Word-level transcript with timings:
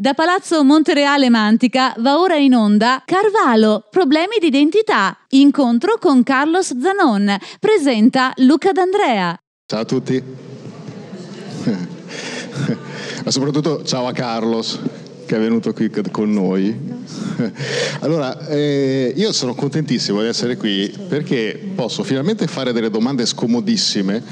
Da 0.00 0.14
Palazzo 0.14 0.64
Montereale 0.64 1.28
Mantica 1.28 1.92
va 1.98 2.18
ora 2.18 2.36
in 2.36 2.54
onda 2.54 3.02
Carvalho, 3.04 3.84
problemi 3.90 4.38
di 4.40 4.46
identità. 4.46 5.14
Incontro 5.32 5.98
con 6.00 6.22
Carlos 6.22 6.74
Zanon. 6.80 7.36
Presenta 7.58 8.32
Luca 8.36 8.72
D'Andrea. 8.72 9.38
Ciao 9.66 9.80
a 9.80 9.84
tutti. 9.84 10.24
Ma 13.24 13.30
soprattutto 13.30 13.84
ciao 13.84 14.06
a 14.06 14.12
Carlos 14.12 14.80
che 15.30 15.36
è 15.36 15.38
venuto 15.38 15.72
qui 15.72 15.88
con 16.10 16.32
noi. 16.32 16.76
Allora, 18.00 18.48
eh, 18.48 19.12
io 19.14 19.32
sono 19.32 19.54
contentissimo 19.54 20.22
di 20.22 20.26
essere 20.26 20.56
qui 20.56 20.92
perché 21.08 21.58
posso 21.74 22.02
finalmente 22.02 22.46
fare 22.46 22.72
delle 22.72 22.90
domande 22.90 23.26
scomodissime 23.26 24.22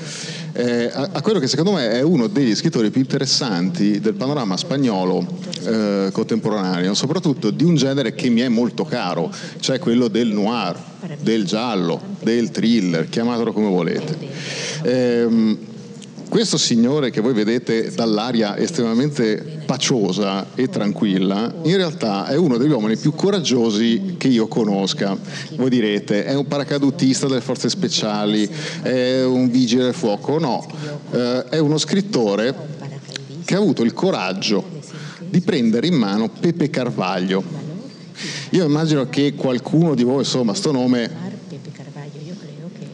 eh, 0.55 0.91
a, 0.93 1.11
a, 1.13 1.23
quello 1.23 1.39
che 1.39 1.47
secondo 1.47 1.73
me 1.73 1.91
è 1.91 2.03
uno 2.03 2.27
degli 2.27 2.55
scrittori 2.55 2.91
più 2.91 3.01
interessanti 3.01 4.01
del 4.01 4.15
panorama 4.15 4.57
spagnolo 4.57 5.25
eh, 5.65 6.09
contemporaneo, 6.11 6.95
soprattutto 6.95 7.51
di 7.51 7.65
un 7.65 7.77
genere 7.77 8.15
che 8.15 8.29
mi 8.29 8.41
è 8.41 8.49
molto 8.49 8.85
caro, 8.85 9.31
cioè 9.61 9.79
quello 9.79 10.09
del 10.09 10.29
noir, 10.29 10.77
del 11.21 11.45
giallo, 11.45 12.01
del 12.23 12.51
thriller, 12.51 13.09
chiamatelo 13.09 13.53
come 13.53 13.69
volete. 13.69 14.17
Questo 16.29 16.59
signore 16.59 17.11
che 17.11 17.23
voi 17.23 17.33
vedete 17.33 17.91
dall'aria 17.91 18.57
estremamente 18.59 19.63
paciosa 19.65 20.49
e 20.55 20.69
tranquilla, 20.69 21.55
in 21.63 21.77
realtà 21.77 22.27
è 22.27 22.37
uno 22.37 22.59
degli 22.59 22.71
uomini 22.71 22.99
più 22.99 23.15
coraggiosi 23.15 24.17
che 24.19 24.29
io 24.29 24.47
conosca. 24.47 25.17
Voi 25.57 25.71
direte, 25.71 26.27
è 26.27 26.35
un 26.35 26.47
paracadutista 26.47 27.27
delle 27.27 27.41
forze 27.41 27.71
speciali, 27.71 28.49
è 28.83 29.25
un 29.25 29.51
vigile 29.51 29.85
del 29.85 29.95
fuoco? 29.95 30.39
No, 30.39 30.67
eh, 31.13 31.45
è 31.49 31.59
uno 31.59 31.79
scrittore 31.79 32.55
che 33.47 33.55
ha 33.55 33.59
avuto 33.59 33.83
il 33.83 33.95
coraggio 33.95 34.63
di 35.21 35.41
prendere 35.41 35.87
in 35.87 35.95
mano 35.95 36.29
Pepe 36.29 36.69
Carvaglio. 36.69 37.43
Io 38.51 38.67
immagino 38.67 39.09
che 39.09 39.33
qualcuno 39.35 39.95
di 39.95 40.03
voi, 40.03 40.19
insomma, 40.19 40.53
sto 40.53 40.73
nome 40.73 41.38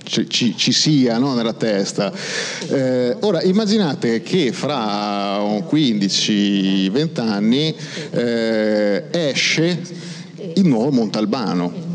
ci, 0.04 0.28
ci, 0.28 0.56
ci 0.56 0.72
sia 0.72 1.18
no, 1.18 1.34
nella 1.34 1.54
testa. 1.54 2.12
Eh, 2.68 3.16
ora 3.20 3.42
immaginate 3.42 4.22
che 4.22 4.52
fra 4.52 5.38
15-20 5.40 7.20
anni 7.20 7.74
eh, 8.10 9.04
esce 9.10 9.80
il 10.54 10.66
nuovo 10.66 10.90
Montalbano. 10.90 11.92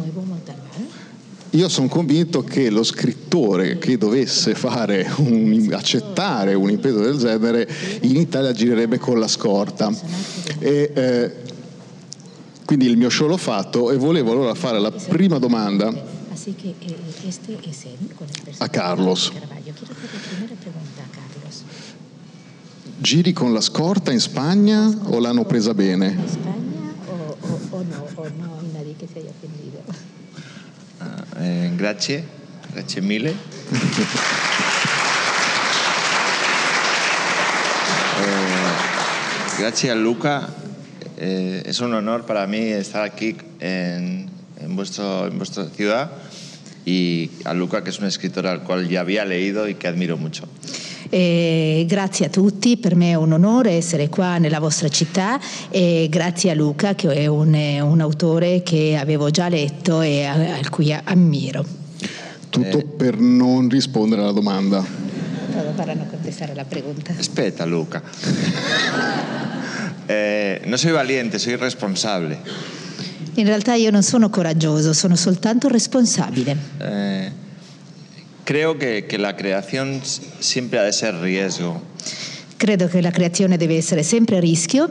Io 1.54 1.68
sono 1.68 1.88
convinto 1.88 2.44
che 2.44 2.70
lo 2.70 2.84
scrittore 2.84 3.80
che 3.80 3.98
dovesse 3.98 4.56
un, 5.18 5.70
accettare 5.72 6.54
un 6.54 6.70
impegno 6.70 7.00
del 7.00 7.18
genere 7.18 7.68
in 8.02 8.18
Italia 8.18 8.52
girerebbe 8.52 9.00
con 9.00 9.20
la 9.20 9.28
scorta. 9.28 9.92
E, 10.60 10.92
eh, 10.94 11.32
quindi 12.66 12.86
il 12.86 12.98
mio 12.98 13.10
show 13.10 13.28
l'ho 13.28 13.38
fatto 13.38 13.90
e 13.90 13.98
volevo 13.98 14.32
allora 14.32 14.54
fare 14.54 14.80
la 14.80 14.92
prima 14.92 15.40
domanda 15.40 16.18
Así 16.50 16.58
que 16.58 16.70
eh, 16.70 16.98
este 17.28 17.60
es 17.70 17.86
él 17.86 18.10
con 18.18 18.28
el 18.28 18.56
a 18.60 18.70
Carlos. 18.70 19.32
Caravaggio. 19.32 19.72
Quiero 19.76 19.94
hacer 19.94 20.10
la 20.12 20.20
primera 20.20 20.56
pregunta 20.56 21.04
a 21.04 21.10
Carlos. 21.14 21.64
Giri 23.04 23.34
con 23.34 23.54
la 23.54 23.62
scorta 23.62 24.12
in 24.12 24.20
Spagna 24.20 24.90
o 25.12 25.20
l'hanno 25.20 25.46
presa 25.46 25.76
bene? 25.76 26.08
In 26.08 26.28
Spagna 26.28 26.92
o, 27.08 27.38
o, 27.40 27.60
o 27.70 27.84
no, 27.84 28.08
o 28.16 28.30
no 28.30 28.58
hay 28.60 28.72
nadie 28.74 28.96
che 28.98 29.06
si 29.06 29.20
haya 29.20 29.30
ofendido? 29.30 29.84
Uh, 31.00 31.24
eh, 31.38 31.72
grazie, 31.76 32.24
grazie 32.74 33.02
mille. 33.02 33.30
eh, 38.22 38.74
gracias 39.60 39.96
Luca, 39.96 40.50
eh, 41.16 41.62
es 41.64 41.80
un 41.80 41.94
honor 41.94 42.26
para 42.26 42.48
mí 42.48 42.72
estar 42.72 43.04
aquí 43.04 43.38
en, 43.60 44.32
en, 44.60 44.76
vuestro, 44.76 45.28
en 45.28 45.38
vuestra 45.38 45.70
ciudad 45.70 46.10
y 46.86 47.30
a 47.44 47.54
Luca 47.54 47.82
che 47.82 47.92
è 47.92 48.02
un 48.02 48.10
scrittore 48.10 48.50
al 48.50 48.64
quale 48.64 48.88
già 48.88 49.02
había 49.02 49.26
leído 49.26 49.66
e 49.66 49.78
che 49.78 49.88
ammiro 49.88 50.18
molto. 50.18 50.48
Eh, 51.12 51.86
grazie 51.88 52.28
a 52.28 52.30
tutti, 52.30 52.78
per 52.78 52.96
me 52.96 53.12
è 53.12 53.16
un 53.16 53.32
onore 53.32 53.72
essere 53.72 54.10
qua 54.10 54.38
nella 54.38 54.60
vostra 54.60 54.90
città 54.90 55.40
e 55.70 56.08
grazie 56.10 56.52
a 56.52 56.54
Luca 56.54 56.94
che 56.94 57.12
è 57.12 57.26
un, 57.26 57.56
un 57.82 58.00
autore 58.00 58.62
che 58.62 58.96
avevo 58.96 59.32
già 59.32 59.50
letto 59.50 60.02
e 60.02 60.26
al 60.26 60.70
cui 60.70 60.94
ammiro. 60.94 61.66
Tutto 62.50 62.78
eh, 62.78 62.86
per 62.86 63.18
non 63.18 63.70
rispondere 63.70 64.22
alla 64.22 64.32
domanda. 64.32 64.86
Para 65.76 65.94
no 65.94 66.06
contestare 66.10 66.54
la 66.54 66.66
pregunta. 66.66 67.14
Aspetta 67.18 67.66
Luca. 67.66 68.04
eh, 70.06 70.62
no 70.66 70.78
soy 70.78 70.92
valiente, 70.92 71.40
soy 71.40 71.56
responsable. 71.56 72.40
In 73.36 73.46
realtà 73.46 73.76
io 73.76 73.92
non 73.92 74.04
sono 74.04 74.30
coraggioso, 74.30 74.94
sono 74.94 75.16
soltanto 75.16 75.68
responsabile. 75.68 76.58
Eh, 76.80 77.32
creo 78.44 78.76
che 78.76 79.06
la 79.18 79.34
creazione 79.36 80.02
sempre 80.40 80.80
ha 80.80 80.82
di 80.84 80.88
essere 80.90 81.22
riesgo. 81.22 81.82
Credo 82.58 82.88
che 82.88 83.02
la 83.02 83.12
creazione 83.12 83.58
deve 83.58 83.78
essere 83.78 84.04
sempre 84.04 84.38
a 84.38 84.40
rischio. 84.40 84.90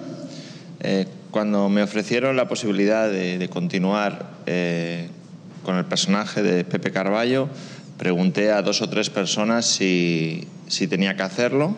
Eh, 0.78 1.06
cuando 1.30 1.68
me 1.68 1.82
ofrecieron 1.82 2.36
la 2.36 2.46
posibilidad 2.46 3.10
de, 3.10 3.36
de 3.36 3.48
continuar 3.48 4.38
eh, 4.46 5.08
con 5.62 5.76
el 5.76 5.84
personaje 5.84 6.42
de 6.42 6.64
Pepe 6.64 6.90
Carballo, 6.90 7.48
pregunté 7.98 8.52
a 8.52 8.62
dos 8.62 8.80
o 8.80 8.88
tres 8.88 9.10
personas 9.10 9.66
si, 9.66 10.46
si 10.68 10.86
tenía 10.86 11.16
que 11.16 11.22
hacerlo 11.22 11.74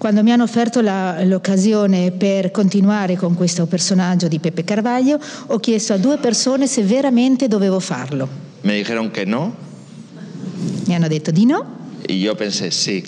quando 0.00 0.22
mi 0.22 0.32
hanno 0.32 0.44
offerto 0.44 0.80
la, 0.80 1.22
l'occasione 1.24 2.10
per 2.10 2.50
continuare 2.50 3.16
con 3.16 3.34
questo 3.34 3.66
personaggio 3.66 4.28
di 4.28 4.38
Pepe 4.38 4.64
Carvaglio, 4.64 5.20
ho 5.48 5.58
chiesto 5.58 5.92
a 5.92 5.98
due 5.98 6.16
persone 6.16 6.66
se 6.66 6.82
veramente 6.84 7.48
dovevo 7.48 7.78
farlo. 7.80 8.26
Me 8.62 8.76
dijeron 8.76 9.10
que 9.10 9.26
no. 9.26 9.54
Mi 10.86 10.94
hanno 10.94 11.06
detto 11.06 11.30
di 11.30 11.44
no. 11.44 11.98
E 12.00 12.14
io 12.14 12.34
pensé 12.34 12.70
sì. 12.70 13.04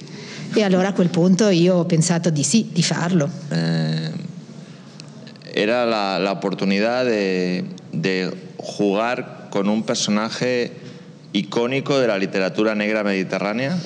E 0.52 0.62
allora 0.62 0.88
a 0.88 0.92
quel 0.92 1.08
punto 1.08 1.48
io 1.48 1.76
ho 1.76 1.86
pensato 1.86 2.28
di 2.28 2.42
sì, 2.42 2.68
di 2.70 2.82
farlo. 2.82 3.26
Eh, 3.48 4.10
era 5.54 5.86
la, 5.86 6.18
la 6.18 6.30
oportunidad 6.30 7.06
de, 7.06 7.64
de 7.90 8.30
jugar 8.58 9.48
con 9.48 9.66
un 9.66 9.82
personaje 9.84 10.72
icónico 11.32 11.98
de 11.98 12.08
la 12.08 12.18
literatura 12.18 12.74
negra 12.74 13.02
mediterránea 13.02 13.78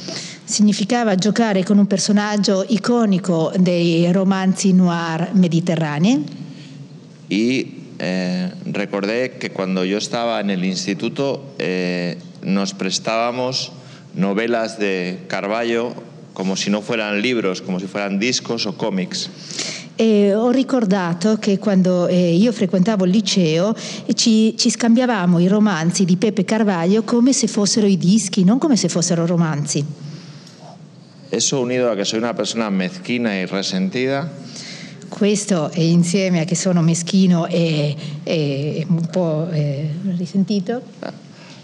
significava 0.47 1.17
giocare 1.17 1.65
con 1.65 1.77
un 1.77 1.87
personaggio 1.87 2.65
iconico 2.69 3.53
dei 3.59 4.11
romanzi 4.13 4.73
noir 4.73 5.31
mediterranei. 5.33 6.25
Y 7.29 7.75
eh, 7.99 8.53
recordé 8.71 9.33
que 9.39 9.51
cuando 9.51 9.85
yo 9.85 9.99
estaba 9.99 10.41
en 10.41 10.51
el 10.51 10.65
instituto 10.65 11.43
eh, 11.59 12.17
nos 12.43 12.75
prestábamos 12.75 13.73
novelas 14.15 14.79
de 14.79 15.19
Carballo 15.27 15.93
como 16.33 16.55
si 16.55 16.71
no 16.71 16.81
fueran 16.81 17.21
libros, 17.23 17.61
come 17.61 17.81
se 17.81 17.89
fueran 17.89 18.19
discos 18.19 18.67
o 18.67 18.77
comics. 18.77 19.31
E 19.97 20.35
ho 20.35 20.51
ricordato 20.51 21.39
che 21.39 21.59
quando 21.59 22.07
eh, 22.07 22.35
io 22.35 22.53
frequentavo 22.53 23.07
il 23.07 23.11
liceo 23.11 23.75
ci, 24.15 24.55
ci, 24.57 24.71
scambiavamo 24.71 25.39
i 25.39 25.49
romanzi 25.49 26.05
di 26.05 26.17
Pepe 26.19 26.45
Carvaglio 26.45 27.03
come 27.03 27.33
se 27.33 27.47
fossero 27.47 27.87
i 27.87 27.97
dischi, 27.97 28.45
non 28.45 28.59
come 28.59 28.77
se 28.77 28.91
fossero 28.91 29.25
romanzi. 29.25 30.06
Eso 31.29 31.61
unido 31.61 31.91
a 31.91 31.95
che 31.95 32.05
sono 32.05 32.23
una 32.23 32.35
persona 32.35 32.71
mezquina 32.71 33.33
e 33.33 33.47
resentida. 33.47 34.31
Questo 35.09 35.71
e 35.71 35.89
insieme 35.89 36.41
a 36.41 36.45
che 36.45 36.55
sono 36.55 36.83
meschino 36.83 37.47
e, 37.47 37.95
e 38.23 38.85
un 38.89 39.07
po' 39.07 39.49
eh, 39.51 39.89
risentito. 40.17 40.83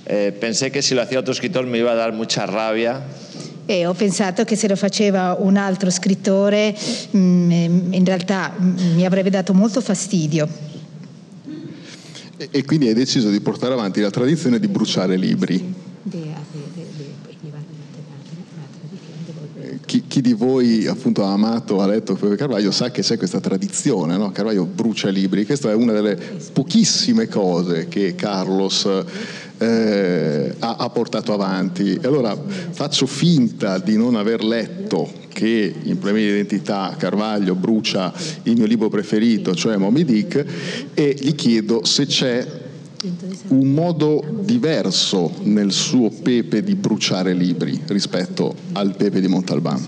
Eh, 0.04 0.32
pensé 0.32 0.70
che 0.70 0.82
se 0.82 0.94
lo 0.94 1.00
hacía 1.00 1.18
otro 1.18 1.32
escritor 1.32 1.64
me 1.66 1.78
iba 1.78 1.92
a 1.92 1.94
dar 1.94 2.12
mucha 2.12 2.44
rabia. 2.44 3.00
E 3.64 3.86
ho 3.86 3.94
pensato 3.94 4.44
che 4.44 4.56
se 4.56 4.66
lo 4.66 4.74
faceva 4.74 5.36
un 5.38 5.56
altro 5.56 5.90
scrittore 5.90 6.76
mh, 7.10 7.18
mm, 7.18 7.92
in 7.92 8.04
realtà 8.04 8.52
mm, 8.58 8.94
mi 8.94 9.06
avrebbe 9.06 9.30
dato 9.30 9.54
molto 9.54 9.80
fastidio. 9.80 10.48
E, 12.36 12.48
e 12.50 12.64
quindi 12.64 12.88
hai 12.88 12.94
deciso 12.94 13.30
di 13.30 13.40
portare 13.40 13.74
avanti 13.74 14.00
la 14.00 14.10
tradizione 14.10 14.58
di 14.58 14.66
bruciare 14.66 15.16
libri. 15.16 15.74
chi, 16.10 16.32
chi, 20.12 20.20
di 20.20 20.34
voi 20.34 20.86
appunto 20.86 21.24
ha 21.24 21.32
amato, 21.32 21.80
ha 21.80 21.86
letto 21.86 22.14
Carvaglio 22.14 22.70
sa 22.70 22.90
che 22.90 23.00
c'è 23.00 23.16
questa 23.16 23.40
tradizione, 23.40 24.18
no? 24.18 24.30
Carvaglio 24.30 24.66
brucia 24.66 25.08
libri, 25.08 25.46
questa 25.46 25.70
è 25.70 25.74
una 25.74 25.92
delle 25.92 26.18
pochissime 26.52 27.28
cose 27.28 27.88
che 27.88 28.14
Carlos 28.14 28.86
eh, 29.56 30.54
ha, 30.58 30.76
ha, 30.76 30.90
portato 30.90 31.32
avanti. 31.32 31.94
E 31.94 32.06
allora 32.06 32.36
faccio 32.72 33.06
finta 33.06 33.78
di 33.78 33.96
non 33.96 34.14
aver 34.14 34.44
letto 34.44 35.10
che 35.32 35.74
in 35.82 35.98
problemi 35.98 36.26
di 36.26 36.32
identità 36.32 36.94
Carvaglio 36.98 37.54
brucia 37.54 38.12
il 38.42 38.58
mio 38.58 38.66
libro 38.66 38.90
preferito, 38.90 39.54
cioè 39.54 39.78
Moby 39.78 40.04
Dick, 40.04 40.44
e 40.92 41.16
gli 41.18 41.34
chiedo 41.34 41.86
se 41.86 42.04
c'è 42.04 42.61
un 43.48 43.72
modo 43.72 44.22
diverso 44.44 45.32
nel 45.42 45.72
suo 45.72 46.08
pepe 46.10 46.62
di 46.62 46.74
bruciare 46.74 47.32
libri 47.34 47.80
rispetto 47.88 48.54
al 48.72 48.94
pepe 48.96 49.20
di 49.20 49.26
Montalbán. 49.28 49.84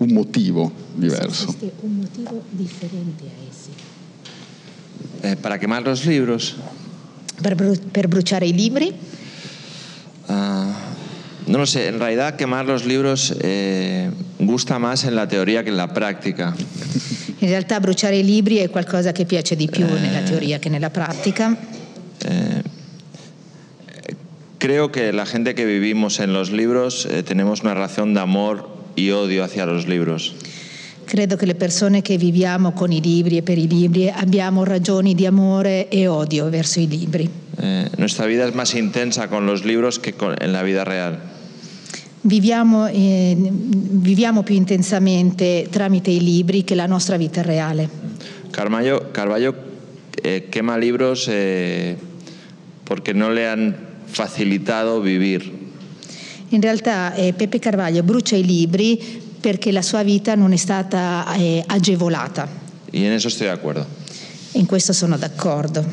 Un 0.00 0.12
motivo. 0.12 0.70
diverso. 0.94 1.48
Esiste 1.48 1.72
un 1.80 1.96
motivo 1.96 2.42
differente 2.50 3.24
a 3.24 3.48
essi. 3.50 3.70
Eh, 5.20 5.36
para 5.36 5.58
quemar 5.58 5.82
los 5.82 6.04
libros, 6.04 6.54
Per, 7.40 7.54
bru- 7.54 7.78
per 7.90 8.06
bruciare 8.08 8.46
i 8.46 8.52
libri? 8.52 8.92
ah, 10.26 10.87
no 11.48 11.58
lo 11.58 11.66
sé, 11.66 11.88
en 11.88 11.98
realidad 11.98 12.36
quemar 12.36 12.66
los 12.66 12.84
libros 12.84 13.34
eh, 13.40 14.10
gusta 14.38 14.78
más 14.78 15.04
en 15.04 15.14
la 15.14 15.26
teoría 15.26 15.64
que 15.64 15.70
en 15.70 15.76
la 15.76 15.92
práctica. 15.92 16.54
In 17.40 17.48
realtà 17.48 17.78
bruciare 17.78 18.16
i 18.16 18.24
libri 18.24 18.56
è 18.56 18.68
qualcosa 18.68 19.12
che 19.12 19.24
piace 19.24 19.54
di 19.54 19.68
più 19.68 19.86
nella 19.86 20.22
teoria 20.22 20.58
che 20.58 20.68
nella 20.68 20.90
pratica. 20.90 21.56
Creo 24.58 24.90
que 24.90 25.12
la 25.12 25.24
gente 25.24 25.54
que 25.54 25.64
vivimos 25.64 26.18
en 26.18 26.32
los 26.32 26.50
libros 26.50 27.06
eh, 27.06 27.22
tenemos 27.22 27.62
una 27.62 27.74
relación 27.74 28.12
de 28.12 28.20
amor 28.20 28.68
y 28.96 29.10
odio 29.12 29.44
hacia 29.44 29.66
los 29.66 29.86
libros. 29.86 30.34
Credo 31.04 31.36
che 31.36 31.46
le 31.46 31.54
persone 31.54 32.02
che 32.02 32.18
viviamo 32.18 32.72
con 32.72 32.90
i 32.90 33.00
libri 33.00 33.36
e 33.36 33.42
per 33.42 33.56
i 33.56 33.68
libri 33.68 34.10
abbiamo 34.10 34.64
ragioni 34.64 35.14
di 35.14 35.24
amore 35.24 35.88
e 35.88 36.08
odio 36.08 36.50
verso 36.50 36.80
i 36.80 36.88
libri. 36.88 37.30
Eh, 37.62 37.88
nuestra 37.98 38.26
vida 38.26 38.46
es 38.48 38.54
más 38.54 38.74
intensa 38.74 39.28
con 39.28 39.46
los 39.46 39.64
libros 39.64 40.00
que 40.00 40.12
con- 40.14 40.34
en 40.40 40.52
la 40.52 40.62
vida 40.62 40.82
real. 40.84 41.20
Viviamo, 42.20 42.86
eh, 42.88 43.36
viviamo 43.38 44.42
più 44.42 44.54
intensamente 44.56 45.68
tramite 45.70 46.10
i 46.10 46.20
libri 46.22 46.64
che 46.64 46.74
la 46.74 46.86
nostra 46.86 47.16
vita 47.16 47.42
reale. 47.42 47.88
Carballo, 48.50 49.08
Carballo 49.12 49.54
eh, 50.22 50.48
quema 50.50 50.76
libros 50.76 51.28
eh, 51.28 51.96
porque 52.84 53.14
no 53.14 53.30
le 53.30 53.46
han 53.48 53.74
facilitado 54.06 55.00
vivir. 55.00 55.56
In 56.50 56.60
realtà 56.60 57.14
eh, 57.14 57.34
Peppe 57.34 57.58
Carvaglio 57.58 58.02
brucia 58.02 58.34
i 58.36 58.44
libri 58.44 58.98
perché 59.40 59.70
la 59.70 59.82
sua 59.82 60.02
vita 60.02 60.34
non 60.34 60.52
è 60.52 60.56
stata 60.56 61.24
eh, 61.36 61.62
agevolata. 61.66 62.48
Y 62.90 63.04
en 63.04 63.12
eso 63.12 63.28
estoy 63.28 63.46
de 63.46 63.52
acuerdo. 63.52 63.86
In 64.52 64.66
questo 64.66 64.92
sono 64.92 65.16
d'accordo. 65.16 65.84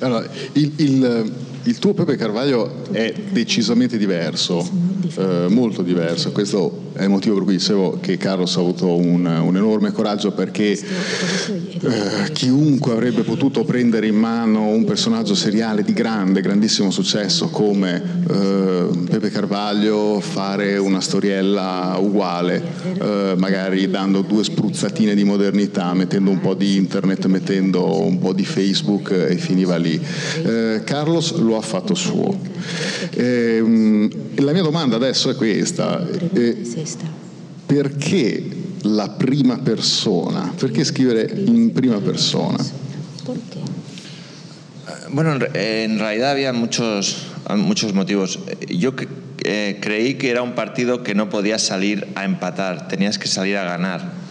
Allora, 0.00 0.28
il, 0.52 0.72
il- 0.76 1.32
il 1.66 1.78
tuo 1.78 1.94
Pepe 1.94 2.16
Carvaglio 2.16 2.84
è 2.92 3.12
decisamente 3.30 3.96
diverso, 3.98 4.68
eh, 5.16 5.46
molto 5.48 5.82
diverso. 5.82 6.30
Questo 6.32 6.85
è 6.96 7.04
il 7.04 7.10
motivo 7.10 7.34
per 7.36 7.44
cui 7.44 7.56
dicevo 7.56 7.98
che 8.00 8.16
Carlos 8.16 8.56
ha 8.56 8.60
avuto 8.60 8.96
un, 8.96 9.26
un 9.26 9.56
enorme 9.56 9.92
coraggio 9.92 10.32
perché 10.32 10.72
eh, 10.72 12.32
chiunque 12.32 12.92
avrebbe 12.92 13.22
potuto 13.22 13.64
prendere 13.64 14.06
in 14.06 14.16
mano 14.16 14.68
un 14.68 14.84
personaggio 14.84 15.34
seriale 15.34 15.82
di 15.82 15.92
grande, 15.92 16.40
grandissimo 16.40 16.90
successo 16.90 17.48
come 17.48 18.22
eh, 18.28 18.88
Pepe 19.08 19.30
Carvaglio, 19.30 20.20
fare 20.20 20.78
una 20.78 21.00
storiella 21.00 21.96
uguale, 22.00 22.62
eh, 22.98 23.34
magari 23.36 23.88
dando 23.90 24.22
due 24.22 24.42
spruzzatine 24.42 25.14
di 25.14 25.24
modernità, 25.24 25.92
mettendo 25.92 26.30
un 26.30 26.40
po' 26.40 26.54
di 26.54 26.76
internet, 26.76 27.26
mettendo 27.26 28.02
un 28.02 28.18
po' 28.18 28.32
di 28.32 28.44
Facebook 28.44 29.10
e 29.10 29.36
finiva 29.36 29.76
lì. 29.76 30.00
Eh, 30.44 30.80
Carlos 30.84 31.36
lo 31.36 31.56
ha 31.56 31.62
fatto 31.62 31.94
suo. 31.94 32.38
Ehm, 33.14 34.10
la 34.36 34.52
mia 34.52 34.62
domanda 34.62 34.96
adesso 34.96 35.30
è 35.30 35.34
questa. 35.34 36.06
Eh, 36.32 36.56
perché 37.66 38.42
la 38.82 39.08
prima 39.08 39.58
persona? 39.58 40.52
Perché 40.56 40.84
scrivere 40.84 41.30
in 41.46 41.72
prima 41.72 41.98
persona? 41.98 42.56
Bueno, 45.08 45.32
en, 45.32 45.40
re- 45.40 45.84
en 45.84 45.98
realidad 45.98 46.30
había 46.30 46.52
muchos, 46.52 47.26
muchos 47.56 47.92
motivos. 47.92 48.38
Yo 48.68 48.92
eh, 49.44 49.78
creí 49.80 50.14
que 50.14 50.30
era 50.30 50.42
un 50.42 50.54
partido 50.54 51.02
que 51.02 51.14
no 51.14 51.28
podías 51.28 51.62
salir 51.62 52.06
a 52.14 52.24
empatar, 52.24 52.88
tenías 52.88 53.18
que 53.18 53.28
salir 53.28 53.56
a 53.56 53.64
ganar. 53.64 54.24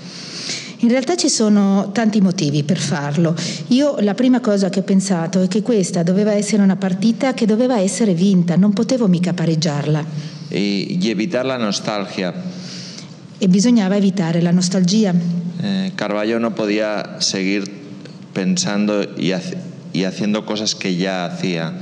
In 0.80 0.90
realtà 0.90 1.16
ci 1.16 1.30
sono 1.30 1.90
tanti 1.94 2.22
motivi 2.22 2.64
per 2.64 2.78
farlo. 2.78 3.34
Io 3.70 3.96
la 4.02 4.14
prima 4.14 4.40
cosa 4.40 4.70
che 4.70 4.80
ho 4.80 4.84
pensato 4.84 5.42
è 5.42 5.48
che 5.48 5.62
questa 5.62 6.04
doveva 6.04 6.34
essere 6.34 6.62
una 6.62 6.76
partita 6.76 7.34
che 7.34 7.46
doveva 7.46 7.80
essere 7.80 8.14
vinta, 8.14 8.56
non 8.56 8.74
potevo 8.74 9.08
mica 9.08 9.34
pareggiarla 9.34 10.35
Y, 10.52 10.98
y 11.02 11.10
evitar 11.10 11.46
la 11.46 11.58
nostalgia. 11.58 12.34
e 13.38 13.48
bisognava 13.48 13.96
evitare 13.96 14.42
la 14.42 14.52
nostalgia. 14.52 15.14
Eh, 15.62 15.92
Carballo 15.96 16.40
no 16.40 16.56
podía 16.56 17.20
seguir 17.20 17.70
pensando 18.34 19.04
y, 19.18 19.34
y 19.94 20.04
haciendo 20.04 20.46
cosas 20.46 20.74
que 20.76 20.96
ya 20.96 21.26
hacía. 21.26 21.74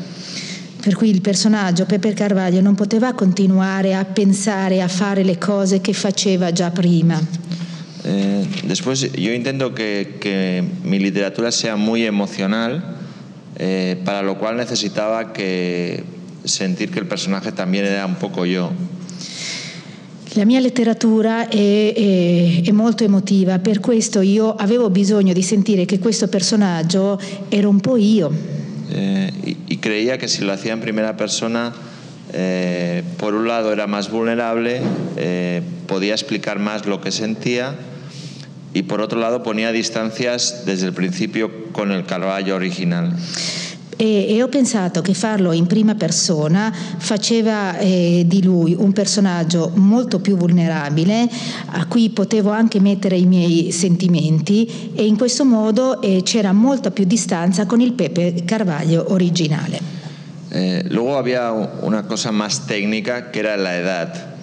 Per 0.83 0.95
cui 0.95 1.09
il 1.09 1.21
personaggio 1.21 1.85
Pepe 1.85 2.13
Carvaglio 2.13 2.59
non 2.59 2.75
poteva 2.75 3.13
continuare 3.13 3.95
a 3.95 4.03
pensare 4.03 4.81
a 4.81 4.87
fare 4.87 5.23
le 5.23 5.37
cose 5.37 5.79
che 5.79 5.93
faceva 5.93 6.51
già 6.51 6.71
prima. 6.71 7.21
Eh, 8.03 8.45
después 8.65 8.99
yo 9.13 9.31
intento 9.31 9.73
que, 9.73 10.17
que 10.19 10.61
mi 10.83 10.99
literatura 10.99 11.51
sea 11.51 11.77
muy 11.77 12.03
emocional, 12.03 12.83
eh, 13.55 14.01
para 14.03 14.21
lo 14.23 14.37
cual 14.37 14.57
necesitaba 14.57 15.31
que 15.31 16.03
sentir 16.43 16.91
que 16.91 16.99
el 16.99 17.07
personaje 17.07 17.51
también 17.51 17.85
era 17.85 18.05
un 18.05 18.15
poco 18.15 18.45
yo. 18.45 18.71
La 20.35 20.45
mia 20.45 20.59
letteratura 20.59 21.47
è, 21.47 21.93
è- 21.93 22.63
è 22.63 22.71
molto 22.71 23.03
emotiva, 23.03 23.59
per 23.59 23.79
questo 23.79 24.21
io 24.21 24.55
avevo 24.55 24.89
bisogno 24.89 25.31
di 25.31 25.43
sentire 25.43 25.85
che 25.85 25.99
questo 25.99 26.27
personaggio 26.27 27.19
era 27.49 27.67
un 27.67 27.79
po' 27.79 27.97
io. 27.97 28.31
Eh, 28.91 29.31
y, 29.45 29.57
y 29.67 29.77
creía 29.77 30.17
que 30.17 30.27
si 30.27 30.43
lo 30.43 30.51
hacía 30.51 30.73
en 30.73 30.79
primera 30.79 31.15
persona, 31.15 31.71
eh, 32.33 33.03
por 33.17 33.35
un 33.35 33.47
lado 33.47 33.71
era 33.71 33.85
más 33.85 34.09
vulnerable, 34.09 34.81
eh, 35.17 35.61
podía 35.85 36.13
explicar 36.13 36.57
más 36.57 36.85
lo 36.87 36.99
que 36.99 37.11
sentía 37.11 37.75
y 38.73 38.83
por 38.83 39.01
otro 39.01 39.19
lado 39.19 39.43
ponía 39.43 39.71
distancias 39.71 40.63
desde 40.65 40.87
el 40.87 40.93
principio 40.93 41.71
con 41.71 41.91
el 41.91 42.05
Carballo 42.05 42.55
original. 42.55 43.15
E, 43.95 44.25
e 44.27 44.43
ho 44.43 44.47
pensato 44.47 45.01
che 45.01 45.13
farlo 45.13 45.51
in 45.51 45.67
prima 45.67 45.95
persona 45.95 46.73
faceva 46.97 47.77
eh, 47.77 48.23
di 48.25 48.43
lui 48.43 48.75
un 48.77 48.91
personaggio 48.91 49.71
molto 49.75 50.19
più 50.19 50.35
vulnerabile, 50.35 51.29
a 51.67 51.85
cui 51.85 52.09
potevo 52.09 52.49
anche 52.49 52.79
mettere 52.79 53.17
i 53.17 53.25
miei 53.25 53.71
sentimenti 53.71 54.91
e 54.95 55.05
in 55.05 55.17
questo 55.17 55.45
modo 55.45 56.01
eh, 56.01 56.21
c'era 56.23 56.51
molta 56.51 56.91
più 56.91 57.05
distanza 57.05 57.65
con 57.65 57.81
il 57.81 57.93
Pepe 57.93 58.43
Carvaglio 58.45 59.11
originale. 59.11 59.93
Eh, 60.49 60.85
luego 60.89 61.17
había 61.17 61.51
una 61.51 62.03
cosa 62.03 62.31
más 62.31 62.67
técnica 62.67 63.31
que 63.31 63.39
era 63.39 63.57
la 63.57 63.75
edad. 63.75 64.33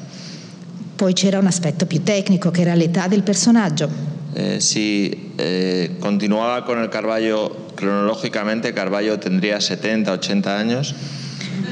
Poi 0.97 1.13
c'era 1.13 1.39
un 1.39 1.47
aspetto 1.47 1.87
più 1.87 2.03
tecnico 2.03 2.51
che 2.51 2.63
era 2.63 2.75
l'età 2.75 3.07
del 3.07 3.23
personaggio. 3.23 3.89
Eh, 4.33 4.61
si 4.61 5.33
eh, 5.37 5.97
continuaba 5.99 6.63
con 6.63 6.79
el 6.79 6.89
Carballo 6.89 7.70
cronológicamente, 7.81 8.73
Carballo 8.73 9.19
tendría 9.19 9.61
70, 9.61 10.13
80 10.13 10.59
años. 10.59 10.95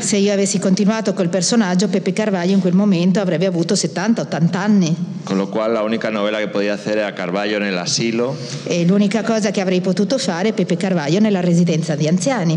Se 0.00 0.18
io 0.18 0.32
avessi 0.32 0.58
continuato 0.58 1.12
col 1.14 1.28
personaggio, 1.28 1.88
Pepe 1.88 2.12
Carvaglio 2.12 2.54
in 2.54 2.60
quel 2.60 2.74
momento 2.74 3.20
avrebbe 3.20 3.46
avuto 3.46 3.74
70-80 3.74 4.56
anni 4.56 4.96
Con 5.24 5.36
lo 5.38 5.48
cual 5.50 5.72
la 5.72 5.82
única 5.82 6.10
novela 6.10 6.38
que 6.38 6.46
podía 6.48 6.74
hacer 6.74 6.98
era 6.98 7.14
Carballo 7.14 7.56
en 7.56 7.64
el 7.64 7.76
asilo. 7.78 8.36
e 8.64 8.84
l'unica 8.84 9.22
cosa 9.22 9.50
che 9.50 9.60
avrei 9.60 9.80
potuto 9.80 10.16
fare 10.18 10.50
è 10.50 10.52
Pepe 10.52 10.76
Carvaglio 10.76 11.18
nella 11.20 11.40
residenza 11.40 11.96
di 11.96 12.06
anziani 12.06 12.56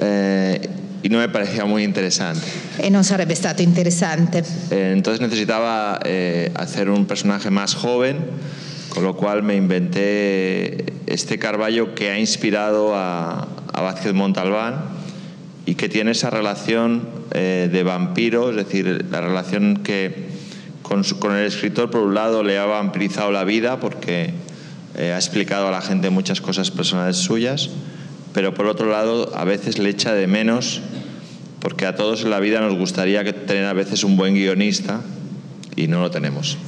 eh, 0.00 0.60
y 1.02 1.08
no 1.08 1.18
me 1.18 1.28
parecía 1.28 1.64
muy 1.64 1.84
interesante. 1.84 2.44
e 2.78 2.88
non 2.90 3.04
sarebbe 3.04 3.34
stato 3.36 3.62
interessante. 3.62 4.42
Eh, 4.70 4.90
entonces 4.92 5.20
necesitaba 5.20 6.00
eh, 6.04 6.50
hacer 6.54 6.88
un 6.88 7.06
personaje 7.06 7.50
más 7.50 7.74
joven, 7.74 8.16
con 8.92 9.04
lo 9.04 9.16
cual 9.16 9.42
me 9.42 9.56
inventé 9.56 10.84
este 11.06 11.38
Carballo 11.38 11.94
que 11.94 12.10
ha 12.10 12.18
inspirado 12.18 12.94
a, 12.94 13.48
a 13.72 13.80
Vázquez 13.80 14.12
Montalbán 14.12 14.82
y 15.64 15.76
que 15.76 15.88
tiene 15.88 16.10
esa 16.10 16.28
relación 16.28 17.08
eh, 17.32 17.70
de 17.72 17.82
vampiro, 17.82 18.50
es 18.50 18.56
decir, 18.56 19.06
la 19.10 19.22
relación 19.22 19.78
que 19.78 20.30
con, 20.82 21.04
el 21.34 21.46
escritor 21.46 21.90
por 21.90 22.02
un 22.02 22.14
lado 22.14 22.42
le 22.42 22.58
ha 22.58 22.66
vampirizado 22.66 23.32
la 23.32 23.44
vida 23.44 23.80
porque 23.80 24.34
eh, 24.98 25.12
ha 25.12 25.16
explicado 25.16 25.68
a 25.68 25.70
la 25.70 25.80
gente 25.80 26.10
muchas 26.10 26.42
cosas 26.42 26.70
personales 26.70 27.16
suyas, 27.16 27.70
pero 28.34 28.52
por 28.52 28.66
otro 28.66 28.90
lado 28.90 29.32
a 29.34 29.44
veces 29.44 29.78
le 29.78 29.88
echa 29.88 30.12
de 30.12 30.26
menos 30.26 30.82
porque 31.60 31.86
a 31.86 31.94
todos 31.94 32.24
en 32.24 32.30
la 32.30 32.40
vida 32.40 32.60
nos 32.60 32.76
gustaría 32.76 33.24
que 33.24 33.32
tener 33.32 33.64
a 33.64 33.72
veces 33.72 34.04
un 34.04 34.18
buen 34.18 34.34
guionista 34.34 35.00
y 35.76 35.86
no 35.86 36.00
lo 36.00 36.10
tenemos. 36.10 36.58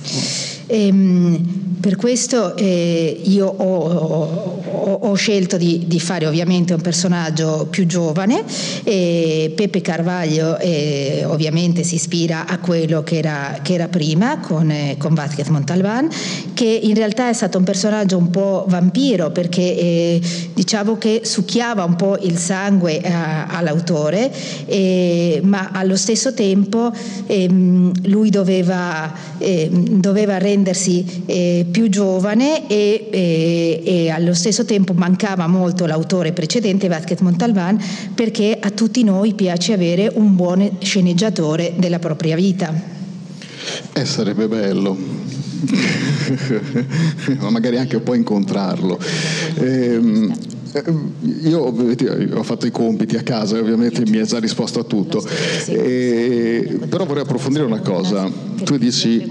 Ehm, 0.66 1.64
per 1.84 1.96
questo 1.96 2.56
eh, 2.56 3.20
io 3.24 3.46
ho, 3.46 4.62
ho, 4.64 4.98
ho 5.02 5.14
scelto 5.16 5.58
di, 5.58 5.84
di, 5.86 6.00
fare 6.00 6.24
ovviamente 6.26 6.72
un 6.72 6.80
personaggio 6.80 7.66
più 7.68 7.84
giovane 7.84 8.42
e 8.84 9.52
Pepe 9.54 9.82
Carvaglio 9.82 10.56
eh, 10.58 11.24
ovviamente 11.26 11.82
si 11.82 11.96
ispira 11.96 12.46
a 12.46 12.58
quello 12.58 13.02
che 13.02 13.18
era, 13.18 13.58
che 13.60 13.74
era 13.74 13.88
prima 13.88 14.38
con, 14.38 14.70
eh, 14.70 14.96
con 14.98 15.12
Vázquez 15.12 15.48
Montalbán 15.48 16.08
che 16.54 16.64
in 16.64 16.94
realtà 16.94 17.28
è 17.28 17.34
stato 17.34 17.58
un 17.58 17.64
personaggio 17.64 18.16
un 18.16 18.30
po' 18.30 18.64
vampiro 18.66 19.30
perché 19.30 19.60
eh, 19.60 20.20
diciamo 20.54 20.96
che 20.96 21.20
succhiava 21.24 21.84
un 21.84 21.96
po' 21.96 22.16
il 22.22 22.38
sangue 22.38 22.98
a, 23.02 23.46
all'autore 23.48 24.32
ma 25.42 25.68
allo 25.72 25.96
stesso 25.96 26.32
tempo 26.32 26.90
ehm, 27.26 27.92
lui 28.04 28.30
doveva, 28.30 29.12
ehm, 29.36 30.00
doveva 30.00 30.38
rendersi 30.54 31.22
eh, 31.26 31.66
più 31.70 31.88
giovane 31.88 32.68
e, 32.68 33.08
e, 33.10 33.82
e, 33.84 34.10
allo 34.10 34.34
stesso 34.34 34.64
tempo 34.64 34.92
mancava 34.94 35.48
molto 35.48 35.84
l'autore 35.86 36.32
precedente, 36.32 36.88
Vázquez 36.88 37.20
Montalbán, 37.20 37.82
perché 38.14 38.56
a 38.60 38.70
tutti 38.70 39.02
noi 39.02 39.34
piace 39.34 39.72
avere 39.72 40.10
un 40.14 40.36
buon 40.36 40.78
sceneggiatore 40.80 41.74
della 41.76 41.98
propria 41.98 42.36
vita. 42.36 42.72
Eh, 43.92 44.04
sarebbe 44.04 44.46
bello. 44.46 45.22
ma 47.40 47.50
magari 47.50 47.78
anche 47.78 47.96
un 47.96 48.02
po' 48.02 48.14
incontrarlo. 48.14 48.98
Eh, 49.56 50.00
io 51.42 51.60
ho 51.60 52.42
fatto 52.42 52.66
i 52.66 52.70
compiti 52.70 53.16
a 53.16 53.22
casa 53.22 53.56
e 53.56 53.60
ovviamente 53.60 54.02
mi 54.06 54.18
ha 54.18 54.24
già 54.24 54.38
risposto 54.38 54.80
a 54.80 54.84
tutto, 54.84 55.24
e, 55.66 56.78
però 56.88 57.04
vorrei 57.04 57.22
approfondire 57.22 57.64
una 57.64 57.80
cosa. 57.80 58.28
Tu 58.64 58.76
dici 58.78 59.30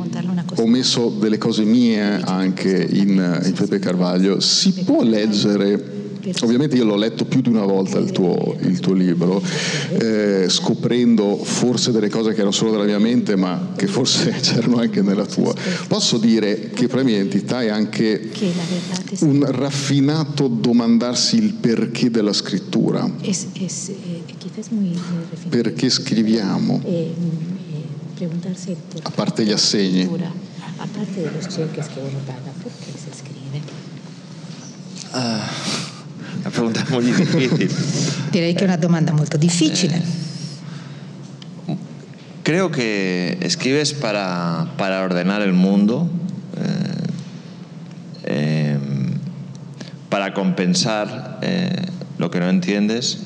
ho 0.55 0.67
messo 0.67 1.09
delle 1.09 1.37
cose 1.37 1.63
mie 1.63 2.21
anche 2.21 2.69
in, 2.69 3.41
in 3.45 3.53
Pepe 3.53 3.79
Carvaglio, 3.79 4.39
si 4.39 4.71
può 4.85 5.01
leggere 5.03 5.92
Ovviamente 6.41 6.77
io 6.77 6.85
l'ho 6.85 6.95
letto 6.95 7.25
più 7.25 7.41
di 7.41 7.49
una 7.49 7.65
volta 7.65 7.97
il 7.97 8.11
tuo, 8.11 8.55
il 8.61 8.79
tuo 8.79 8.93
libro, 8.93 9.41
eh, 9.99 10.45
scoprendo 10.47 11.35
forse 11.43 11.91
delle 11.91 12.09
cose 12.09 12.29
che 12.29 12.37
erano 12.37 12.51
solo 12.51 12.71
della 12.71 12.85
mia 12.85 12.99
mente, 12.99 13.35
ma 13.35 13.73
che 13.75 13.87
forse 13.87 14.31
c'erano 14.39 14.77
anche 14.77 15.01
nella 15.01 15.25
tua. 15.25 15.53
Posso 15.87 16.17
dire 16.17 16.69
che 16.69 16.87
per 16.87 16.97
la 16.97 17.03
mia 17.03 17.17
entità 17.17 17.61
è 17.61 17.67
anche 17.67 18.31
un 19.19 19.45
raffinato 19.49 20.47
domandarsi 20.47 21.35
il 21.35 21.55
perché 21.55 22.09
della 22.09 22.33
scrittura. 22.33 23.09
Eh, 23.19 23.35
perché 25.49 25.89
scriviamo? 25.89 26.81
A 29.01 29.09
parte 29.09 29.43
gli 29.43 29.51
assegni. 29.51 30.03
A 30.77 30.87
parte 30.91 31.31
los 31.33 31.47
cheques 31.47 31.87
che 31.87 31.99
uno 31.99 32.19
paga, 32.25 32.51
perché 32.61 32.91
si 32.97 33.09
scrive? 33.11 33.61
Uh. 35.13 35.82
Una 36.43 36.51
pregunta 36.51 36.85
muy 36.89 37.05
difícil. 37.05 37.69
Direi 38.33 38.53
que 38.53 38.65
es 38.65 38.69
una 38.69 38.75
domanda 38.75 39.13
molto 39.13 39.37
difficile. 39.37 39.95
Eh, 41.69 41.77
creo 42.43 42.69
que 42.69 43.37
escribes 43.39 43.93
para, 43.93 44.67
para 44.77 45.03
ordenar 45.03 45.41
el 45.41 45.53
mundo, 45.53 46.09
eh, 46.57 47.07
eh, 48.25 48.77
para 50.09 50.33
compensar 50.33 51.39
lo 52.17 52.29
que 52.29 52.39
no 52.39 52.49
entiendes 52.49 53.19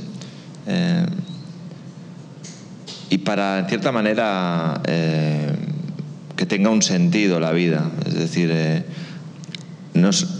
y 3.09 3.17
para, 3.19 3.59
en 3.59 3.67
cierta 3.67 3.91
manera, 3.91 4.79
que 4.83 6.45
tenga 6.45 6.69
un 6.69 6.83
sentido 6.83 7.39
la 7.39 7.51
vida. 7.51 7.89
Es 8.05 8.13
decir, 8.13 8.53
nos, 9.93 10.36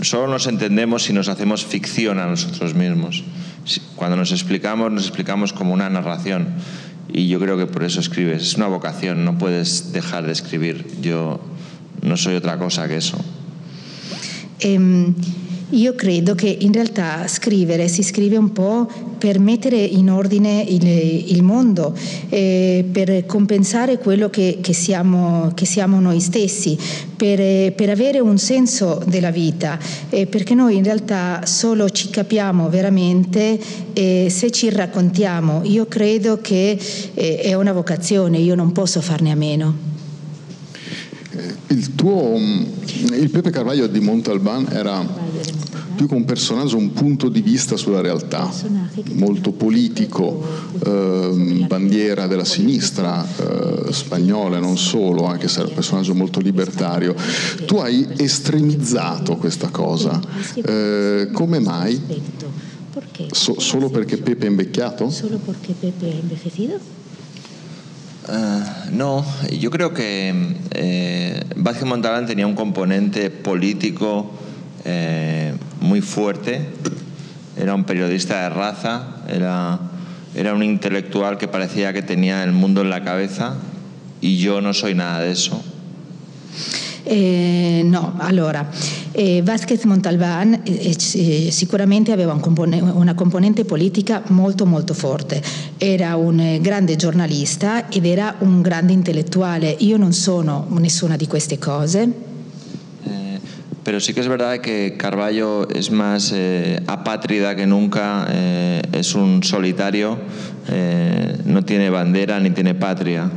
solo 0.00 0.28
nos 0.28 0.46
entendemos 0.46 1.04
si 1.04 1.12
nos 1.12 1.28
hacemos 1.28 1.64
ficción 1.64 2.18
a 2.18 2.26
nosotros 2.26 2.74
mismos. 2.74 3.24
Cuando 3.96 4.16
nos 4.16 4.32
explicamos, 4.32 4.92
nos 4.92 5.04
explicamos 5.04 5.52
como 5.52 5.72
una 5.72 5.90
narración. 5.90 6.48
Y 7.12 7.28
yo 7.28 7.40
creo 7.40 7.56
que 7.56 7.66
por 7.66 7.84
eso 7.84 8.00
escribes. 8.00 8.42
Es 8.42 8.54
una 8.54 8.66
vocación, 8.66 9.24
no 9.24 9.38
puedes 9.38 9.92
dejar 9.92 10.26
de 10.26 10.32
escribir. 10.32 10.86
Yo 11.00 11.40
no 12.02 12.16
soy 12.16 12.34
otra 12.34 12.58
cosa 12.58 12.88
que 12.88 12.96
eso. 12.96 13.18
Eh... 14.60 15.12
Io 15.70 15.96
credo 15.96 16.36
che 16.36 16.46
in 16.60 16.72
realtà 16.72 17.26
scrivere 17.26 17.88
si 17.88 18.04
scrive 18.04 18.36
un 18.36 18.52
po' 18.52 18.88
per 19.18 19.40
mettere 19.40 19.76
in 19.76 20.08
ordine 20.10 20.64
il, 20.66 20.86
il 20.86 21.42
mondo, 21.42 21.92
eh, 22.28 22.84
per 22.88 23.26
compensare 23.26 23.98
quello 23.98 24.30
che, 24.30 24.58
che, 24.60 24.72
siamo, 24.72 25.50
che 25.54 25.66
siamo, 25.66 25.98
noi 25.98 26.20
stessi, 26.20 26.78
per, 27.16 27.72
per, 27.72 27.90
avere 27.90 28.20
un 28.20 28.38
senso 28.38 29.02
della 29.08 29.32
vita, 29.32 29.76
eh, 30.08 30.26
perché 30.26 30.54
noi 30.54 30.76
in 30.76 30.84
realtà 30.84 31.40
solo 31.46 31.90
ci 31.90 32.10
capiamo 32.10 32.68
veramente 32.68 33.58
eh, 33.92 34.28
se 34.30 34.52
ci 34.52 34.70
raccontiamo. 34.70 35.62
Io 35.64 35.86
credo 35.86 36.40
che 36.40 36.78
eh, 37.14 37.38
è 37.38 37.54
una 37.54 37.72
vocazione, 37.72 38.38
io 38.38 38.54
non 38.54 38.70
posso 38.70 39.00
farne 39.00 39.32
a 39.32 39.36
meno. 39.36 39.94
Il 41.66 41.94
tuo, 41.96 42.36
il 42.36 43.30
Pepe 43.30 43.50
Carvaglio 43.50 43.88
di 43.88 43.98
Montalban 43.98 44.68
era 44.70 45.25
più 45.96 46.06
che 46.06 46.14
un 46.14 46.24
personaggio 46.24 46.76
un 46.76 46.92
punto 46.92 47.28
di 47.28 47.40
vista 47.40 47.76
sulla 47.76 48.00
realtà, 48.00 48.52
molto 49.14 49.50
politico, 49.52 50.44
eh, 50.84 51.64
bandiera 51.66 52.26
della 52.26 52.44
sinistra 52.44 53.26
eh, 53.26 53.92
spagnola 53.92 54.58
e 54.58 54.60
non 54.60 54.76
solo, 54.76 55.24
anche 55.24 55.48
se 55.48 55.60
era 55.60 55.68
un 55.68 55.74
personaggio 55.74 56.14
molto 56.14 56.38
libertario. 56.38 57.14
Tu 57.64 57.76
hai 57.76 58.06
estremizzato 58.16 59.36
questa 59.36 59.68
cosa, 59.68 60.20
eh, 60.54 61.30
come 61.32 61.58
mai? 61.58 62.00
So, 63.32 63.58
solo 63.58 63.88
perché 63.90 64.18
Pepe 64.18 64.46
è 64.46 64.48
invecchiato? 64.48 65.10
Solo 65.10 65.38
perché 65.38 65.74
Pepe 65.78 66.10
è 66.10 66.14
envejecido? 66.20 66.94
Uh, 68.28 68.90
no, 68.90 69.24
yo 69.52 69.70
creo 69.70 69.92
que 69.94 70.34
eh, 70.72 71.44
Vázquez 71.54 71.86
Montalbán 71.86 72.26
tenía 72.26 72.44
un 72.44 72.54
componente 72.54 73.30
político 73.30 74.32
eh, 74.88 75.52
muy 75.80 76.00
fuerte, 76.00 76.60
era 77.58 77.74
un 77.74 77.84
periodista 77.84 78.42
de 78.42 78.50
raza, 78.50 79.16
era, 79.28 79.80
era 80.34 80.54
un 80.54 80.62
intelectual 80.62 81.38
que 81.38 81.48
parecía 81.48 81.92
que 81.92 82.02
tenía 82.02 82.44
el 82.44 82.52
mundo 82.52 82.82
en 82.82 82.90
la 82.90 83.02
cabeza 83.02 83.56
y 84.20 84.38
yo 84.38 84.60
no 84.60 84.72
soy 84.72 84.94
nada 84.94 85.20
de 85.20 85.32
eso. 85.32 85.60
Eh, 87.08 87.82
no, 87.84 88.14
allora, 88.18 88.70
eh, 89.12 89.40
Vasquez 89.42 89.86
Montalbán 89.86 90.62
eh, 90.64 90.96
eh, 91.14 91.50
sicuramente 91.52 92.12
aveva 92.12 92.34
un 92.34 92.40
compone- 92.40 92.82
una 92.82 93.14
componente 93.14 93.64
politica 93.64 94.22
molto 94.28 94.66
molto 94.66 94.92
forte, 94.92 95.40
era 95.78 96.16
un 96.16 96.40
eh, 96.40 96.58
grande 96.60 96.96
giornalista 96.96 97.88
ed 97.88 98.06
era 98.06 98.36
un 98.40 98.60
grande 98.60 98.92
intellettuale. 98.92 99.76
Io 99.80 99.96
non 99.96 100.12
sono 100.12 100.66
nessuna 100.70 101.16
di 101.16 101.26
queste 101.26 101.58
cose. 101.58 102.35
Pero 103.86 104.00
sí 104.00 104.12
que 104.12 104.18
es 104.18 104.26
verdad 104.26 104.58
que 104.58 104.96
Carballo 104.98 105.68
es 105.68 105.92
más 105.92 106.32
eh, 106.34 106.82
apátrida 106.88 107.54
que 107.54 107.68
nunca, 107.68 108.26
eh, 108.28 108.82
es 108.90 109.14
un 109.14 109.44
solitario, 109.44 110.18
eh, 110.68 111.36
no 111.44 111.64
tiene 111.64 111.88
bandera 111.88 112.40
ni 112.40 112.50
tiene 112.50 112.74
patria. 112.74 113.30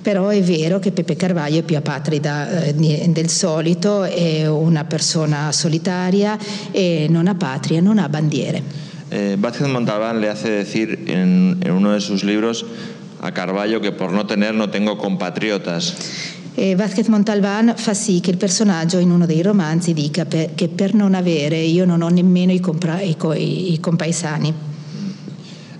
Però 0.00 0.28
è 0.28 0.40
vero 0.42 0.78
che 0.78 0.92
Pepe 0.92 1.16
Carvaglio 1.16 1.58
è 1.58 1.62
più 1.64 1.76
apatrida 1.76 2.66
eh, 2.66 2.72
del 3.08 3.28
solito, 3.28 4.04
è 4.04 4.46
una 4.46 4.84
persona 4.84 5.50
solitaria 5.50 6.38
e 6.70 7.08
non 7.10 7.26
ha 7.26 7.34
patria, 7.34 7.80
non 7.80 7.98
ha 7.98 8.08
bandiere. 8.08 8.62
Eh, 9.10 9.34
Vázquez 9.40 9.66
Montalbán 9.66 10.20
le 10.20 10.28
hace 10.28 10.50
decir 10.50 11.00
en, 11.08 11.58
en 11.60 11.72
uno 11.72 11.90
de 11.90 12.00
sus 12.00 12.22
libros 12.22 12.64
a 13.20 13.32
Carballo 13.32 13.80
que 13.80 13.90
por 13.90 14.12
no 14.12 14.26
tener 14.26 14.54
no 14.54 14.70
tengo 14.70 14.98
compatriotas. 14.98 16.31
E 16.54 16.76
Vasquez 16.76 17.08
Montalbán 17.08 17.74
fa 17.76 17.94
sì 17.94 18.20
che 18.20 18.30
il 18.30 18.36
personaggio 18.36 18.98
in 18.98 19.10
uno 19.10 19.24
dei 19.24 19.40
romanzi 19.40 19.94
dica 19.94 20.26
per, 20.26 20.54
che 20.54 20.68
per 20.68 20.92
non 20.92 21.14
avere 21.14 21.58
io 21.58 21.86
non 21.86 22.02
ho 22.02 22.08
nemmeno 22.08 22.52
i, 22.52 22.60
compra, 22.60 23.00
i, 23.00 23.16
i, 23.36 23.72
i 23.72 23.80
compaesani. 23.80 24.52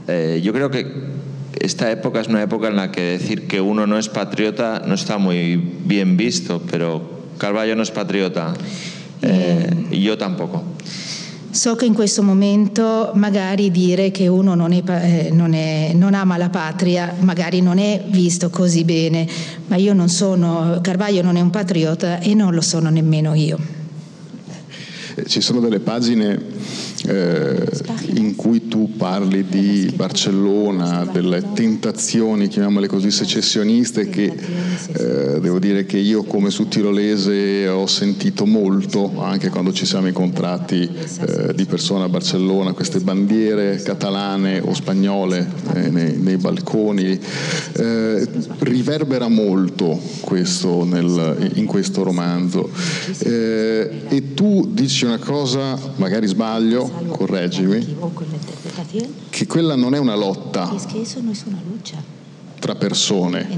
Eh, 0.07 0.41
yo 0.43 0.53
creo 0.53 0.71
que 0.71 0.87
esta 1.61 1.91
época 1.91 2.21
es 2.21 2.29
una 2.29 2.43
época 2.43 2.69
en 2.69 2.77
la 2.77 2.91
que 2.91 3.19
decir 3.19 3.47
que 3.47 3.61
uno 3.61 3.87
no 3.87 3.99
es 3.99 4.09
patriota 4.09 4.83
no 4.87 4.95
está 4.95 5.19
muy 5.19 5.57
bien 5.85 6.17
visto, 6.17 6.63
pero 6.71 7.03
Carballo 7.39 7.77
no 7.77 7.83
es 7.83 7.91
patriota 7.91 8.55
eh, 9.21 9.71
y 9.91 10.01
yo 10.01 10.17
tampoco. 10.17 10.65
So 11.53 11.77
che 11.77 11.85
in 11.85 11.93
questo 11.93 12.23
momento 12.23 13.11
magari 13.13 13.71
dire 13.71 14.11
che 14.11 14.27
uno 14.27 14.55
non, 14.55 14.73
è, 14.73 14.83
eh, 14.87 15.31
non, 15.31 15.53
è, 15.53 15.93
non, 15.93 16.15
ama 16.15 16.39
la 16.39 16.49
patria 16.49 17.15
magari 17.21 17.61
non 17.61 17.77
è 17.77 18.03
visto 18.09 18.49
così 18.49 18.85
bene, 18.85 19.29
ma 19.67 19.77
io 19.77 19.93
non 19.93 20.09
sono, 20.09 20.79
Carvaglio 20.81 21.21
non 21.21 21.37
è 21.37 21.43
un 21.43 21.51
patriota 21.51 22.21
e 22.21 22.33
non 22.33 22.55
lo 22.55 22.63
sono 22.63 22.89
nemmeno 22.89 23.35
io. 23.35 23.59
Ci 25.27 25.43
sono 25.43 25.61
delle 25.61 25.81
pagine 25.81 26.41
eh, 27.07 27.67
in 28.15 28.35
cui 28.37 28.69
tu 28.69 28.97
parli 28.97 29.45
di 29.49 29.93
Barcellona, 29.95 31.09
delle 31.11 31.43
tentazioni, 31.55 32.49
chiamiamole 32.49 32.87
così, 32.87 33.11
secessioniste 33.11 34.09
che 34.09 34.25
eh, 34.25 35.41
devo 35.41 35.59
dire 35.59 35.85
che 35.85 35.99
io 35.99 36.23
come 36.23 36.51
sudtirolese 36.51 37.69
ho 37.69 37.87
sentito 37.87 38.47
molto 38.47 39.21
anche 39.21 39.49
quando 39.49 39.73
ci 39.73 39.87
siamo 39.87 40.07
incontrati 40.07 40.83
eh, 40.83 41.55
di 41.55 41.65
persona 41.65 42.05
a 42.05 42.09
Barcellona, 42.09 42.73
queste 42.73 43.01
bandiere 43.01 43.81
catalane 43.83 44.61
o 44.61 44.75
spagnole 44.75 45.51
eh, 45.75 45.91
nei, 45.91 46.17
nei, 46.17 46.37
balconi. 46.37 47.19
Eh, 47.73 48.29
riverbera 48.59 49.29
molto 49.29 50.01
questo 50.21 50.85
nel, 50.85 51.51
in 51.55 51.67
questo 51.67 52.03
romanzo. 52.03 52.71
Eh, 53.19 53.91
e 54.09 54.35
tu 54.35 54.69
dici 54.73 55.05
una 55.05 55.19
cosa, 55.19 55.79
magari 55.97 56.27
sbaglio, 56.27 56.92
correggimi, 57.17 57.97
che 59.31 59.47
quella 59.47 59.75
non 59.77 59.95
è 59.95 59.99
una 59.99 60.15
lotta 60.15 60.71
tra 62.59 62.75
persone, 62.75 63.49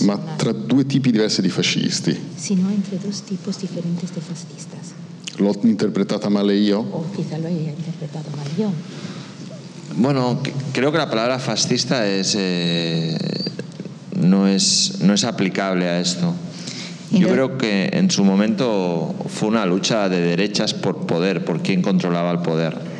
ma 0.00 0.16
tra 0.36 0.52
due 0.52 0.86
tipi 0.86 1.10
diversi 1.10 1.42
di 1.42 1.48
fascisti. 1.48 2.18
L'ho 5.36 5.58
interpretata 5.62 6.28
male 6.28 6.54
io? 6.54 7.06
Bueno, 9.96 10.40
creo 10.72 10.90
que 10.90 10.98
la 10.98 11.08
palabra 11.08 11.38
fascista 11.38 12.06
es, 12.06 12.34
eh, 12.36 13.16
no, 14.16 14.48
es, 14.48 14.98
no 15.00 15.12
es 15.12 15.22
aplicable 15.24 15.88
a 15.88 16.00
esto. 16.00 16.34
Yo 17.14 17.28
creo 17.28 17.58
que 17.58 17.90
en 17.92 18.10
su 18.10 18.24
momento 18.24 19.14
fue 19.28 19.48
una 19.48 19.66
lucha 19.66 20.08
de 20.08 20.20
derechas 20.20 20.74
por 20.74 21.06
poder, 21.06 21.44
por 21.44 21.62
quién 21.62 21.82
controlaba 21.82 22.30
el 22.32 22.40
poder. 22.40 22.94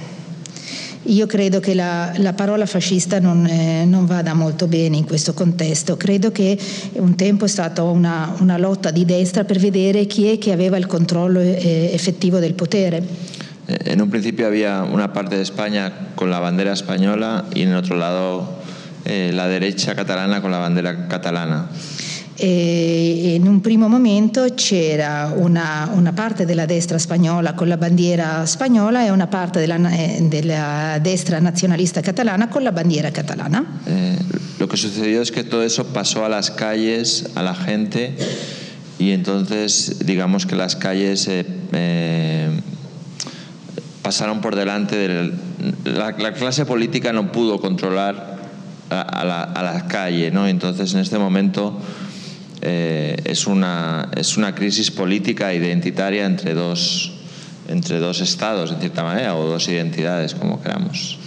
Io 1.06 1.26
credo 1.28 1.61
che 1.61 1.75
la, 1.75 2.14
la 2.16 2.33
parola 2.33 2.64
fascista 2.64 3.21
non, 3.21 3.44
eh, 3.47 3.85
non, 3.85 4.06
vada 4.06 4.33
molto 4.33 4.66
bene 4.66 4.97
in 4.97 5.04
questo 5.04 5.35
contesto. 5.35 5.99
Credo 5.99 6.33
che 6.33 6.59
un 6.94 7.14
tempo 7.14 7.44
è 7.44 7.49
stata 7.49 7.83
una, 7.83 8.35
una 8.38 8.56
lotta 8.56 8.90
di 8.90 9.04
destra 9.04 9.44
per 9.44 9.59
vedere 9.59 10.06
chi 10.06 10.28
è 10.28 10.38
che 10.38 10.50
aveva 10.50 10.78
il 10.78 10.87
controllo 10.87 11.40
eh, 11.40 11.90
effettivo 11.92 12.38
del 12.38 12.54
potere. 12.54 13.02
Eh, 13.66 13.92
en 13.92 14.00
un 14.00 14.09
principio 14.09 14.47
había 14.47 14.83
una 14.83 15.12
parte 15.12 15.37
de 15.37 15.42
España 15.42 15.92
con 16.14 16.30
la 16.30 16.38
bandera 16.38 16.73
española 16.73 17.44
y 17.54 17.62
en 17.62 17.75
otro 17.75 17.97
lado 17.97 18.62
eh, 19.04 19.30
la 19.35 19.47
derecha 19.47 19.94
catalana 19.94 20.40
con 20.40 20.50
la 20.50 20.59
bandera 20.59 21.06
catalana. 21.06 21.68
E 22.37 23.35
in 23.35 23.47
un 23.47 23.61
primo 23.61 23.88
momento 23.88 24.45
c'era 24.57 25.33
una, 25.37 25.88
una, 25.93 26.12
parte 26.12 26.45
della 26.45 26.67
destra 26.67 26.99
spagnola 26.99 27.55
con 27.55 27.69
la 27.69 27.76
bandiera 27.76 28.45
spagnola 28.45 29.07
e 29.07 29.11
una 29.11 29.29
parte 29.29 29.61
della, 29.61 29.79
eh, 29.91 30.21
della 30.29 30.99
destra 31.00 31.38
nazionalista 31.38 32.00
catalana 32.00 32.49
con 32.49 32.64
la 32.64 32.73
bandiera 32.73 33.12
catalana. 33.12 33.81
Eh, 33.87 34.19
lo 34.59 34.67
que 34.67 34.76
sucedió 34.76 35.23
es 35.23 35.31
que 35.31 35.45
todo 35.45 35.62
eso 35.62 35.87
pasó 35.87 36.25
a 36.25 36.29
las 36.29 36.50
calles, 36.50 37.31
a 37.37 37.43
la 37.45 37.55
gente, 37.55 38.17
y 38.99 39.12
entonces 39.12 40.05
digamos 40.05 40.45
que 40.45 40.57
las 40.57 40.75
calles 40.75 41.29
eh, 41.29 41.47
eh 41.73 42.61
pasaron 44.03 44.43
por 44.43 44.55
delante 44.55 44.97
de 44.97 45.33
la, 45.85 46.11
la, 46.11 46.35
clase 46.35 46.67
política 46.67 47.14
no 47.14 47.33
pudo 47.33 47.59
controlar 47.59 48.37
a, 48.91 49.25
la, 49.25 49.50
la 49.62 49.87
calle, 49.88 50.31
¿no? 50.31 50.47
Entonces 50.47 50.93
en 50.93 51.00
este 51.00 51.19
momento 51.19 51.81
eh, 52.64 53.16
es, 53.25 53.47
una, 53.47 54.11
es 54.16 54.37
una 54.37 54.54
crisis 54.54 54.90
política 54.90 55.52
identitaria 55.52 56.25
entre 56.25 56.54
dos, 56.54 57.12
entre 57.68 57.99
dos 57.99 58.21
estados, 58.21 58.73
en 58.73 58.80
cierta 58.80 59.02
manera, 59.02 59.37
o 59.37 59.44
dos 59.47 59.68
identidades, 59.68 60.35
como 60.35 60.62
queramos. 60.62 61.18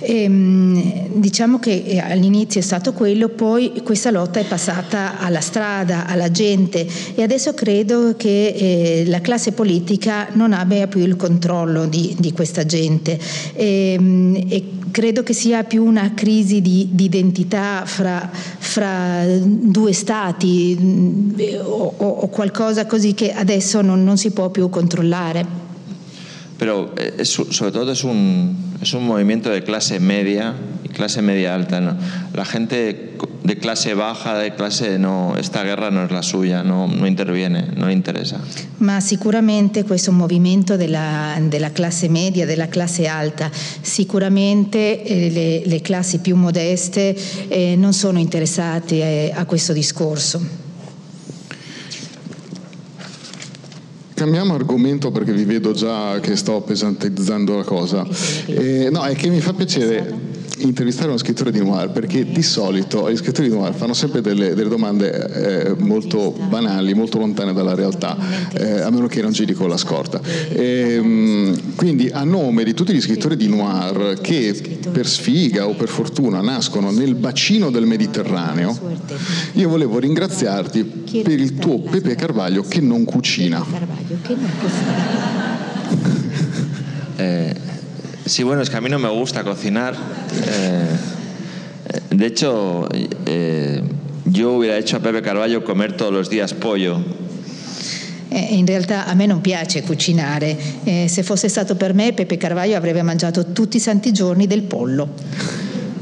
Ehm, 0.00 1.08
diciamo 1.18 1.58
che 1.58 1.82
eh, 1.84 1.98
all'inizio 1.98 2.60
è 2.60 2.62
stato 2.62 2.92
quello, 2.92 3.28
poi 3.28 3.72
questa 3.82 4.10
lotta 4.10 4.38
è 4.38 4.44
passata 4.44 5.18
alla 5.18 5.40
strada, 5.40 6.06
alla 6.06 6.30
gente 6.30 6.86
e 7.14 7.22
adesso 7.22 7.52
credo 7.52 8.14
che 8.16 8.46
eh, 8.48 9.04
la 9.06 9.20
classe 9.20 9.52
politica 9.52 10.28
non 10.32 10.52
abbia 10.52 10.86
più 10.86 11.00
il 11.00 11.16
controllo 11.16 11.86
di, 11.86 12.14
di 12.18 12.32
questa 12.32 12.64
gente 12.64 13.18
e, 13.54 13.94
ehm, 13.94 14.44
e, 14.48 14.64
credo 14.90 15.22
che 15.22 15.32
sia 15.32 15.64
più 15.64 15.84
una 15.84 16.14
crisi 16.14 16.60
di, 16.60 16.88
di 16.92 17.04
identità 17.04 17.82
fra, 17.84 18.30
fra, 18.32 19.24
due 19.44 19.92
stati 19.92 20.76
mm, 20.80 21.40
o, 21.62 21.94
o, 21.96 22.28
qualcosa 22.28 22.86
così 22.86 23.14
che 23.14 23.32
adesso 23.32 23.82
non, 23.82 24.02
non 24.02 24.16
si 24.16 24.30
può 24.30 24.48
più 24.50 24.68
controllare. 24.68 25.67
Pero 26.58 26.94
eh, 26.96 27.24
sobre 27.24 27.72
todo 27.72 27.92
es 27.92 28.04
un, 28.04 28.56
es 28.82 28.92
un 28.92 29.06
movimiento 29.06 29.50
de 29.50 29.62
clase 29.62 30.00
media 30.00 30.54
y 30.84 30.88
clase 30.88 31.22
media 31.22 31.54
alta. 31.54 31.80
¿no? 31.80 31.96
La 32.34 32.44
gente 32.44 33.16
de 33.48 33.56
clase 33.56 33.94
baja, 33.94 34.36
de 34.36 34.54
clase 34.54 34.98
no, 34.98 35.34
esta 35.38 35.62
guerra 35.62 35.90
no 35.90 36.04
es 36.04 36.10
la 36.10 36.22
suya, 36.22 36.62
no, 36.62 36.86
no 36.86 37.06
interviene, 37.06 37.68
no 37.76 37.86
le 37.86 37.92
interesa. 37.94 38.38
Ma 38.78 39.00
sicuramente 39.00 39.84
questo 39.84 40.12
movimento 40.12 40.76
della, 40.76 41.36
della 41.40 41.72
classe 41.72 42.08
media, 42.08 42.44
della 42.44 42.68
classe 42.68 43.06
alta, 43.06 43.50
sicuramente 43.52 45.02
eh, 45.02 45.30
le, 45.30 45.62
le, 45.64 45.80
classi 45.80 46.18
più 46.18 46.36
modeste 46.36 47.16
eh, 47.48 47.74
non 47.76 47.94
sono 47.94 48.18
interessate 48.18 48.96
eh, 48.96 49.32
a 49.34 49.44
questo 49.46 49.72
discorso. 49.72 50.67
Cambiamo 54.18 54.54
argomento 54.54 55.12
perché 55.12 55.32
vi 55.32 55.44
vedo 55.44 55.70
già 55.70 56.18
che 56.18 56.34
sto 56.34 56.60
pesantizzando 56.60 57.56
la 57.56 57.62
cosa. 57.62 58.04
Eh, 58.46 58.88
no, 58.90 59.04
è 59.04 59.14
che 59.14 59.28
mi 59.28 59.38
fa 59.38 59.52
piacere 59.52 60.27
intervistare 60.60 61.08
uno 61.08 61.18
scrittore 61.18 61.50
di 61.50 61.58
noir 61.58 61.90
perché 61.90 62.24
di 62.24 62.42
solito 62.42 63.10
gli 63.10 63.16
scrittori 63.16 63.48
di 63.48 63.54
noir 63.54 63.74
fanno 63.74 63.94
sempre 63.94 64.20
delle, 64.20 64.54
delle 64.54 64.68
domande 64.68 65.68
eh, 65.68 65.74
molto 65.78 66.34
banali, 66.48 66.94
molto 66.94 67.18
lontane 67.18 67.52
dalla 67.52 67.74
realtà, 67.74 68.16
eh, 68.52 68.80
a 68.80 68.90
meno 68.90 69.06
che 69.06 69.22
non 69.22 69.32
giri 69.32 69.52
con 69.52 69.68
la 69.68 69.76
scorta. 69.76 70.20
E, 70.50 70.94
ehm, 70.94 71.74
quindi 71.74 72.08
a 72.10 72.24
nome 72.24 72.64
di 72.64 72.74
tutti 72.74 72.92
gli 72.92 73.00
scrittori 73.00 73.36
di 73.36 73.48
noir 73.48 74.18
che 74.20 74.78
per 74.90 75.06
sfiga 75.06 75.66
o 75.66 75.74
per 75.74 75.88
fortuna 75.88 76.40
nascono 76.40 76.90
nel 76.90 77.14
bacino 77.14 77.70
del 77.70 77.86
Mediterraneo, 77.86 78.78
io 79.54 79.68
volevo 79.68 79.98
ringraziarti 79.98 80.84
per 81.22 81.38
il 81.38 81.56
tuo 81.56 81.80
Pepe 81.80 82.14
Carvaglio 82.14 82.62
che 82.62 82.80
non 82.80 83.04
cucina. 83.04 83.64
Eh, 87.20 87.67
Sí, 88.28 88.42
bueno, 88.42 88.60
es 88.60 88.68
que 88.68 88.76
a 88.76 88.80
mí 88.82 88.90
no 88.90 88.98
me 88.98 89.08
gusta 89.08 89.42
cocinar. 89.42 89.94
Eh, 90.46 90.96
de 92.10 92.26
hecho, 92.26 92.86
eh, 93.24 93.82
yo 94.26 94.52
hubiera 94.52 94.76
hecho 94.76 94.98
a 94.98 95.00
Pepe 95.00 95.22
Carvalho 95.22 95.64
comer 95.64 95.96
todos 95.96 96.12
los 96.12 96.28
días 96.28 96.52
pollo. 96.52 97.00
Eh, 98.30 98.56
in 98.56 98.66
realtà 98.66 99.06
a 99.06 99.14
me 99.14 99.24
non 99.24 99.40
piace 99.40 99.82
cucinare. 99.82 100.54
Eh, 100.84 101.06
se 101.08 101.22
fosse 101.22 101.48
stato 101.48 101.76
per 101.76 101.94
me, 101.94 102.12
Pepe 102.12 102.36
Carvalho 102.36 102.76
avrebbe 102.76 103.02
mangiato 103.02 103.52
tutti 103.52 103.78
i 103.78 103.80
santi 103.80 104.12
giorni 104.12 104.46
del 104.46 104.64
pollo. 104.64 105.08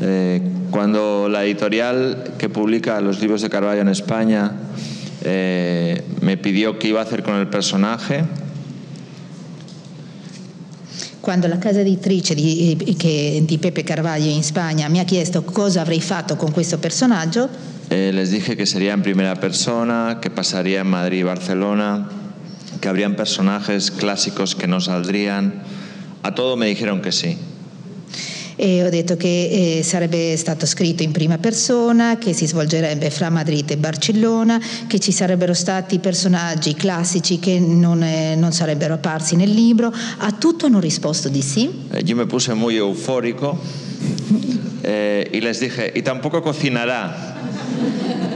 Eh, 0.00 0.40
cuando 0.70 1.28
la 1.28 1.44
editorial 1.44 2.34
que 2.36 2.48
publica 2.48 3.00
los 3.00 3.20
libros 3.20 3.42
de 3.42 3.48
Carvalho 3.48 3.80
en 3.80 3.88
España 3.88 4.52
eh, 5.22 6.02
me 6.20 6.36
pidió 6.36 6.76
qué 6.76 6.88
iba 6.88 6.98
a 7.00 7.04
hacer 7.04 7.22
con 7.22 7.36
el 7.36 7.46
personaje, 7.46 8.24
quando 11.26 11.48
la 11.48 11.58
casa 11.58 11.80
editrice 11.80 12.36
di, 12.36 12.94
che, 12.96 13.42
di, 13.44 13.58
Pepe 13.58 13.82
Carvalho 13.82 14.30
in 14.30 14.44
Spagna 14.44 14.86
mi 14.86 15.00
ha 15.00 15.04
chiesto 15.04 15.42
cosa 15.42 15.80
avrei 15.80 16.00
fatto 16.00 16.36
con 16.36 16.52
questo 16.52 16.78
personaggio, 16.78 17.48
eh, 17.90 18.12
les 18.12 18.30
dije 18.30 18.54
que 18.54 18.64
sería 18.64 18.92
en 18.92 19.02
primera 19.02 19.34
persona, 19.34 20.20
que 20.22 20.30
pasaría 20.30 20.82
en 20.82 20.86
Madrid 20.86 21.18
y 21.18 21.22
Barcelona, 21.24 22.08
que 22.80 22.88
habrían 22.88 23.16
personajes 23.16 23.90
clásicos 23.90 24.54
que 24.54 24.68
no 24.68 24.80
saldrían. 24.80 25.64
A 26.22 26.32
todo 26.32 26.56
me 26.56 26.66
dijeron 26.66 27.02
que 27.02 27.10
sí. 27.10 27.36
E 28.56 28.84
ho 28.84 28.88
detto 28.88 29.16
che 29.16 29.78
eh, 29.78 29.82
sarebbe 29.82 30.36
stato 30.36 30.66
scritto 30.66 31.02
in 31.02 31.12
prima 31.12 31.38
persona, 31.38 32.16
che 32.18 32.32
si 32.32 32.46
svolgerebbe 32.46 33.10
fra 33.10 33.30
Madrid 33.30 33.70
e 33.70 33.76
Barcellona, 33.76 34.60
che 34.86 34.98
ci 34.98 35.12
sarebbero 35.12 35.54
stati 35.54 35.98
personaggi 35.98 36.74
classici 36.74 37.38
che 37.38 37.58
non, 37.60 38.02
eh, 38.02 38.34
non 38.34 38.52
sarebbero 38.52 38.94
apparsi 38.94 39.36
nel 39.36 39.50
libro. 39.50 39.92
A 40.18 40.32
tutto 40.32 40.66
hanno 40.66 40.80
risposto 40.80 41.28
di 41.28 41.42
sì. 41.42 41.70
Eh, 41.90 42.02
io 42.04 42.16
mi 42.16 42.26
puse 42.26 42.54
muy 42.54 42.76
euforico 42.76 43.58
eh, 44.82 45.28
y 45.32 45.40
les 45.40 45.60
dije, 45.60 45.92
y 45.94 46.02
tampoco 46.02 46.42
cocinará. 46.42 47.34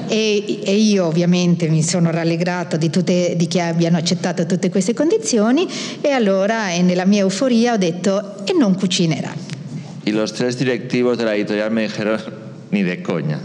E, 0.09 0.61
e, 0.65 0.75
io 0.75 1.07
ovviamente 1.07 1.69
mi 1.69 1.85
sono 1.85 2.11
rallegrato 2.11 2.77
di, 2.77 2.91
tutte, 2.91 3.35
di, 3.37 3.47
che 3.47 3.61
abbiano 3.61 3.97
accettato 3.97 4.45
tutte 4.45 4.69
queste 4.69 4.93
condizioni 4.93 5.69
e 6.01 6.11
allora 6.11 6.73
eh, 6.73 6.83
nella 6.83 7.05
mia 7.05 7.21
euforia 7.21 7.75
ho 7.75 7.77
detto 7.77 8.45
e 8.45 8.53
non 8.53 8.75
cucinerà. 8.75 9.33
Y 10.05 10.13
los 10.13 10.33
tres 10.33 10.59
directivos 10.59 11.19
de 11.19 11.25
la 11.25 11.35
editorial 11.35 11.71
me 11.71 11.83
dijeron, 11.83 12.19
ni 12.71 12.83
de 12.83 13.03
coña. 13.03 13.39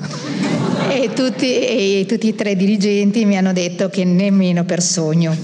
E 0.92 1.10
tutti, 1.14 1.60
e 1.60 2.06
tutti 2.08 2.30
e 2.30 2.36
tre 2.36 2.56
dirigenti 2.56 3.26
mi 3.26 3.38
hanno 3.38 3.54
detto 3.54 3.90
che 3.90 4.06
nemmeno 4.06 4.64
per 4.64 4.82
sogno. 4.82 5.36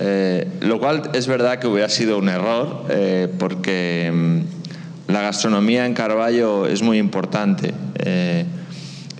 Eh, 0.00 0.46
lo 0.60 0.78
cual 0.78 1.10
es 1.12 1.26
verdad 1.26 1.58
que 1.58 1.66
hubiera 1.66 1.88
sido 1.88 2.18
un 2.18 2.28
error, 2.28 2.86
eh, 2.88 3.28
porque 3.38 4.10
mm, 4.12 5.12
la 5.12 5.22
gastronomía 5.22 5.86
en 5.86 5.94
Carballo 5.94 6.66
es 6.66 6.82
muy 6.82 6.98
importante. 6.98 7.74
Eh, 7.98 8.44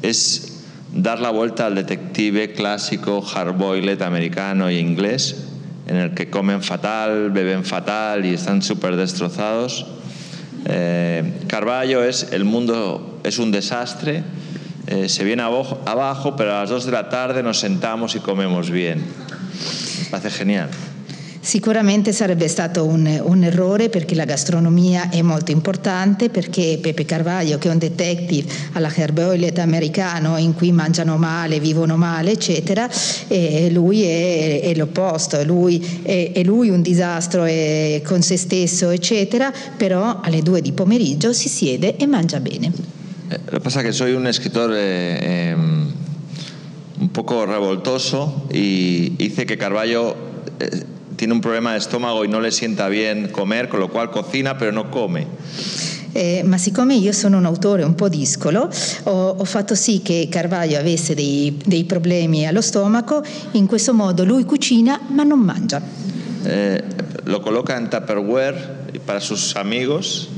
es 0.02 0.62
dar 0.94 1.20
la 1.20 1.30
vuelta 1.30 1.66
al 1.66 1.74
detective 1.74 2.52
clásico, 2.52 3.20
hardboiled 3.20 4.00
americano 4.02 4.68
e 4.68 4.78
inglés, 4.78 5.36
en 5.86 5.96
el 5.96 6.14
que 6.14 6.30
comen 6.30 6.62
fatal, 6.62 7.30
beben 7.30 7.64
fatal 7.64 8.24
y 8.24 8.34
están 8.34 8.62
súper 8.62 8.96
destrozados. 8.96 9.86
Eh, 10.64 11.32
Carballo 11.46 12.04
es 12.04 12.32
el 12.32 12.44
mundo 12.44 13.20
es 13.24 13.38
un 13.38 13.50
desastre, 13.50 14.22
eh, 14.86 15.08
se 15.08 15.24
viene 15.24 15.42
abajo, 15.42 16.36
pero 16.36 16.56
a 16.56 16.60
las 16.60 16.70
2 16.70 16.86
de 16.86 16.92
la 16.92 17.08
tarde 17.08 17.42
nos 17.42 17.60
sentamos 17.60 18.14
y 18.14 18.20
comemos 18.20 18.70
bien. 18.70 18.98
Me 18.98 20.04
parece 20.10 20.30
genial. 20.30 20.70
Sicuramente 21.48 22.12
sarebbe 22.12 22.46
stato 22.46 22.84
un, 22.84 23.22
un, 23.24 23.42
errore 23.42 23.88
perché 23.88 24.14
la 24.14 24.26
gastronomia 24.26 25.08
è 25.08 25.22
molto 25.22 25.50
importante, 25.50 26.28
perché 26.28 26.78
Pepe 26.78 27.06
Carvaglio, 27.06 27.56
che 27.56 27.68
è 27.68 27.72
un 27.72 27.78
detective 27.78 28.52
alla 28.74 28.92
Herboilet 28.94 29.58
americano 29.58 30.36
in 30.36 30.52
cui 30.52 30.72
mangiano 30.72 31.16
male, 31.16 31.58
vivono 31.58 31.96
male, 31.96 32.32
eccetera, 32.32 32.86
e 33.28 33.70
lui 33.70 34.02
è, 34.02 34.60
è 34.60 34.74
l'opposto, 34.74 35.42
lui 35.42 36.02
è, 36.02 36.32
è, 36.34 36.42
lui 36.42 36.68
un 36.68 36.82
disastro 36.82 37.46
con 38.04 38.20
se 38.20 38.36
stesso, 38.36 38.90
eccetera, 38.90 39.50
però 39.74 40.20
alle 40.20 40.42
due 40.42 40.60
di 40.60 40.72
pomeriggio 40.72 41.32
si 41.32 41.48
siede 41.48 41.96
e 41.96 42.04
mangia 42.04 42.40
bene. 42.40 42.70
Eh, 43.30 43.40
lo 43.48 43.60
pasa 43.60 43.80
que 43.80 43.92
soy 43.92 44.12
un 44.12 44.26
escritor 44.26 44.74
eh, 44.74 45.18
eh, 45.22 45.54
un 45.54 47.08
poco 47.10 47.46
revoltoso 47.46 48.44
y 48.52 49.14
hice 49.16 49.46
que 49.46 49.56
Carballo 49.56 50.14
eh, 50.58 50.96
tiene 51.18 51.32
un 51.32 51.40
problema 51.40 51.72
de 51.72 51.78
estómago 51.78 52.24
y 52.24 52.28
no 52.28 52.40
le 52.40 52.52
sienta 52.52 52.88
bien 52.88 53.28
comer, 53.28 53.66
con 53.66 53.80
lo 53.80 53.88
cual 53.88 54.08
cocina 54.10 54.56
pero 54.56 54.70
no 54.70 54.88
come. 54.88 55.26
Eh, 56.12 56.42
ma 56.44 56.56
siccome 56.56 56.94
io 56.94 57.12
sono 57.12 57.36
un 57.36 57.44
autore 57.44 57.82
un 57.82 57.96
po' 57.96 58.08
discolo, 58.08 58.70
ho, 59.02 59.34
ho 59.36 59.44
fatto 59.44 59.74
sì 59.74 60.00
che 60.00 60.28
Carvaglio 60.30 60.78
avesse 60.78 61.14
dei, 61.14 61.58
dei, 61.64 61.84
problemi 61.84 62.46
allo 62.46 62.62
stomaco, 62.62 63.22
in 63.52 63.66
questo 63.66 63.92
modo 63.92 64.24
lui 64.24 64.44
cucina 64.44 65.00
ma 65.08 65.24
non 65.24 65.40
mangia. 65.40 65.82
Eh, 66.44 66.82
lo 67.24 67.40
coloca 67.40 67.76
in 67.76 67.88
Tupperware 67.88 68.86
para 69.04 69.18
sus 69.18 69.54
amigos 69.56 70.28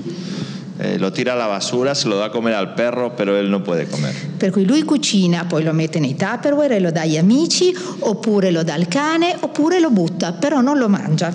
eh, 0.80 0.98
lo 0.98 1.12
tira 1.12 1.34
alla 1.34 1.46
basura, 1.46 1.94
se 1.94 2.08
lo 2.08 2.16
da 2.16 2.26
a 2.26 2.30
comer 2.30 2.54
al 2.54 2.72
perro, 2.72 3.10
però 3.10 3.36
él 3.36 3.48
non 3.48 3.60
può 3.60 3.76
comer. 3.90 4.14
Per 4.38 4.50
cui 4.50 4.64
lui 4.64 4.82
cucina, 4.82 5.44
poi 5.44 5.62
lo 5.62 5.74
mette 5.74 6.00
nei 6.00 6.16
Tupperware 6.16 6.76
e 6.76 6.80
lo 6.80 6.90
dà 6.90 7.02
agli 7.02 7.18
amici, 7.18 7.76
oppure 7.98 8.50
lo 8.50 8.62
dà 8.62 8.74
al 8.74 8.88
cane, 8.88 9.36
oppure 9.40 9.78
lo 9.78 9.90
butta, 9.90 10.32
però 10.32 10.62
non 10.62 10.78
lo 10.78 10.88
mangia. 10.88 11.32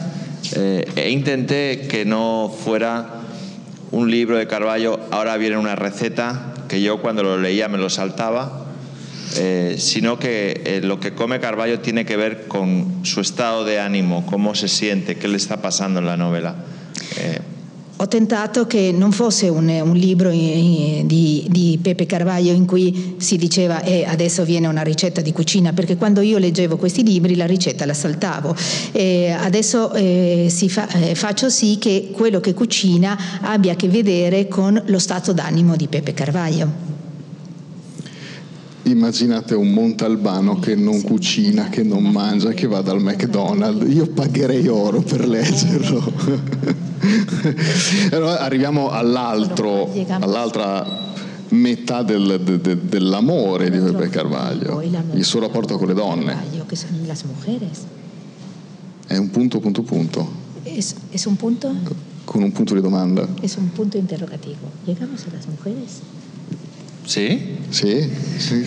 Eh, 0.52 0.88
e 0.94 1.12
intenté 1.12 1.86
que 1.88 2.06
no 2.06 2.52
fuera 2.56 3.22
un 3.92 4.10
libro 4.10 4.38
de 4.38 4.48
Carballo, 4.48 5.00
ahora 5.12 5.38
viene 5.38 5.58
una 5.58 5.76
receta 5.76 6.54
que 6.68 6.82
yo 6.82 7.00
cuando 7.00 7.22
lo 7.22 7.38
leía 7.38 7.68
me 7.68 7.78
lo 7.78 7.90
saltaba, 7.90 8.66
eh, 9.38 9.76
sino 9.78 10.18
que 10.18 10.62
eh, 10.66 10.82
lo 10.82 11.00
que 11.00 11.14
come 11.14 11.40
Carballo 11.40 11.80
tiene 11.82 12.04
que 12.06 12.18
ver 12.18 12.48
con 12.48 13.02
su 13.04 13.22
estado 13.22 13.64
de 13.64 13.80
ánimo, 13.80 14.26
cómo 14.26 14.56
se 14.56 14.68
siente, 14.68 15.18
qué 15.18 15.28
le 15.28 15.38
está 15.38 15.62
pasando 15.62 16.00
en 16.00 16.08
la 16.08 16.18
novela. 16.18 16.56
Eh, 17.18 17.40
ho 17.98 18.08
tentato 18.08 18.68
che 18.68 18.92
non 18.94 19.14
fosse 19.14 19.48
un, 19.48 19.70
un 19.70 19.96
libro 19.96 20.30
di, 20.30 21.04
di, 21.06 21.80
Pepe 21.82 22.06
Carvaglio 22.06 22.52
in 22.52 22.66
cui 22.66 23.16
si 23.18 23.38
diceva 23.38 23.82
eh, 23.84 24.04
adesso 24.04 24.44
viene 24.44 24.68
una 24.68 24.82
ricetta 24.82 25.22
di 25.22 25.32
cucina, 25.32 25.72
perché 25.72 25.96
quando 25.96 26.20
io 26.20 26.38
leggevo 26.38 26.76
questi 26.76 27.04
libri 27.04 27.36
la 27.36 27.46
ricetta 27.46 27.86
la 27.86 27.94
saltavo. 27.94 28.54
E 28.92 29.32
adesso 29.32 29.94
eh, 29.94 30.52
fa, 30.68 30.90
eh, 30.90 31.16
faccio 31.16 31.50
sì 31.50 31.78
che 31.80 32.10
quello 32.12 32.42
che 32.42 32.54
cucina 32.54 33.18
abbia 33.42 33.74
a 33.74 33.76
che 33.76 33.88
vedere 33.88 34.50
con 34.50 34.82
lo 34.88 35.00
stato 35.00 35.32
d'animo 35.32 35.78
di 35.78 35.88
Pepe 35.88 36.14
Carvaglio. 36.14 36.94
Immaginate 38.84 39.56
un 39.56 39.70
Montalbano 39.70 40.60
che 40.60 40.76
non 40.76 41.02
cucina, 41.02 41.70
che 41.70 41.82
non 41.82 42.04
mangia, 42.04 42.52
che 42.52 42.68
va 42.68 42.82
dal 42.82 43.02
McDonald's. 43.02 43.92
Io 43.94 44.08
pagherei 44.08 44.68
oro 44.68 45.02
per 45.02 45.26
leggerlo. 45.26 46.84
allora 48.12 48.40
arriviamo 48.40 48.90
all'altro, 48.90 49.92
all'altra 50.08 51.14
metà 51.50 52.04
del, 52.04 52.42
de, 52.44 52.60
de, 52.60 52.86
dell'amore 52.88 53.70
di 53.70 53.80
Pepe 53.80 54.10
Carvaglio, 54.10 54.82
il 54.82 55.24
suo 55.24 55.40
rapporto 55.40 55.78
con 55.78 55.88
le 55.88 55.94
donne. 55.94 56.38
È 59.08 59.18
un 59.18 59.30
punto, 59.30 59.60
punto, 59.60 59.84
punto. 59.84 60.44
Es 60.64 61.26
un 61.26 61.36
punto? 61.36 61.74
Con 62.26 62.42
un 62.42 62.52
punto 62.52 62.74
di 62.74 62.82
domanda. 62.82 63.28
Es 63.42 63.56
un 63.56 63.70
punto 63.70 63.98
interrogativo. 63.98 64.72
¿Llegamos 64.86 65.26
a 65.28 65.36
las 65.36 65.46
mujeres? 65.46 66.02
Sì? 67.06 67.58
Sì. 67.70 68.10
sì. 68.38 68.66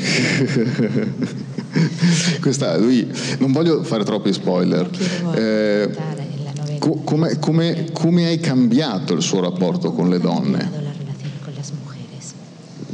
Questa, 2.40 2.76
lui, 2.78 3.06
non 3.38 3.52
voglio 3.52 3.82
fare 3.82 4.04
troppi 4.04 4.32
spoiler. 4.32 4.88
Eh, 5.34 5.90
come, 6.78 7.38
come, 7.38 7.90
come, 7.92 8.26
hai 8.26 8.40
cambiato 8.40 9.14
il 9.14 9.22
suo 9.22 9.40
rapporto 9.40 9.92
con 9.92 10.08
le 10.08 10.18
donne? 10.18 10.86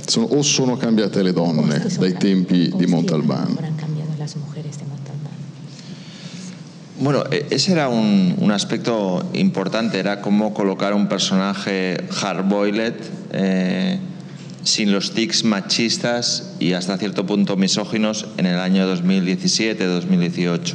Sono, 0.06 0.26
o 0.26 0.42
sono 0.42 0.76
cambiate 0.76 1.22
le 1.22 1.32
donne 1.32 1.86
dai 1.98 2.14
tempi 2.14 2.70
di 2.74 2.86
Montalbán? 2.86 3.56
Bueno, 6.96 7.28
e, 7.30 7.46
ese 7.50 7.72
era 7.72 7.88
un, 7.88 8.34
un, 8.38 8.50
aspecto 8.50 9.28
importante, 9.32 9.98
era 9.98 10.20
cómo 10.20 10.54
colocar 10.54 10.94
un 10.94 11.08
personaje 11.08 11.96
hard-boiled, 12.08 12.94
eh, 13.32 13.98
sin 14.62 14.92
los 14.92 15.12
tics 15.12 15.44
machistas 15.44 16.54
y 16.58 16.72
hasta 16.72 16.96
cierto 16.96 17.26
punto 17.26 17.56
misóginos 17.56 18.26
en 18.36 18.46
el 18.46 18.58
año 18.58 18.86
2017-2018. 18.94 20.74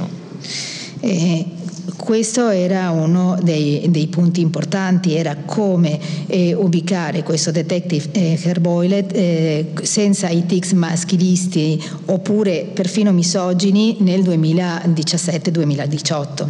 Eh, 1.01 1.47
questo 1.95 2.49
era 2.49 2.89
uno 2.91 3.37
dei, 3.41 3.89
dei, 3.89 4.07
punti 4.07 4.41
importanti, 4.41 5.15
era 5.15 5.37
come 5.45 5.97
eh, 6.27 6.53
ubicare 6.53 7.23
questo 7.23 7.51
detective 7.51 8.09
eh, 8.11 8.37
Herboilet 8.41 9.15
eh, 9.15 9.71
senza 9.81 10.29
i 10.29 10.45
tics 10.45 10.73
maschilisti 10.73 11.81
oppure 12.05 12.69
perfino 12.73 13.11
misogini 13.11 13.97
nel 13.99 14.21
2017-2018. 14.21 16.47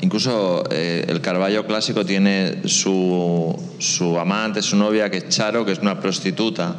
Incluso 0.00 0.68
eh, 0.70 1.04
el 1.08 1.20
Carballo 1.20 1.66
clásico 1.66 2.04
tiene 2.04 2.60
su, 2.64 3.52
su, 3.78 4.16
amante, 4.16 4.62
su 4.62 4.76
novia, 4.76 5.10
que 5.10 5.16
es 5.18 5.28
Charo, 5.28 5.64
que 5.64 5.72
es 5.72 5.80
una 5.80 5.98
prostituta. 5.98 6.76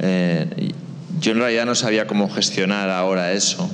Eh, 0.00 0.72
yo 1.20 1.32
en 1.32 1.38
realidad 1.38 1.66
no 1.66 1.74
sabía 1.74 2.06
cómo 2.06 2.28
gestionar 2.28 2.90
ahora 2.90 3.32
eso. 3.32 3.68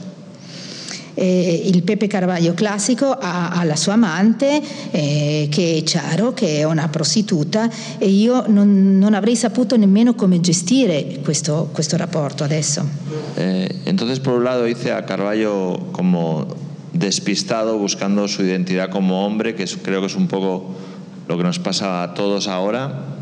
Eh, 1.15 1.63
il 1.67 1.83
Pepe 1.83 2.07
Carvaglio 2.07 2.55
classico 2.55 3.11
ha, 3.11 3.51
ha 3.51 3.65
la 3.65 3.77
sua 3.77 3.95
amante 3.95 4.61
eh, 4.91 5.49
che 5.51 5.79
è 5.79 5.83
Ciaro, 5.83 6.33
che 6.33 6.59
è 6.59 6.65
una 6.65 6.89
prostituta 6.89 7.71
e 7.99 8.09
io 8.09 8.45
non, 8.49 8.99
non 8.99 9.15
avrei 9.15 9.37
saputo 9.37 9.77
nemmeno 9.77 10.15
come 10.15 10.41
gestire 10.41 11.21
questo, 11.23 11.69
questo 11.73 11.97
rapporto 11.97 12.45
adesso. 12.45 12.87
Eh, 13.37 13.69
entonces 13.85 14.19
por 14.19 14.35
un 14.35 14.45
lado 14.45 14.67
hice 14.67 14.93
a 14.93 15.05
Carballo 15.05 15.89
como 15.93 16.47
despistado 16.93 17.79
buscando 17.79 18.27
su 18.29 18.43
identidad 18.43 18.89
como 18.89 19.25
hombre, 19.25 19.55
que 19.55 19.65
creo 19.83 20.01
que 20.01 20.07
es 20.07 20.15
un 20.15 20.29
poco 20.29 20.75
lo 21.29 21.37
que 21.37 21.43
nos 21.43 21.59
pasa 21.59 22.03
a 22.03 22.15
todos 22.15 22.49
ahora. 22.49 23.14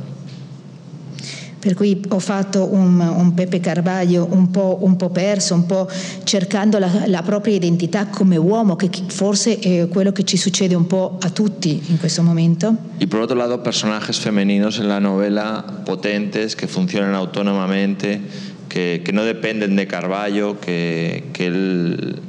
Per 1.62 1.74
cui 1.74 2.02
ho 2.08 2.18
fatto 2.18 2.74
un, 2.74 2.98
un 2.98 3.34
Pepe 3.34 3.60
Carvaglio 3.60 4.26
un 4.28 4.50
po', 4.50 4.78
un 4.80 4.96
po', 4.96 5.10
perso, 5.10 5.54
un 5.54 5.64
po' 5.64 5.88
cercando 6.24 6.80
la, 6.80 7.04
la, 7.06 7.22
propria 7.22 7.54
identità 7.54 8.06
come 8.06 8.36
uomo, 8.36 8.74
che 8.74 8.90
forse 9.06 9.60
è 9.60 9.86
quello 9.86 10.10
che 10.10 10.24
ci 10.24 10.36
succede 10.36 10.74
un 10.74 10.88
po' 10.88 11.18
a 11.22 11.30
tutti 11.30 11.80
in 11.86 12.00
questo 12.00 12.24
momento. 12.24 12.74
Y 12.98 13.06
por 13.06 13.20
otro 13.20 13.36
lado, 13.36 13.62
personajes 13.62 14.18
femeninos 14.18 14.80
en 14.80 14.88
la 14.88 14.98
novela 14.98 15.64
potentes, 15.84 16.56
que 16.56 16.66
funcionan 16.66 17.14
autónomamente, 17.14 18.20
que, 18.68 19.02
que 19.04 19.12
no 19.12 19.22
dependen 19.22 19.76
de 19.76 19.86
que 19.86 21.22
él... 21.38 22.22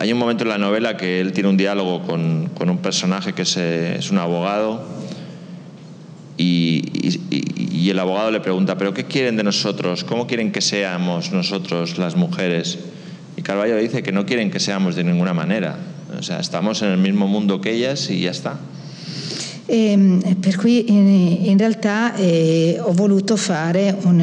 Hay 0.00 0.12
un 0.12 0.18
momento 0.18 0.44
en 0.44 0.50
la 0.50 0.58
novela 0.58 0.98
que 0.98 1.18
él 1.22 1.32
tiene 1.32 1.48
un 1.48 1.56
diálogo 1.56 2.02
con, 2.02 2.50
con 2.58 2.68
un 2.68 2.76
personaje 2.76 3.32
que 3.32 3.40
es, 3.40 3.56
es 3.56 4.10
un 4.10 4.18
abogado 4.18 4.92
y, 6.36 6.82
y, 6.92 7.80
y, 7.86 7.90
el 7.90 7.98
abogado 7.98 8.30
le 8.30 8.40
pregunta, 8.40 8.76
¿pero 8.76 8.92
qué 8.92 9.04
quieren 9.04 9.36
de 9.36 9.44
nosotros? 9.44 10.02
¿Cómo 10.04 10.26
quieren 10.26 10.50
que 10.50 10.60
seamos 10.60 11.32
nosotros 11.32 11.96
las 11.98 12.16
mujeres? 12.16 12.78
Y 13.36 13.42
Carballo 13.42 13.76
dice 13.76 14.02
que 14.02 14.12
no 14.12 14.26
quieren 14.26 14.50
que 14.50 14.58
seamos 14.58 14.96
de 14.96 15.04
ninguna 15.04 15.34
manera. 15.34 15.76
O 16.18 16.22
sea, 16.22 16.40
estamos 16.40 16.82
en 16.82 16.90
el 16.90 16.98
mismo 16.98 17.26
mundo 17.26 17.60
que 17.60 17.72
ellas 17.72 18.10
y 18.10 18.20
ya 18.20 18.30
está. 18.30 18.58
Eh, 19.66 19.96
per 20.42 20.58
cui 20.58 20.84
in, 20.88 21.08
in 21.48 21.58
realtà 21.58 22.12
eh, 22.18 22.76
ho 22.84 22.92
voluto 22.92 23.38
fare 23.38 23.96
un, 24.04 24.20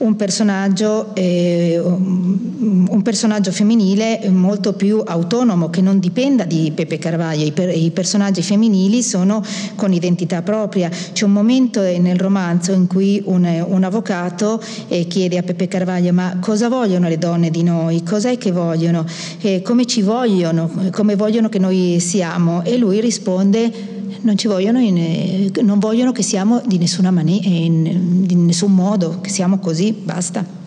un 0.00 0.16
personaggio, 0.16 1.14
eh, 1.14 1.78
un 1.78 3.00
personaggio 3.02 3.52
femminile 3.52 4.28
molto 4.30 4.72
più 4.72 5.02
autonomo 5.04 5.68
che 5.68 5.80
non 5.80 5.98
dipenda 5.98 6.44
di 6.44 6.72
Pepe 6.74 6.98
Carvaglio. 6.98 7.44
I, 7.44 7.52
per, 7.52 7.68
I, 7.68 7.90
personaggi 7.90 8.42
femminili 8.42 9.02
sono 9.02 9.42
con 9.74 9.92
identità 9.92 10.42
propria. 10.42 10.88
C'è 10.88 11.24
un 11.24 11.32
momento 11.32 11.80
nel 11.82 12.18
romanzo 12.18 12.72
in 12.72 12.86
cui 12.86 13.22
un, 13.26 13.44
un 13.66 13.84
avvocato 13.84 14.62
eh, 14.88 15.06
chiede 15.06 15.36
a 15.38 15.42
Pepe 15.42 15.68
Carvaglio 15.68 16.12
ma 16.12 16.38
cosa 16.40 16.68
vogliono 16.68 17.08
le 17.08 17.18
donne 17.18 17.50
di 17.50 17.62
noi? 17.62 18.02
Cos'è 18.02 18.38
che 18.38 18.52
vogliono? 18.52 19.04
Eh, 19.40 19.60
come 19.62 19.84
ci 19.84 20.00
vogliono? 20.00 20.70
Come 20.90 21.14
vogliono 21.14 21.48
che 21.48 21.58
noi 21.58 21.98
siamo? 22.00 22.64
E 22.64 22.78
lui 22.78 23.00
risponde 23.00 23.98
non 24.22 24.36
ci 24.36 24.46
vogliono, 24.46 24.78
in, 24.80 25.50
non 25.62 25.78
vogliono 25.78 26.12
che 26.12 26.22
siamo 26.22 26.62
di, 26.64 26.78
mani- 27.10 27.64
in, 27.66 28.26
di 28.26 28.34
nessun 28.34 28.74
modo, 28.74 29.20
che 29.20 29.30
siamo 29.30 29.58
così, 29.58 29.92
basta. 29.92 30.58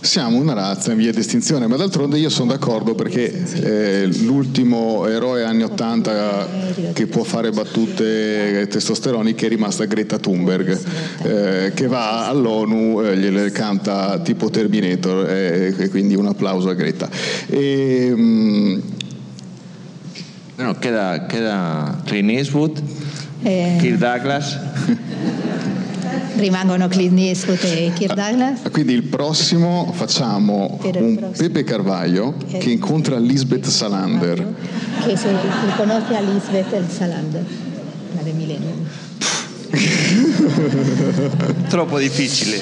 Siamo 0.00 0.38
una 0.38 0.52
razza 0.52 0.92
in 0.92 0.98
via 0.98 1.12
di 1.12 1.18
estinzione, 1.18 1.66
ma 1.66 1.76
d'altronde 1.76 2.18
io 2.18 2.30
sono 2.30 2.52
d'accordo 2.52 2.94
perché 2.94 3.44
eh, 3.62 4.06
l'ultimo 4.22 5.06
eroe 5.06 5.42
anni 5.44 5.64
80 5.64 6.46
che 6.92 7.06
può 7.08 7.24
fare 7.24 7.50
battute 7.50 8.66
testosteroniche 8.70 9.46
è 9.46 9.48
rimasta 9.48 9.84
Greta 9.86 10.18
Thunberg, 10.18 10.78
eh, 11.24 11.72
che 11.74 11.86
va 11.88 12.28
all'ONU, 12.28 13.02
eh, 13.02 13.16
gliele 13.18 13.50
canta 13.50 14.20
tipo 14.20 14.50
Terminator, 14.50 15.28
eh, 15.28 15.74
e 15.76 15.88
quindi 15.88 16.14
un 16.14 16.26
applauso 16.26 16.68
a 16.68 16.74
Greta. 16.74 17.10
E, 17.48 18.12
mh, 18.14 18.20
mm, 18.20 18.78
No, 20.58 20.74
queda, 20.74 21.24
queda 21.28 22.00
Clint 22.04 22.30
Eastwood, 22.30 22.82
eh, 23.44 23.76
Kirk 23.78 23.96
Douglas. 23.96 24.58
Rimangono 26.34 26.88
Clint 26.88 27.16
Eastwood 27.16 27.62
e 27.62 27.92
Kirk 27.94 28.14
Douglas. 28.14 28.60
Ah, 28.64 28.70
quindi 28.70 28.92
il 28.92 29.04
prossimo 29.04 29.92
facciamo 29.92 30.80
un 30.82 31.16
prossimo. 31.16 31.30
Pepe 31.30 31.62
Carvaglio 31.62 32.34
eh, 32.50 32.58
che 32.58 32.70
incontra 32.70 33.18
Lisbeth 33.18 33.66
Salander. 33.68 34.54
Che 35.04 35.16
se 35.16 35.28
riconosce 35.64 36.16
a 36.16 36.20
Lisbeth 36.20 36.88
Salander, 36.90 37.44
la 38.16 38.22
del 38.22 38.34
Millennium. 38.34 38.84
Troppo 41.68 41.98
difficile. 41.98 42.58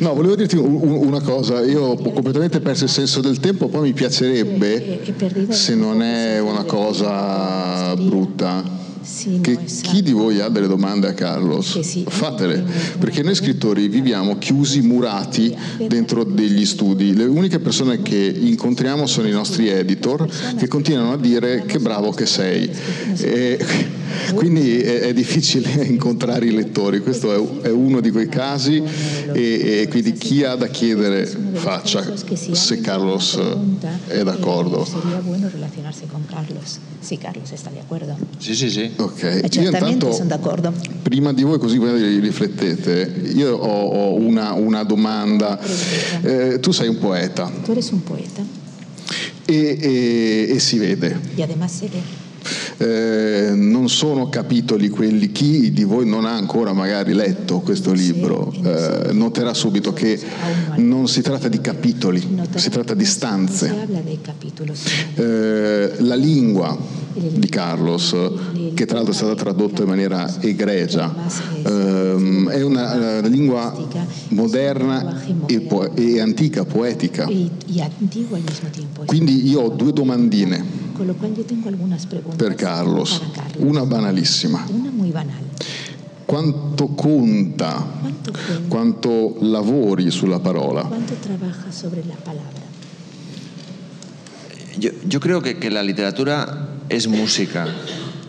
No, 0.00 0.14
volevo 0.14 0.34
dirti 0.36 0.56
una 0.56 1.20
cosa, 1.20 1.64
io 1.64 1.82
ho 1.82 1.96
completamente 1.96 2.60
perso 2.60 2.84
il 2.84 2.90
senso 2.90 3.20
del 3.20 3.40
tempo, 3.40 3.68
poi 3.68 3.82
mi 3.82 3.92
piacerebbe, 3.92 5.00
se 5.50 5.74
non 5.74 6.02
è 6.02 6.38
una 6.40 6.64
cosa 6.64 7.94
brutta, 7.96 8.62
sì, 9.06 9.38
che 9.40 9.56
chi 9.82 10.02
di 10.02 10.10
voi 10.10 10.40
ha 10.40 10.48
delle 10.48 10.66
domande 10.66 11.06
a 11.06 11.14
Carlos, 11.14 11.78
sì, 11.80 12.04
fatele, 12.08 12.64
perché 12.98 13.22
noi 13.22 13.36
scrittori 13.36 13.86
viviamo 13.88 14.36
chiusi, 14.38 14.80
murati 14.82 15.56
dentro 15.86 16.24
degli 16.24 16.66
studi. 16.66 17.14
Le 17.14 17.24
uniche 17.24 17.60
persone 17.60 18.02
che 18.02 18.16
incontriamo 18.16 19.06
sono 19.06 19.28
i 19.28 19.30
nostri 19.30 19.68
editor 19.68 20.28
che 20.56 20.66
continuano 20.66 21.12
a 21.12 21.16
dire 21.16 21.64
che 21.66 21.78
bravo 21.78 22.10
che 22.10 22.26
sei. 22.26 22.68
E, 23.20 23.64
quindi 24.34 24.80
è, 24.80 25.12
difficile 25.12 25.70
incontrare 25.86 26.46
i 26.46 26.52
lettori, 26.52 27.00
questo 27.00 27.62
è 27.62 27.70
uno 27.70 28.00
di 28.00 28.10
quei 28.10 28.28
casi 28.28 28.82
e, 29.32 29.80
e, 29.82 29.88
quindi 29.88 30.12
chi 30.12 30.44
ha 30.44 30.54
da 30.54 30.68
chiedere 30.68 31.26
faccia 31.26 32.04
se 32.16 32.80
Carlos 32.80 33.38
è 34.06 34.22
d'accordo. 34.22 34.84
Sería 34.84 35.20
bueno 35.20 35.48
relazionarsi 35.50 36.06
con 36.06 36.24
Carlos. 36.26 36.78
Sì, 37.00 37.18
Carlos 37.18 37.52
sta 37.54 37.70
d'accordo. 37.70 38.16
Sì, 38.38 38.54
sì, 38.54 38.70
sì. 38.70 38.90
Ok, 38.96 39.22
eh, 39.22 39.48
io 39.52 39.70
intanto, 39.70 40.12
sono 40.12 40.28
d'accordo. 40.28 40.72
Prima 41.02 41.32
di 41.32 41.42
voi, 41.42 41.58
così 41.58 41.78
voi 41.78 42.18
riflettete, 42.18 43.30
io 43.34 43.56
ho, 43.56 43.88
ho 43.88 44.14
una, 44.14 44.52
una, 44.52 44.82
domanda. 44.82 45.58
Eh, 46.22 46.58
tu 46.60 46.72
sei 46.72 46.88
un 46.88 46.98
poeta. 46.98 47.50
Tu 47.64 47.70
eres 47.70 47.90
un 47.90 48.02
poeta. 48.02 48.42
E, 49.44 49.78
e, 49.80 50.54
e 50.54 50.58
si 50.58 50.78
vede. 50.78 51.18
E 51.36 51.42
además 51.42 51.70
se 51.72 51.86
vede. 51.86 52.25
Eh, 52.78 53.52
non 53.54 53.88
sono 53.88 54.28
capitoli 54.28 54.90
quelli, 54.90 55.32
chi 55.32 55.72
di 55.72 55.84
voi 55.84 56.06
non 56.06 56.26
ha 56.26 56.34
ancora 56.34 56.74
magari 56.74 57.14
letto 57.14 57.60
questo 57.60 57.92
libro 57.92 58.52
eh, 58.52 59.12
noterà 59.12 59.54
subito 59.54 59.94
che 59.94 60.20
non 60.76 61.08
si 61.08 61.22
tratta 61.22 61.48
di 61.48 61.60
capitoli, 61.62 62.22
si 62.54 62.68
tratta 62.68 62.92
di 62.92 63.06
stanze. 63.06 63.74
Eh, 65.14 65.94
la 65.98 66.14
lingua 66.14 66.76
di 67.14 67.48
Carlos, 67.48 68.14
che 68.74 68.84
tra 68.84 68.96
l'altro 68.96 69.14
è 69.14 69.16
stata 69.16 69.34
tradotta 69.34 69.82
in 69.82 69.88
maniera 69.88 70.30
egregia, 70.40 71.14
ehm, 71.62 72.50
è 72.50 72.62
una, 72.62 72.92
una, 72.94 73.20
lingua 73.26 73.74
moderna 74.28 75.22
e, 75.46 75.60
po- 75.60 75.94
e 75.94 76.20
antica, 76.20 76.66
poetica. 76.66 77.26
Quindi 79.06 79.48
io 79.48 79.60
ho 79.60 79.68
due 79.70 79.92
domandine 79.94 80.75
Con 80.96 81.06
lo 81.06 81.14
cual 81.14 81.34
yo 81.34 81.44
tengo 81.44 81.68
algunas 81.68 82.06
preguntas 82.06 82.38
per 82.38 82.56
Carlos. 82.56 83.22
Carlos. 83.34 83.56
Una 83.58 83.84
banalissima. 83.84 84.66
Una 84.68 84.90
muy 84.90 85.10
banal. 85.10 85.42
Quanto 86.26 86.88
conta, 86.88 87.84
quanto, 88.00 88.32
conta, 88.32 88.68
quanto 88.68 89.36
lavori 89.42 90.10
sulla 90.10 90.40
parola? 90.40 90.82
Quanto 90.82 91.14
trabaja 91.14 91.70
sobre 91.70 92.04
la 92.04 92.16
palabra? 92.16 92.62
Yo, 94.78 94.90
yo 95.06 95.20
creo 95.20 95.40
que, 95.40 95.58
que, 95.58 95.70
la 95.70 95.84
literatura 95.84 96.68
es 96.88 97.06
música. 97.06 97.68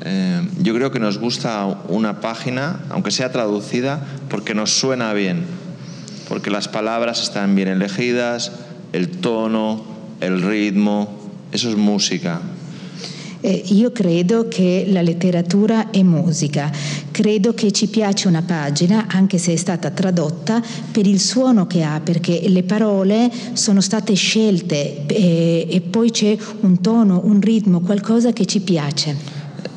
Eh, 0.06 0.48
yo 0.62 0.76
creo 0.76 0.92
que 0.92 1.00
nos 1.00 1.18
gusta 1.18 1.66
una 1.90 2.22
página, 2.22 2.82
aunque 2.90 3.10
sea 3.10 3.32
traducida, 3.32 4.06
porque 4.30 4.54
nos 4.54 4.78
suena 4.78 5.12
bien, 5.14 5.46
porque 6.30 6.52
las 6.52 6.68
palabras 6.68 7.24
están 7.24 7.56
bien 7.56 7.68
elegidas, 7.68 8.52
el 8.94 9.10
tono, 9.10 9.84
el 10.22 10.44
ritmo, 10.44 11.18
eso 11.52 11.70
es 11.70 11.76
música. 11.76 12.42
Eh, 13.48 13.64
io 13.68 13.94
credo 13.94 14.50
che 14.50 14.88
la 14.90 15.02
letteratura 15.02 15.90
è 15.90 16.04
musica, 16.04 16.70
credo 17.12 17.54
che 17.54 17.72
ci 17.72 17.88
piace 17.88 18.28
una 18.28 18.42
pagina, 18.42 19.06
anche 19.08 19.38
se 19.38 19.54
è 19.54 19.56
stata 19.56 19.90
tradotta, 19.90 20.62
per 20.92 21.08
il 21.08 21.22
suono 21.22 21.66
che 21.66 21.82
ha, 21.82 22.02
perché 22.02 22.50
le 22.50 22.64
parole 22.64 23.32
sono 23.54 23.80
state 23.80 24.16
scelte 24.16 25.06
eh, 25.06 25.66
e 25.70 25.80
poi 25.80 26.12
c'è 26.12 26.36
un 26.60 26.82
tono, 26.82 27.22
un 27.24 27.40
ritmo, 27.40 27.80
qualcosa 27.80 28.34
che 28.34 28.46
ci 28.46 28.60
piace. 28.60 29.16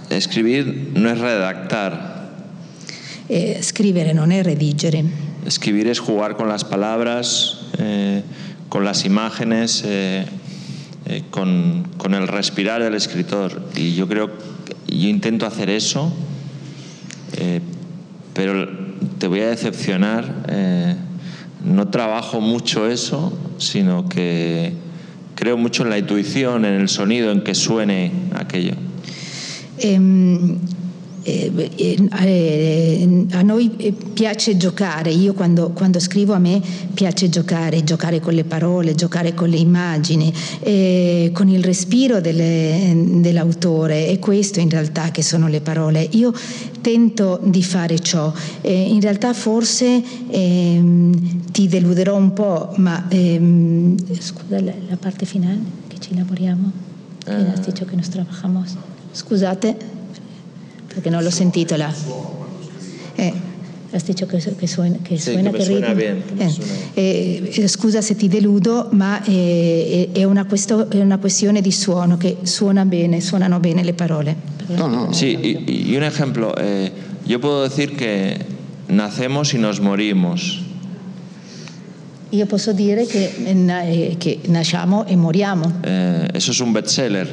Escribir 0.08 0.64
non 0.94 1.06
è 1.06 1.14
redactar. 1.14 2.28
Eh, 3.28 3.58
scrivere 3.60 4.12
non 4.12 4.32
è 4.32 4.42
redigere. 4.42 5.04
Escribir 5.44 5.86
es 5.86 6.00
jugar 6.00 6.34
con 6.34 6.48
las 6.48 6.64
palabras, 6.64 7.68
eh, 7.78 8.20
con 8.66 8.82
las 8.82 9.04
imágenes. 9.04 9.84
Eh, 9.84 10.26
eh, 11.10 11.24
con, 11.28 11.88
con, 11.96 12.14
el 12.14 12.28
respirar 12.28 12.84
del 12.84 12.94
escritor. 12.94 13.60
Y 13.74 13.96
yo 13.96 14.06
creo, 14.06 14.30
yo 14.86 15.08
intento 15.08 15.44
hacer 15.44 15.68
eso, 15.68 16.12
eh, 17.36 17.60
pero 18.32 18.68
te 19.18 19.26
voy 19.26 19.40
a 19.40 19.48
decepcionar. 19.48 20.44
Eh, 20.48 20.94
no 21.64 21.88
trabajo 21.88 22.40
mucho 22.40 22.86
eso, 22.86 23.36
sino 23.58 24.08
que 24.08 24.72
creo 25.34 25.56
mucho 25.56 25.82
en 25.82 25.90
la 25.90 25.98
intuición, 25.98 26.64
en 26.64 26.74
el 26.74 26.88
sonido, 26.88 27.32
en 27.32 27.42
que 27.42 27.56
suene 27.56 28.12
aquello. 28.36 28.74
Eh, 31.22 31.40
Eh, 31.42 31.70
eh, 31.76 32.08
eh, 32.22 33.26
a 33.32 33.42
noi 33.42 33.68
piace 34.12 34.56
giocare, 34.56 35.10
io 35.10 35.34
quando, 35.34 35.70
quando, 35.70 35.98
scrivo 35.98 36.32
a 36.32 36.38
me 36.38 36.60
piace 36.94 37.28
giocare, 37.28 37.84
giocare 37.84 38.20
con 38.20 38.34
le 38.34 38.44
parole, 38.44 38.94
giocare 38.94 39.34
con 39.34 39.48
le 39.48 39.56
immagini, 39.56 40.32
eh, 40.60 41.30
con 41.32 41.48
il 41.48 41.62
respiro 41.62 42.20
delle, 42.20 42.92
dell'autore, 43.20 44.06
è 44.08 44.18
questo 44.18 44.60
in 44.60 44.70
realtà 44.70 45.10
che 45.10 45.22
sono 45.22 45.48
le 45.48 45.60
parole. 45.60 46.06
Io 46.12 46.32
tento 46.80 47.40
di 47.42 47.62
fare 47.62 47.98
ciò, 47.98 48.32
eh, 48.62 48.72
in 48.72 49.00
realtà 49.00 49.32
forse 49.32 50.02
ehm, 50.30 51.50
ti 51.50 51.68
deluderò 51.68 52.16
un 52.16 52.32
po', 52.32 52.72
ma... 52.76 53.06
Ehm, 53.08 53.96
Scusa, 54.18 54.60
la, 54.60 54.72
la, 54.88 54.96
parte 54.96 55.26
finale 55.26 55.58
che 55.88 55.96
ci 55.98 56.14
lavoriamo, 56.14 56.70
che 57.24 57.30
eh. 57.30 57.50
has 57.52 57.60
dicho 57.60 57.84
che 57.84 57.96
nos 57.96 58.08
trabajamos. 58.08 58.76
Scusate 59.12 59.89
perché 60.92 61.08
non 61.08 61.22
l'ho 61.22 61.30
sentito 61.30 61.76
là. 61.76 61.92
Eh, 63.14 63.32
has 63.92 64.04
dicho 64.04 64.26
che, 64.26 64.38
che 64.38 64.66
suena, 64.66 64.96
che 65.02 65.16
sì, 65.18 65.32
suena, 65.32 65.50
che 65.50 65.62
suena 65.62 65.94
bene. 65.94 66.22
Eh, 66.94 67.50
eh, 67.52 67.68
scusa 67.68 68.00
se 68.00 68.16
ti 68.16 68.28
deludo, 68.28 68.88
ma 68.92 69.22
è, 69.22 70.08
è, 70.12 70.24
una 70.24 70.44
questo, 70.46 70.90
è, 70.90 71.00
una 71.00 71.18
questione 71.18 71.60
di 71.60 71.72
suono, 71.72 72.16
che 72.16 72.38
suona 72.42 72.84
bene, 72.84 73.20
suonano 73.20 73.60
bene 73.60 73.84
le 73.84 73.92
parole. 73.92 74.36
No, 74.68 74.86
no. 74.86 75.12
Sí, 75.12 75.36
y, 75.42 75.90
y 75.90 75.96
un 75.96 76.02
ejemplo, 76.02 76.54
eh, 76.56 76.92
yo 77.24 77.40
puedo 77.40 77.62
decir 77.62 77.96
que 77.96 78.38
nacemos 78.88 79.54
y 79.54 79.58
nos 79.58 79.80
morimos. 79.80 80.62
Io 82.32 82.46
posso 82.46 82.72
dire 82.72 83.06
che, 83.06 83.32
eh, 83.44 84.14
che 84.16 84.38
nasciamo 84.46 85.04
e 85.04 85.16
moriamo. 85.16 85.80
Eh, 85.82 86.28
eso 86.32 86.52
es 86.52 86.60
un 86.60 86.72
bestseller. 86.72 87.28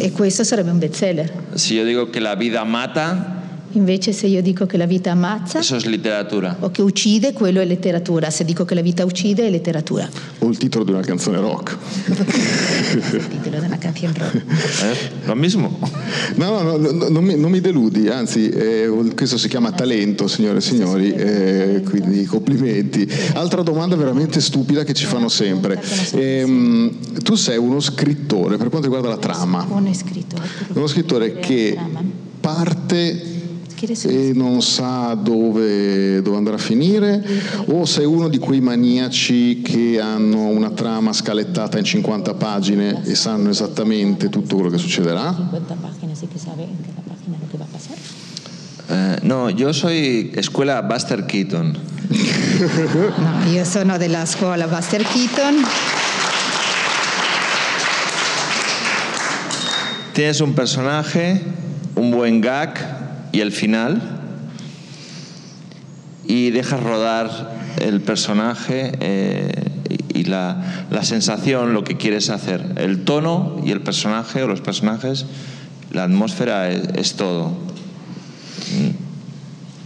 E 0.00 0.12
questo 0.12 0.44
sarebbe 0.44 0.70
un 0.70 0.78
bestseller. 0.78 1.30
Se 1.54 1.74
io 1.74 1.84
dico 1.84 2.08
che 2.08 2.20
la 2.20 2.34
vita 2.34 2.62
mata. 2.64 3.37
Invece 3.78 4.12
se 4.12 4.26
io 4.26 4.42
dico 4.42 4.66
che 4.66 4.76
la 4.76 4.86
vita 4.86 5.12
ammazza 5.12 5.60
eso 5.60 5.76
es 5.76 5.84
literatura. 5.84 6.56
o 6.58 6.70
che 6.72 6.82
uccide, 6.82 7.32
quello 7.32 7.60
è 7.60 7.64
letteratura. 7.64 8.28
Se 8.28 8.44
dico 8.44 8.64
che 8.64 8.74
la 8.74 8.80
vita 8.82 9.04
uccide, 9.04 9.46
è 9.46 9.50
letteratura. 9.50 10.08
O 10.40 10.48
il 10.48 10.56
titolo 10.56 10.84
di 10.84 10.90
una 10.90 11.00
canzone 11.02 11.38
rock. 11.38 11.76
Il 12.08 13.28
titolo 13.28 13.60
della 13.60 13.78
canzone 13.78 14.12
rock. 14.16 14.34
¿Eh? 14.82 15.26
Lo 15.26 15.34
mismo. 15.36 15.78
No, 16.34 16.60
no, 16.62 16.76
no, 16.76 16.90
no, 16.90 17.08
non, 17.08 17.24
mi, 17.24 17.36
non 17.36 17.50
mi 17.52 17.60
deludi, 17.60 18.08
anzi, 18.08 18.48
eh, 18.48 18.90
questo 19.14 19.38
si 19.38 19.46
chiama 19.48 19.70
talento, 19.70 20.26
signore 20.26 20.58
e 20.58 20.60
signori, 20.60 21.12
eh, 21.12 21.82
quindi 21.88 22.24
complimenti. 22.24 23.08
Altra 23.34 23.62
domanda 23.62 23.94
veramente 23.94 24.40
stupida 24.40 24.82
che 24.82 24.92
ci 24.92 25.06
fanno 25.06 25.28
sempre. 25.28 25.80
Ehm, 26.14 27.22
tu 27.22 27.36
sei 27.36 27.58
uno 27.58 27.78
scrittore 27.78 28.56
per 28.56 28.70
quanto 28.70 28.88
riguarda 28.88 29.08
la 29.08 29.18
trama, 29.18 29.64
Un 29.70 29.94
scrittore. 29.94 30.42
uno 30.72 30.86
scrittore 30.88 31.38
che 31.38 31.78
parte 32.40 33.27
e 33.80 34.32
non 34.34 34.60
sa 34.62 35.14
dove, 35.14 36.20
dove 36.22 36.36
andrà 36.36 36.54
a 36.54 36.58
finire 36.58 37.22
o 37.66 37.84
sei 37.84 38.04
uno 38.04 38.28
di 38.28 38.38
quei 38.38 38.60
maniaci 38.60 39.62
che 39.62 40.00
hanno 40.00 40.46
una 40.48 40.70
trama 40.70 41.12
scalettata 41.12 41.78
in 41.78 41.84
50 41.84 42.34
pagine 42.34 43.02
e 43.04 43.14
sanno 43.14 43.50
esattamente 43.50 44.28
tutto 44.28 44.56
quello 44.56 44.70
che 44.70 44.78
succederà? 44.78 45.34
50 45.34 45.74
páginas 45.74 46.22
y 46.22 46.26
que 46.26 46.38
sabe 46.38 46.64
en 46.64 46.76
cada 46.82 47.02
página 47.02 47.38
lo 47.40 47.46
que 47.48 47.58
va 47.58 47.64
a 47.64 47.68
pasar. 47.68 47.96
Eh, 48.90 49.18
no, 49.22 49.50
yo 49.50 49.72
soy 49.72 50.32
escuela 50.34 50.82
Buster 50.82 51.24
Keaton. 51.26 51.78
No, 52.58 53.50
io 53.52 53.64
sono 53.64 53.98
della 53.98 54.26
scuola 54.26 54.66
Buster 54.66 55.04
Keaton. 55.04 55.62
Tienes 60.12 60.40
un 60.40 60.54
personaje, 60.54 61.40
un 61.94 62.10
buen 62.10 62.40
gag 62.40 63.06
y 63.32 63.40
el 63.40 63.52
final, 63.52 64.00
y 66.26 66.50
dejas 66.50 66.82
rodar 66.82 67.58
el 67.80 68.00
personaje 68.00 68.92
eh, 69.00 69.50
y 70.14 70.24
la, 70.24 70.86
la 70.90 71.02
sensación, 71.02 71.72
lo 71.72 71.84
que 71.84 71.96
quieres 71.96 72.30
hacer. 72.30 72.74
El 72.76 73.04
tono 73.04 73.60
y 73.64 73.70
el 73.70 73.80
personaje 73.80 74.42
o 74.42 74.46
los 74.46 74.60
personajes, 74.60 75.26
la 75.92 76.04
atmósfera 76.04 76.70
es, 76.70 76.82
es 76.94 77.14
todo. 77.14 77.52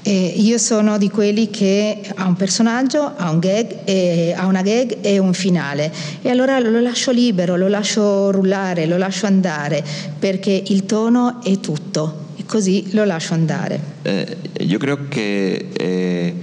E 0.05 0.35
io 0.37 0.59
sono 0.59 0.99
di 0.99 1.09
quelli 1.11 1.49
che 1.49 2.03
ha 2.17 2.27
un 2.27 2.35
personaggio, 2.35 3.13
ha, 3.17 3.31
un 3.31 3.39
gag, 3.39 3.83
e- 3.85 4.35
ha 4.37 4.47
una 4.47 4.63
gag 4.63 4.99
e 5.01 5.21
un 5.21 5.33
finale. 5.33 5.93
E 6.23 6.29
allora 6.29 6.59
lo 6.59 6.81
lascio 6.81 7.13
libero, 7.13 7.57
lo 7.57 7.69
lascio 7.69 8.33
rullare, 8.33 8.87
lo 8.87 8.97
lascio 8.97 9.27
andare, 9.27 9.85
perché 10.19 10.61
il 10.67 10.87
tono 10.87 11.41
è 11.45 11.61
tutto. 11.61 12.22
Così 12.53 12.91
lo 12.93 13.07
lascio 13.07 13.35
andare. 13.35 13.81
Eh, 14.05 14.37
yo 14.67 14.79
creo 14.79 15.09
que, 15.09 15.71
eh, 15.79 16.35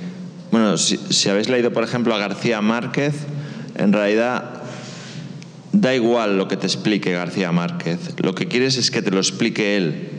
bueno, 0.49 0.75
si, 0.75 0.97
si 1.11 1.29
habéis 1.29 1.49
leído, 1.49 1.71
por 1.71 1.83
ejemplo, 1.83 2.15
a 2.15 2.17
García 2.17 2.61
Márquez, 2.61 3.13
en 3.75 3.93
realidad 3.93 4.63
da 5.71 5.93
igual 5.93 6.35
lo 6.35 6.47
que 6.47 6.57
te 6.57 6.65
explique 6.65 7.11
García 7.11 7.51
Márquez. 7.51 7.99
Lo 8.17 8.33
que 8.33 8.47
quieres 8.47 8.77
es 8.77 8.89
que 8.89 9.03
te 9.03 9.11
lo 9.11 9.19
explique 9.19 9.77
él. 9.77 10.09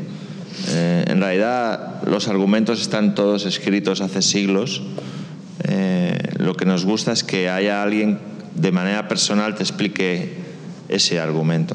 Eh, 0.69 1.07
en 1.09 1.21
realidad, 1.21 2.05
los 2.07 2.29
argumentos 2.29 2.81
están 2.81 3.17
todos 3.17 3.45
escritos 3.45 4.01
hace 4.01 4.23
siglos. 4.23 4.83
Eh, 5.65 6.17
lo 6.39 6.55
que 6.55 6.67
nos 6.67 6.85
gusta 6.85 7.11
es 7.11 7.25
que 7.25 7.51
haya 7.51 7.83
alguien 7.83 8.21
de 8.55 8.71
manera 8.71 9.09
personal 9.09 9.57
te 9.57 9.65
explique 9.65 10.35
ese 10.89 11.19
argumento. 11.19 11.75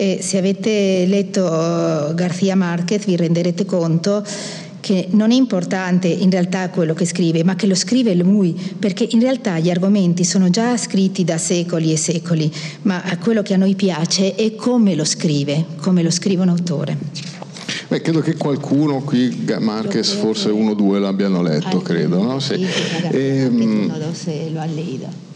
E 0.00 0.20
se 0.22 0.38
avete 0.38 1.06
letto 1.08 1.44
eh, 1.44 2.14
García 2.14 2.54
Márquez 2.54 3.04
vi 3.04 3.16
renderete 3.16 3.64
conto 3.64 4.24
che 4.78 5.08
non 5.10 5.32
è 5.32 5.34
importante 5.34 6.06
in 6.06 6.30
realtà 6.30 6.70
quello 6.70 6.94
che 6.94 7.04
scrive, 7.04 7.42
ma 7.42 7.56
che 7.56 7.66
lo 7.66 7.74
scrive 7.74 8.14
lui, 8.14 8.56
perché 8.78 9.08
in 9.10 9.18
realtà 9.18 9.58
gli 9.58 9.70
argomenti 9.70 10.22
sono 10.22 10.50
già 10.50 10.76
scritti 10.76 11.24
da 11.24 11.36
secoli 11.36 11.90
e 11.92 11.96
secoli, 11.96 12.48
ma 12.82 13.02
quello 13.20 13.42
che 13.42 13.54
a 13.54 13.56
noi 13.56 13.74
piace 13.74 14.36
è 14.36 14.54
come 14.54 14.94
lo 14.94 15.04
scrive, 15.04 15.64
come 15.80 16.04
lo 16.04 16.12
scrive 16.12 16.42
un 16.42 16.50
autore. 16.50 16.96
Beh, 17.88 18.00
credo 18.00 18.20
che 18.20 18.36
qualcuno 18.36 19.00
qui, 19.00 19.46
Marquez, 19.58 20.12
forse 20.12 20.50
uno 20.50 20.70
o 20.70 20.74
due 20.74 21.00
l'abbiano 21.00 21.42
letto, 21.42 21.80
credo. 21.80 22.22
No? 22.22 22.38
Sì. 22.38 22.64
Ehm, 23.10 23.92
lo 24.52 24.60
ha 24.60 24.66
leído. 24.66 25.27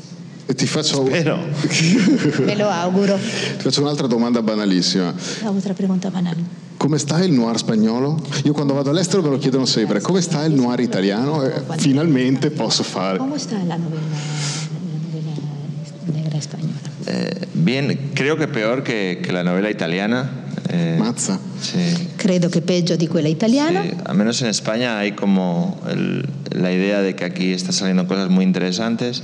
E 0.52 0.54
ti, 0.54 0.66
faccio, 0.66 1.02
Pero 1.04 1.38
Me 2.44 2.54
lo 2.56 2.68
auguro. 2.68 3.16
ti 3.16 3.62
faccio 3.62 3.80
un'altra 3.80 4.06
domanda 4.06 4.42
banalissima. 4.42 5.14
La 5.42 5.50
otra 5.50 5.72
pregunta 5.72 6.10
banal. 6.10 6.36
Come 6.76 6.98
sta 6.98 7.22
il 7.24 7.32
noir 7.32 7.56
spagnolo? 7.56 8.20
Io 8.44 8.52
quando 8.52 8.74
vado 8.74 8.90
all'estero 8.90 9.22
me 9.22 9.30
lo 9.30 9.38
chiedono 9.38 9.64
sempre, 9.64 10.00
come 10.02 10.20
sta 10.20 10.44
il 10.44 10.52
noir 10.52 10.80
italiano? 10.80 11.42
E 11.42 11.52
finalmente 11.78 12.50
posso 12.50 12.82
fare. 12.82 13.16
¿Cómo 13.18 13.34
está 13.36 13.56
la 13.64 13.76
novela, 13.78 14.02
la 14.10 14.98
novela 15.08 16.18
negra 16.20 16.36
española? 16.38 16.80
eh, 17.06 17.46
bien, 17.54 18.10
creo 18.14 18.36
que 18.36 18.46
peor 18.48 18.82
que, 18.82 19.20
que 19.22 19.32
la 19.32 19.42
novela 19.42 19.70
italiana. 19.70 20.40
Eh, 20.68 20.96
Mazza. 20.98 21.38
sí. 21.60 22.08
Credo 22.16 22.48
che 22.48 22.60
peggio 22.62 22.96
di 22.96 23.06
quella 23.06 23.28
italiana. 23.28 23.82
Sí, 23.82 23.90
al 24.04 24.16
menos 24.16 24.40
en 24.42 24.48
España 24.48 24.98
hay 24.98 25.12
como 25.12 25.78
el- 25.88 26.28
la 26.50 26.70
idea 26.72 27.00
de 27.00 27.14
que 27.14 27.24
aquí 27.24 27.52
están 27.52 27.72
saliendo 27.72 28.06
cosas 28.06 28.28
muy 28.28 28.44
interesantes. 28.44 29.22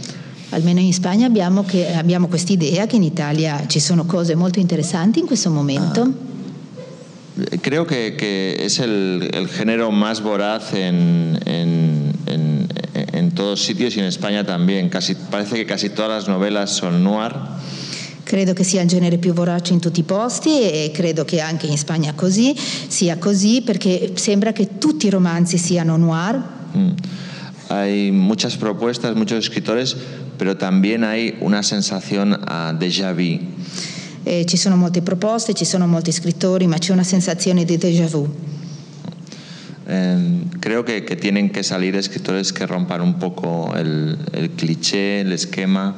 Almeno 0.50 0.80
in 0.80 0.92
Spagna 0.94 1.26
abbiamo, 1.26 1.62
che- 1.64 1.92
abbiamo 1.94 2.26
quest'idea 2.28 2.86
che 2.86 2.96
in 2.96 3.02
Italia 3.02 3.64
ci 3.66 3.80
sono 3.80 4.04
cose 4.06 4.34
molto 4.34 4.58
interessanti 4.58 5.18
in 5.20 5.26
questo 5.26 5.50
momento. 5.50 6.10
Eh, 7.50 7.58
Creo 7.60 7.84
que, 7.86 8.14
que 8.16 8.56
es 8.64 8.78
el, 8.78 9.28
el 9.32 9.46
género 9.48 9.90
más 9.90 10.20
voraz 10.22 10.72
en, 10.72 11.38
en- 11.44 12.12
en- 12.26 12.66
en 13.12 13.30
todos 13.32 13.60
sitios 13.62 13.94
y 13.96 14.00
en 14.00 14.06
España 14.06 14.42
también. 14.44 14.88
Casi, 14.88 15.14
parece 15.14 15.54
que 15.56 15.66
casi 15.66 15.90
todas 15.90 16.10
las 16.10 16.28
novelas 16.28 16.70
son 16.70 17.02
noir. 17.02 17.32
Credo 18.24 18.52
che 18.54 18.64
sia 18.64 18.82
il 18.82 18.88
genere 18.88 19.16
più 19.18 19.32
vorace 19.32 19.72
in 19.72 19.80
tutti 19.80 20.00
i 20.00 20.02
posti 20.02 20.60
e 20.60 20.90
credo 20.92 21.24
che 21.24 21.40
anche 21.40 21.66
in 21.66 21.78
Spagna 21.78 22.12
così 22.14 22.54
sia 22.56 23.16
così 23.18 23.62
perché 23.62 24.12
sembra 24.16 24.52
che 24.52 24.76
tutti 24.78 25.06
i 25.06 25.10
romanzi 25.10 25.56
siano 25.58 25.96
noir. 25.96 26.42
Mm. 26.76 26.90
Hay 27.68 28.10
muchas 28.10 28.56
propuestas, 28.56 29.14
muchos 29.14 29.38
escritores, 29.38 29.94
pero 30.38 30.56
también 30.56 31.04
hay 31.04 31.36
una 31.40 31.62
sensación 31.62 32.38
a 32.46 32.72
déjà 32.72 33.12
vu. 33.12 33.38
Eh, 34.24 34.44
ci 34.46 34.56
sono 34.56 34.76
molte 34.76 35.02
proposte, 35.02 35.52
ci 35.54 35.64
sono 35.64 35.86
molti 35.86 36.12
scrittori, 36.12 36.66
ma 36.66 36.78
c'è 36.78 36.92
una 36.92 37.04
sensazione 37.04 37.64
di 37.64 37.76
déjà 37.76 38.06
vu. 38.06 38.28
Eh, 39.90 40.42
creo 40.60 40.84
que, 40.84 41.04
que 41.04 41.16
tienen 41.16 41.50
que 41.50 41.62
salir 41.62 41.96
escritores 41.96 42.52
que 42.52 42.66
rompan 42.66 43.00
un 43.00 43.14
poco 43.18 43.74
el, 43.76 44.18
el 44.32 44.50
cliché, 44.50 45.20
el 45.22 45.32
esquema, 45.32 45.96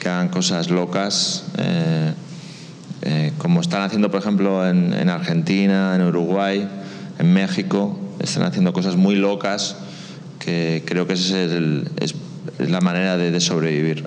que 0.00 0.08
hagan 0.08 0.28
cosas 0.28 0.68
locas, 0.70 1.44
eh, 1.58 2.12
eh, 3.02 3.32
como 3.38 3.60
están 3.60 3.82
haciendo, 3.82 4.10
por 4.10 4.20
ejemplo, 4.20 4.66
en, 4.68 4.92
en 4.92 5.08
Argentina, 5.08 5.94
en 5.94 6.02
Uruguay, 6.02 6.68
en 7.18 7.32
México, 7.32 7.96
están 8.18 8.42
haciendo 8.42 8.72
cosas 8.72 8.96
muy 8.96 9.14
locas 9.14 9.76
que 10.40 10.82
creo 10.86 11.06
que 11.06 11.12
esa 11.12 11.40
es, 11.40 11.52
el- 11.52 11.88
es 12.00 12.14
la 12.68 12.80
manera 12.80 13.16
de, 13.16 13.30
de 13.30 13.40
sobrevivir. 13.40 14.04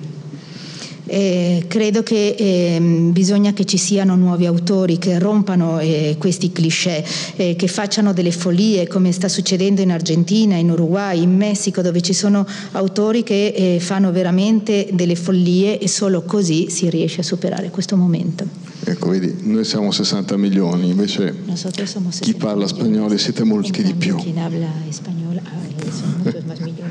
Eh, 1.06 1.66
credo 1.68 2.02
che 2.02 2.34
ehm, 2.38 3.12
bisogna 3.12 3.52
che 3.52 3.66
ci 3.66 3.78
siano 3.78 4.16
nuovi 4.16 4.46
autori 4.46 4.98
che 4.98 5.20
rompano 5.20 5.80
eh, 5.80 6.16
questi 6.18 6.52
cliché, 6.52 7.04
eh, 7.36 7.56
che 7.58 7.68
facciano 7.68 8.14
delle 8.14 8.32
follie 8.32 8.88
come 8.88 9.12
sta 9.12 9.28
succedendo 9.28 9.82
in 9.82 9.92
Argentina, 9.92 10.56
in 10.56 10.70
Uruguay, 10.72 11.22
in 11.22 11.36
Messico, 11.36 11.82
dove 11.82 12.02
ci 12.02 12.14
sono 12.14 12.48
autori 12.72 13.24
che 13.24 13.48
eh, 13.48 13.80
fanno 13.82 14.12
veramente 14.12 14.88
delle 14.94 15.16
follie 15.16 15.78
e 15.78 15.88
solo 15.90 16.24
così 16.24 16.70
si 16.70 16.90
riesce 16.90 17.20
a 17.20 17.24
superare 17.24 17.70
questo 17.70 17.98
momento. 17.98 18.46
Ecco, 18.86 19.10
vedi, 19.10 19.36
noi 19.44 19.66
siamo 19.66 19.92
60 19.92 20.36
milioni, 20.38 20.90
invece 20.90 21.34
Nosotros 21.46 21.90
somos 21.90 22.20
chi 22.20 22.32
60 22.32 22.46
parla 22.46 22.68
spagnolo 22.68 23.18
siete 23.18 23.44
molti 23.44 23.84
di 23.84 23.94
più. 23.94 24.16
Quien 24.16 24.38
habla 24.38 24.68
español 24.90 25.40
ah, 25.44 25.64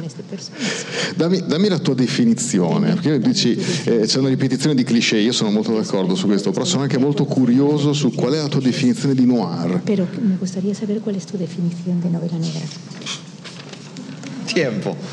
son 0.09 0.17
muchos 0.17 0.17
más 0.17 0.17
millones 0.17 0.17
de 0.17 0.23
personas. 0.23 1.17
Dammi, 1.17 1.43
dammi 1.47 1.69
la 1.69 1.79
tua 1.79 1.95
definizione, 1.95 2.95
perché 2.95 3.19
dici 3.19 3.57
eh, 3.85 4.01
c'è 4.07 4.19
una 4.19 4.29
ripetizione 4.29 4.75
di 4.75 4.85
cliché, 4.85 5.17
io 5.19 5.33
sono 5.33 5.51
molto 5.51 5.73
d'accordo 5.75 6.15
su 6.15 6.27
questo, 6.27 6.51
però 6.51 6.65
sono 6.65 6.83
anche 6.83 6.99
molto 6.99 7.25
curioso 7.25 7.93
su 7.93 8.13
qual 8.13 8.33
è 8.35 8.39
la 8.39 8.49
tua 8.49 8.61
definizione 8.61 9.15
di 9.15 9.25
noir. 9.27 9.81
Pero 9.85 10.07
me 10.21 10.37
gustaría 10.39 10.75
saber 10.75 11.01
cuál 11.01 11.17
es 11.17 11.27
tu 11.27 11.37
definición 11.37 12.01
de 12.01 12.11
novela 12.11 12.37
negra. 12.39 12.61
Tiempo. 14.47 14.97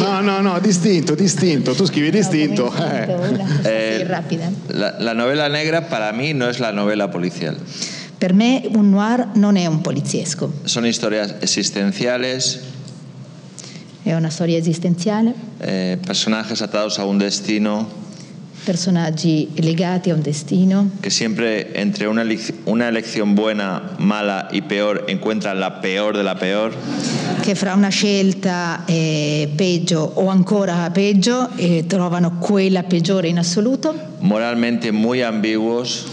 No, 0.00 0.20
no, 0.22 0.40
no, 0.42 0.58
distinto, 0.60 1.14
distinto, 1.14 1.74
tu 1.74 1.86
scrivi 1.86 2.10
distinto. 2.10 2.72
eh. 2.74 3.06
Eh, 3.62 3.96
Sì, 3.98 4.04
rapida. 4.04 4.50
La, 4.68 4.96
la 4.98 5.12
novela 5.14 5.48
negra 5.48 5.88
para 5.88 6.12
mí 6.12 6.34
no 6.34 6.48
es 6.48 6.58
la 6.58 6.72
novela 6.72 7.10
policial. 7.10 7.56
Per 8.18 8.34
me 8.34 8.62
un 8.74 8.90
noir 8.90 9.28
non 9.34 9.56
è 9.56 9.66
un 9.66 9.80
poliziesco, 9.82 10.52
Son 10.64 10.84
historias 10.84 11.34
existenciales, 11.40 12.60
è 14.10 14.14
una 14.16 14.28
storia 14.28 14.58
esistenziale, 14.58 15.32
eh, 15.60 15.96
personajes 16.04 16.60
atados 16.62 16.98
a 16.98 17.04
un 17.04 17.16
destino, 17.16 17.88
personaggi 18.64 19.50
legati 19.54 20.10
a 20.10 20.14
un 20.14 20.22
destino? 20.22 20.90
Que 21.00 21.10
siempre 21.10 21.80
entre 21.80 22.08
una, 22.08 22.24
una 22.64 22.88
elección 22.88 23.36
buena, 23.36 23.94
mala 23.98 24.48
y 24.50 24.62
peor 24.62 25.04
encuentran 25.06 25.60
la 25.60 25.80
peor 25.80 26.16
de 26.16 26.24
la 26.24 26.34
peor, 26.34 26.74
che 27.40 27.54
fra 27.54 27.74
una 27.74 27.90
scelta 27.90 28.82
eh, 28.86 29.48
peggio 29.54 30.00
o 30.00 30.28
ancora 30.28 30.90
peggio 30.90 31.48
eh, 31.56 31.84
trovano 31.86 32.38
quella 32.38 32.82
peggiore 32.82 33.28
in 33.28 33.38
assoluto, 33.38 33.94
moralmente 34.22 34.90
muy 34.90 35.22
ambiguos, 35.22 36.06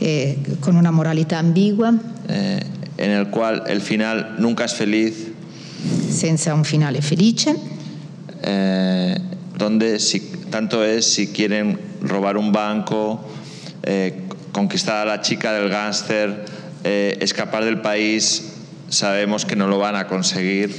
eh, 0.00 0.38
con 0.58 0.74
una 0.74 0.90
moralità 0.90 1.38
ambigua, 1.38 1.94
eh, 2.26 2.60
en 2.96 3.10
el 3.10 3.28
cual 3.28 3.62
el 3.68 3.80
final 3.80 4.34
nunca 4.38 4.64
es 4.64 4.74
feliz, 4.74 5.35
senza 6.10 6.54
un 6.54 6.64
finale 6.64 7.02
felice, 7.02 7.54
eh, 8.42 9.18
donde 9.56 9.98
si, 9.98 10.20
tanto 10.50 10.84
es 10.84 11.06
si 11.06 11.28
quieren 11.28 11.78
robar 12.02 12.36
un 12.36 12.52
banco, 12.52 13.24
eh, 13.82 14.22
conquistar 14.52 15.06
a 15.06 15.16
la 15.16 15.20
chica 15.20 15.52
del 15.52 15.68
gángster, 15.68 16.44
eh, 16.84 17.18
escapar 17.20 17.64
del 17.64 17.80
país, 17.80 18.55
sabemos 18.88 19.44
que 19.44 19.56
no 19.56 19.66
lo 19.66 19.78
van 19.78 19.96
a 19.96 20.06
conseguir. 20.06 20.74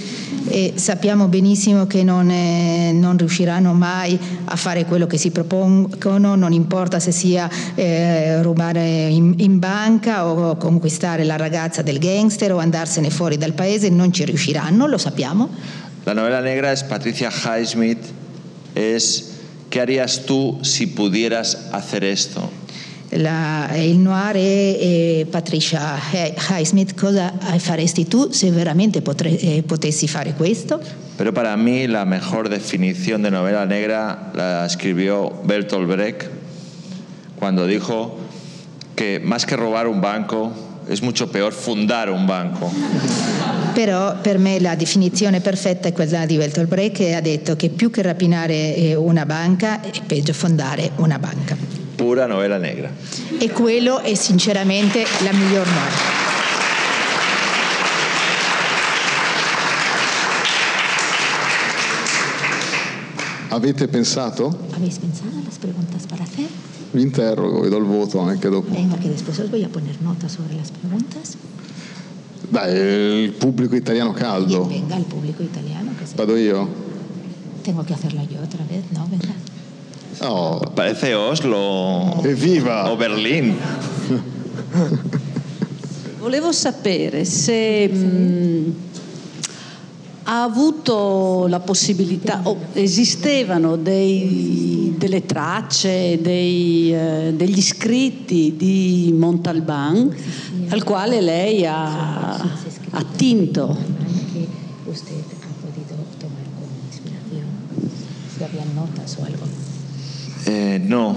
e 0.49 0.73
sappiamo 0.75 1.27
benissimo 1.27 1.87
che 1.87 2.03
non, 2.03 2.29
eh, 2.29 2.91
non 2.93 3.17
riusciranno 3.17 3.73
mai 3.73 4.17
a 4.45 4.55
fare 4.55 4.85
quello 4.85 5.05
che 5.05 5.17
si 5.17 5.31
propongono, 5.31 6.35
non 6.35 6.53
importa 6.53 6.99
se 6.99 7.11
sia 7.11 7.49
eh, 7.75 8.41
rubare 8.41 9.07
in, 9.07 9.33
in 9.37 9.59
banca 9.59 10.25
o 10.25 10.55
conquistare 10.55 11.23
la 11.23 11.35
ragazza 11.35 11.81
del 11.81 11.99
gangster 11.99 12.53
o 12.53 12.59
andarsene 12.59 13.09
fuori 13.09 13.37
dal 13.37 13.53
paese, 13.53 13.89
non 13.89 14.13
ci 14.13 14.23
riusciranno, 14.23 14.87
lo 14.87 14.97
sappiamo. 14.97 15.49
La 16.05 16.13
novela 16.13 16.39
negra 16.39 16.71
es 16.71 16.83
Patricia 16.83 17.29
Highsmith, 17.29 18.05
es 18.73 19.31
¿qué 19.69 19.81
harías 19.81 20.25
tú 20.25 20.59
si 20.61 20.87
pudieras 20.87 21.67
hacer 21.73 22.05
esto? 22.05 22.49
La- 23.19 23.69
il 23.75 23.97
noir 23.97 24.35
è, 24.35 24.39
eh, 24.39 25.27
Patricia 25.29 25.97
Hi- 26.11 26.33
Highsmith, 26.49 26.93
cosa 26.95 27.33
faresti 27.57 28.07
tu 28.07 28.31
se 28.31 28.51
veramente 28.51 29.01
potre- 29.01 29.37
eh, 29.39 29.63
potessi 29.65 30.07
fare 30.07 30.33
questo? 30.33 30.79
Pero 31.17 31.33
para 31.33 31.55
mí 31.57 31.87
la 31.87 32.05
mejor 32.05 32.47
definición 32.47 33.23
de 33.23 33.31
novela 33.31 33.65
negra 33.65 34.29
la 34.35 34.65
escribió 34.65 35.31
Bertolt 35.45 35.87
Brecht 35.87 36.27
cuando 37.39 37.65
dijo 37.65 38.17
que 38.95 39.19
más 39.19 39.45
que 39.47 39.55
robar 39.55 39.87
un 39.87 39.99
banco 39.99 40.51
es 40.87 41.01
mucho 41.01 41.31
peor 41.31 41.53
fundar 41.53 42.11
un 42.11 42.27
banco. 42.27 42.71
Però 43.73 44.15
per 44.21 44.37
me 44.37 44.59
la 44.59 44.75
definizione 44.75 45.39
perfetta 45.41 45.87
è 45.87 45.91
quella 45.91 46.27
di 46.27 46.37
Bertolt 46.37 46.67
Brecht 46.67 46.97
che 46.97 47.15
ha 47.15 47.21
detto 47.21 47.55
che 47.55 47.69
più 47.69 47.89
che 47.89 48.03
rapinare 48.03 48.75
eh, 48.75 48.95
una 48.95 49.25
banca 49.25 49.81
è 49.81 49.89
peggio 50.05 50.33
fondare 50.33 50.91
una 50.97 51.17
banca. 51.17 51.86
Pura 51.97 52.27
novela 52.27 52.57
negra. 52.59 52.91
E 53.39 53.49
quello 53.49 54.01
è 54.01 54.13
sinceramente 54.13 55.03
la 55.23 55.33
miglior 55.33 55.65
noir. 55.65 55.93
Avete 63.49 63.87
pensato? 63.87 64.55
¿Habéis 64.75 64.99
pensado 64.99 65.31
en 65.39 65.43
las 65.43 65.57
preguntas 65.57 66.05
para 66.07 66.23
hacer? 66.23 66.45
Vi 66.93 67.01
interrogo, 67.01 67.61
vi 67.61 67.69
do 67.69 67.77
il 67.77 67.85
voto 67.85 68.19
anche 68.19 68.47
dopo. 68.47 68.71
Venga, 68.71 68.99
que 68.99 69.09
después 69.09 69.39
os 69.39 69.49
voy 69.49 69.63
a 69.63 69.69
poner 69.69 69.95
sobre 70.27 70.53
las 70.55 70.69
preguntas. 70.69 71.35
Dai, 72.51 73.23
il 73.23 73.31
pubblico 73.31 73.75
italiano 73.75 74.13
caldo. 74.13 74.67
venga, 74.67 74.95
el 74.95 75.05
público 75.05 75.41
italiano. 75.41 75.93
Vado 76.15 76.37
io? 76.37 76.69
Tengo 77.63 77.83
que 77.83 77.95
hacerlo 77.95 78.21
yo 78.29 78.39
otra 78.39 78.63
vez, 78.65 78.83
¿no? 78.93 79.07
Venga. 79.09 79.33
Oh, 80.21 80.59
Parece 80.73 81.13
Oslo 81.15 82.21
evviva! 82.23 82.91
o 82.91 82.97
Berlín. 82.97 83.55
Volevo 86.19 86.51
sapere 86.51 87.23
se 87.23 87.87
mh, 87.87 88.73
ha 90.23 90.43
avuto 90.43 91.45
la 91.47 91.59
possibilità, 91.59 92.41
o 92.43 92.57
esistevano 92.73 93.75
dei- 93.77 94.93
delle 94.97 95.25
tracce, 95.25 96.19
dei, 96.21 96.91
eh, 96.93 97.33
degli 97.35 97.61
scritti 97.61 98.55
di 98.57 99.13
Montalban 99.15 100.13
al 100.69 100.83
quale 100.83 101.21
lei 101.21 101.65
ha 101.65 102.35
attinto. 102.91 103.77
usted 104.89 105.13
ha 105.13 105.53
podido 105.61 105.95
tomar 106.19 106.43
como 106.57 106.73
inspiración. 106.89 107.45
Si 108.35 108.43
habían 108.43 108.73
notas 108.73 109.15
o 109.19 109.25
algo. 109.25 109.45
Eh, 110.47 110.79
no, 110.83 111.15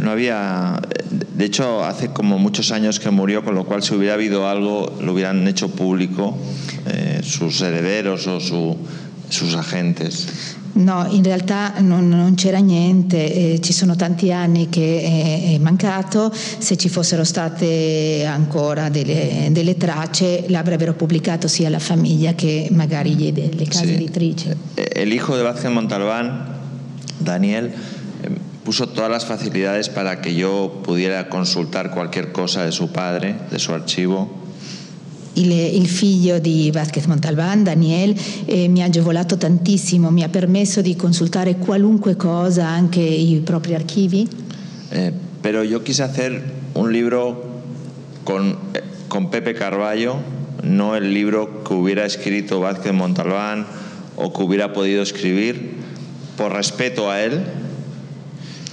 no 0.00 0.10
había. 0.10 0.80
De 1.34 1.44
hecho, 1.44 1.84
hace 1.84 2.08
como 2.12 2.38
muchos 2.38 2.70
años 2.70 3.00
que 3.00 3.10
murió, 3.10 3.42
con 3.44 3.54
lo 3.54 3.64
cual 3.64 3.82
si 3.82 3.94
hubiera 3.94 4.14
habido 4.14 4.46
algo, 4.48 4.96
lo 5.00 5.12
hubieran 5.12 5.46
hecho 5.48 5.68
público 5.70 6.38
eh, 6.86 7.20
sus 7.22 7.60
herederos 7.62 8.26
o 8.26 8.38
su- 8.40 8.76
sus 9.28 9.54
agentes. 9.54 10.26
No, 10.74 11.04
in 11.10 11.24
realtà 11.24 11.74
non, 11.80 12.08
non 12.08 12.34
c'era 12.36 12.58
niente, 12.58 13.54
eh, 13.54 13.60
ci 13.60 13.72
sono 13.72 13.96
tanti 13.96 14.30
anni 14.30 14.68
che 14.68 15.02
è, 15.02 15.54
è 15.54 15.58
mancato, 15.58 16.32
se 16.32 16.76
ci 16.76 16.88
fossero 16.88 17.24
state 17.24 18.24
ancora 18.24 18.88
delle, 18.88 19.48
delle 19.50 19.76
tracce 19.76 20.44
l'avrebbero 20.46 20.94
pubblicato 20.94 21.48
sia 21.48 21.68
la 21.70 21.80
famiglia 21.80 22.34
che 22.34 22.68
magari 22.70 23.16
le 23.32 23.66
case 23.66 23.86
Sí. 23.86 23.92
editrici. 23.94 24.48
Eh, 24.76 24.90
El 24.94 25.12
hijo 25.12 25.36
de 25.36 25.42
Vázquez 25.42 25.72
Montalbán, 25.72 26.46
Daniel, 27.18 27.66
eh, 27.66 27.72
puso 28.64 28.88
todas 28.88 29.10
las 29.10 29.24
facilidades 29.24 29.88
para 29.88 30.20
que 30.20 30.34
yo 30.34 30.80
pudiera 30.84 31.28
consultar 31.28 31.90
cualquier 31.90 32.32
cosa 32.32 32.64
de 32.64 32.72
su 32.72 32.90
padre, 32.92 33.36
de 33.50 33.58
su 33.58 33.72
archivo. 33.72 34.38
Il, 35.34 35.52
il 35.52 35.88
figlio 35.88 36.40
di 36.40 36.70
Vasquez 36.70 37.06
Montalbán, 37.06 37.64
Daniel, 37.64 38.14
eh, 38.46 38.68
mi 38.68 38.82
ha 38.82 38.86
agevolato 38.86 39.38
tantissimo, 39.38 40.10
mi 40.10 40.24
ha 40.24 40.28
permesso 40.28 40.82
di 40.82 40.96
consultare 40.96 41.56
qualunque 41.56 42.16
cosa, 42.16 42.66
anche 42.66 43.00
i 43.00 43.40
propri 43.40 43.74
archivi. 43.74 44.28
Eh, 44.90 45.12
pero 45.40 45.62
yo 45.62 45.82
quise 45.82 46.02
hacer 46.02 46.42
un 46.74 46.92
libro 46.92 47.62
con, 48.24 48.58
eh, 48.74 48.82
con 49.06 49.30
Pepe 49.30 49.54
Carballo, 49.54 50.16
no 50.64 50.96
el 50.96 51.14
libro 51.14 51.62
que 51.62 51.74
hubiera 51.74 52.04
escrito 52.04 52.60
Vázquez 52.60 52.92
Montalbán 52.92 53.66
o 54.16 54.32
que 54.32 54.42
hubiera 54.42 54.72
podido 54.72 55.02
escribir, 55.02 55.76
por 56.36 56.52
respeto 56.52 57.08
a 57.08 57.22
él 57.22 57.40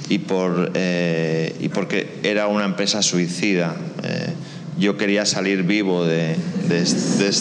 y, 0.10 0.20
por, 0.20 0.72
eh, 0.74 1.56
y 1.60 1.70
porque 1.70 2.20
era 2.24 2.48
una 2.48 2.66
empresa 2.66 3.02
suicida. 3.02 3.76
Eh, 4.04 4.34
yo 4.80 4.96
quería 4.96 5.26
salir 5.26 5.64
vivo 5.64 6.06
de, 6.06 6.36
de, 6.68 6.84
de 6.84 7.32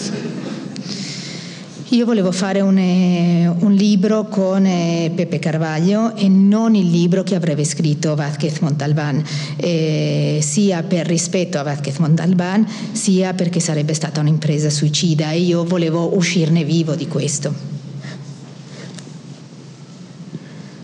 Io 1.91 2.05
volevo 2.05 2.33
fare 2.33 2.63
un, 2.63 2.79
eh, 2.79 3.49
un 3.61 3.73
libro 3.73 4.29
con 4.29 4.67
eh, 4.67 5.13
Pepe 5.15 5.39
Carvaglio 5.39 6.17
e 6.17 6.29
non 6.29 6.75
il 6.75 6.91
libro 6.91 7.23
che 7.23 7.37
avrebbe 7.37 7.65
scritto 7.65 8.17
Vázquez 8.17 8.59
Montalbán, 8.59 9.23
eh, 9.57 10.41
sia 10.43 10.83
per 10.83 11.07
rispetto 11.07 11.59
a 11.59 11.63
Vázquez 11.63 11.99
Montalbán, 11.99 12.67
sia 12.91 13.35
perché 13.35 13.61
sarebbe 13.61 13.95
stata 13.95 14.21
un'impresa 14.21 14.69
suicida 14.69 15.31
e 15.31 15.39
io 15.39 15.65
volevo 15.65 16.17
uscirne 16.17 16.65
vivo 16.65 16.97
di 16.97 17.07
questo. 17.07 17.55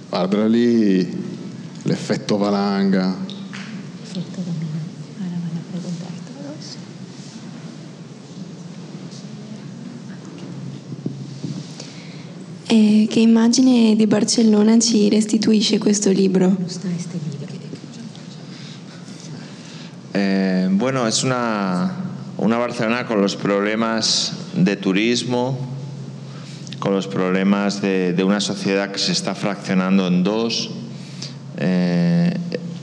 Guarda 0.08 0.46
lì 0.46 1.31
l'effetto 1.82 2.36
valanga. 2.36 3.16
Perfecto, 4.00 4.40
domina. 4.40 4.78
Ahora 5.18 5.36
van 5.40 5.56
a 5.56 5.62
preguntar 5.70 6.12
todos. 6.26 6.76
E 12.66 13.06
che 13.10 13.20
immagine 13.20 13.96
di 13.96 14.06
Barcellona 14.06 14.78
ci 14.78 15.08
restituisce 15.08 15.78
questo 15.78 16.10
libro? 16.10 16.56
Eh, 20.14 20.68
bueno, 20.70 21.06
es 21.06 21.22
una, 21.22 21.94
una 22.36 22.58
Barcelona 22.58 23.06
con 23.06 23.20
los 23.20 23.34
problemas 23.34 24.32
de 24.54 24.76
turismo, 24.76 25.58
con 26.78 26.92
los 26.92 27.06
problemas 27.06 27.80
de, 27.80 28.12
de 28.12 28.24
una 28.24 28.40
sociedad 28.40 28.90
que 28.92 28.98
se 28.98 29.12
está 29.12 29.34
fraccionando 29.34 30.06
en 30.06 30.22
dos, 30.22 30.70
eh, 31.64 32.34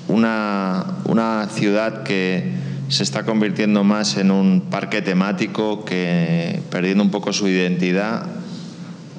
una, 0.08 0.86
una 1.06 1.48
ciudad 1.52 2.04
que 2.04 2.54
se 2.88 3.04
está 3.04 3.24
convirtiendo 3.24 3.84
más 3.84 4.18
en 4.18 4.32
un 4.32 4.62
parque 4.62 5.02
temático 5.02 5.86
que 5.86 6.62
perdiendo 6.72 7.04
un 7.04 7.12
poco 7.12 7.34
su 7.34 7.48
identidad. 7.48 8.26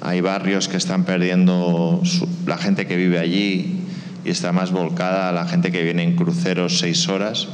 Hay 0.01 0.23
barrios 0.23 0.69
que 0.69 0.79
están 0.79 1.05
perdiendo 1.05 2.01
su- 2.05 2.27
la 2.47 2.57
gente 2.57 2.87
que 2.87 2.97
vive 2.97 3.19
allí 3.19 3.85
y 4.25 4.31
está 4.31 4.51
más 4.53 4.73
volcada 4.73 5.29
a 5.29 5.33
la 5.33 5.47
gente 5.47 5.71
que 5.71 5.83
viene 5.85 6.03
en 6.03 6.17
cruceros 6.17 6.79
seis 6.79 7.07
horas. 7.09 7.49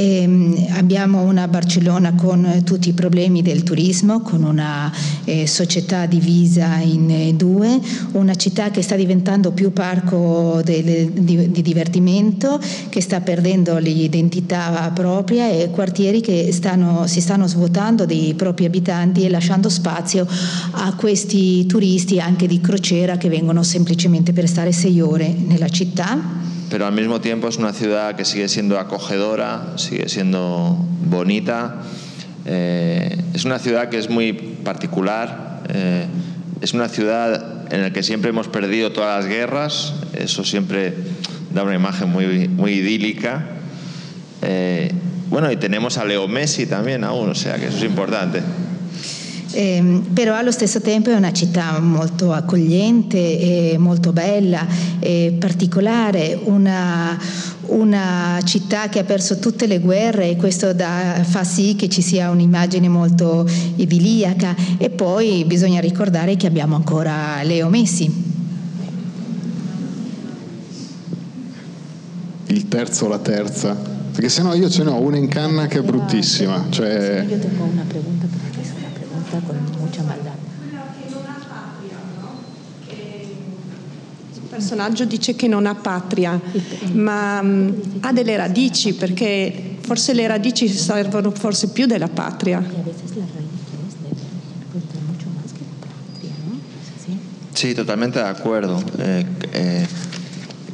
Ehm, 0.00 0.54
abbiamo 0.74 1.22
una 1.22 1.48
Barcellona 1.48 2.14
con 2.14 2.44
eh, 2.44 2.62
tutti 2.62 2.90
i 2.90 2.92
problemi 2.92 3.42
del 3.42 3.64
turismo, 3.64 4.20
con 4.20 4.44
una 4.44 4.92
eh, 5.24 5.44
società 5.48 6.06
divisa 6.06 6.76
in 6.76 7.10
eh, 7.10 7.34
due, 7.34 7.80
una 8.12 8.36
città 8.36 8.70
che 8.70 8.80
sta 8.80 8.94
diventando 8.94 9.50
più 9.50 9.72
parco 9.72 10.60
del- 10.62 11.10
di, 11.10 11.50
di 11.50 11.62
divertimento, 11.62 12.60
che 12.88 13.00
sta 13.00 13.20
perdendo 13.22 13.76
l'identità 13.78 14.88
propria 14.94 15.50
e 15.50 15.68
quartieri 15.70 16.20
che 16.20 16.52
stanno- 16.52 17.08
si 17.08 17.20
stanno 17.20 17.48
svuotando 17.48 18.06
dei 18.06 18.34
propri 18.34 18.66
abitanti 18.66 19.24
e 19.24 19.28
lasciando 19.28 19.68
spazio 19.68 20.28
a 20.70 20.94
questi 20.94 21.66
turisti 21.66 22.20
anche 22.20 22.46
di 22.46 22.60
crociera 22.60 23.16
che 23.16 23.28
vengono 23.28 23.64
semplicemente 23.64 24.32
per 24.32 24.46
stare 24.46 24.70
sei 24.70 25.00
ore 25.00 25.34
nella 25.36 25.68
città. 25.68 26.37
Pero 26.70 26.86
al 26.86 26.92
mismo 26.92 27.20
tiempo 27.20 27.48
es 27.48 27.56
una 27.56 27.72
ciudad 27.72 28.14
que 28.16 28.24
sigue 28.24 28.48
siendo 28.48 28.78
acogedora, 28.78 29.74
sigue 29.76 30.08
siendo 30.08 30.76
bonita. 31.06 31.76
Eh, 32.44 33.16
es 33.34 33.44
una 33.44 33.58
ciudad 33.58 33.88
que 33.88 33.98
es 33.98 34.10
muy 34.10 34.32
particular, 34.32 35.62
eh, 35.68 36.06
es 36.60 36.74
una 36.74 36.88
ciudad 36.88 37.72
en 37.72 37.82
la 37.82 37.92
que 37.92 38.02
siempre 38.02 38.30
hemos 38.30 38.48
perdido 38.48 38.92
todas 38.92 39.22
las 39.22 39.30
guerras, 39.30 39.94
eso 40.14 40.44
siempre 40.44 40.94
da 41.52 41.62
una 41.62 41.74
imagen 41.74 42.10
muy, 42.10 42.48
muy 42.48 42.72
idílica. 42.72 43.46
Eh, 44.42 44.92
bueno, 45.28 45.50
y 45.52 45.56
tenemos 45.56 45.98
a 45.98 46.04
Leo 46.04 46.26
Messi 46.28 46.66
también 46.66 47.04
aún, 47.04 47.30
o 47.30 47.34
sea 47.34 47.56
que 47.56 47.66
eso 47.66 47.76
es 47.78 47.84
importante. 47.84 48.42
Ehm, 49.58 50.02
però 50.12 50.36
allo 50.36 50.52
stesso 50.52 50.80
tempo 50.80 51.10
è 51.10 51.16
una 51.16 51.32
città 51.32 51.80
molto 51.80 52.32
accogliente, 52.32 53.72
e 53.72 53.76
molto 53.76 54.12
bella, 54.12 54.64
e 55.00 55.34
particolare, 55.36 56.38
una, 56.44 57.18
una 57.66 58.38
città 58.44 58.88
che 58.88 59.00
ha 59.00 59.04
perso 59.04 59.40
tutte 59.40 59.66
le 59.66 59.80
guerre 59.80 60.30
e 60.30 60.36
questo 60.36 60.72
dà- 60.72 61.24
fa 61.24 61.42
sì 61.42 61.74
che 61.74 61.88
ci 61.88 62.02
sia 62.02 62.30
un'immagine 62.30 62.88
molto 62.88 63.48
idilliaca 63.74 64.54
e 64.78 64.90
poi 64.90 65.44
bisogna 65.44 65.80
ricordare 65.80 66.36
che 66.36 66.46
abbiamo 66.46 66.76
ancora 66.76 67.42
Leo 67.42 67.68
Messi. 67.68 68.26
Il 72.46 72.68
terzo 72.68 73.06
o 73.06 73.08
la 73.08 73.18
terza? 73.18 73.76
Perché 74.12 74.28
sennò 74.28 74.54
io 74.54 74.70
ce 74.70 74.84
n'ho 74.84 75.00
una 75.00 75.16
in 75.16 75.26
canna 75.26 75.66
che 75.66 75.80
è 75.80 75.82
bruttissima. 75.82 76.66
Cioè, 76.70 77.26
Yo 77.28 77.38
tengo 77.38 77.64
una 77.64 77.84
pregunta, 77.88 78.26
pero 78.30 78.47
pregunta 79.28 79.40
con 79.46 79.80
mucha 79.80 80.02
maldad. 80.02 80.36
Il 84.34 84.64
personaggio 84.64 85.04
dice 85.04 85.36
che 85.36 85.46
non 85.46 85.66
ha 85.66 85.74
patria, 85.74 86.40
ma 86.92 87.40
mm, 87.42 87.70
ha 88.00 88.12
delle 88.12 88.36
radici 88.36 88.94
perché 88.94 89.76
forse 89.80 90.14
le 90.14 90.26
radici 90.26 90.68
servono 90.68 91.30
forse 91.30 91.68
più 91.68 91.86
della 91.86 92.08
patria. 92.08 92.64
Sí, 97.52 97.74
totalmente 97.74 98.20
de 98.20 98.28
acuerdo. 98.28 98.80
Eh, 98.98 99.26
eh, 99.52 99.86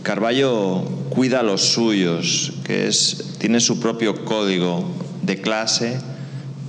Carballo 0.03 0.83
cuida 1.09 1.41
a 1.41 1.43
los 1.43 1.63
suyos, 1.63 2.53
que 2.63 2.87
es, 2.87 3.37
tiene 3.39 3.59
su 3.61 3.81
propio 3.81 4.25
código 4.25 4.85
de 5.23 5.41
clase 5.41 5.99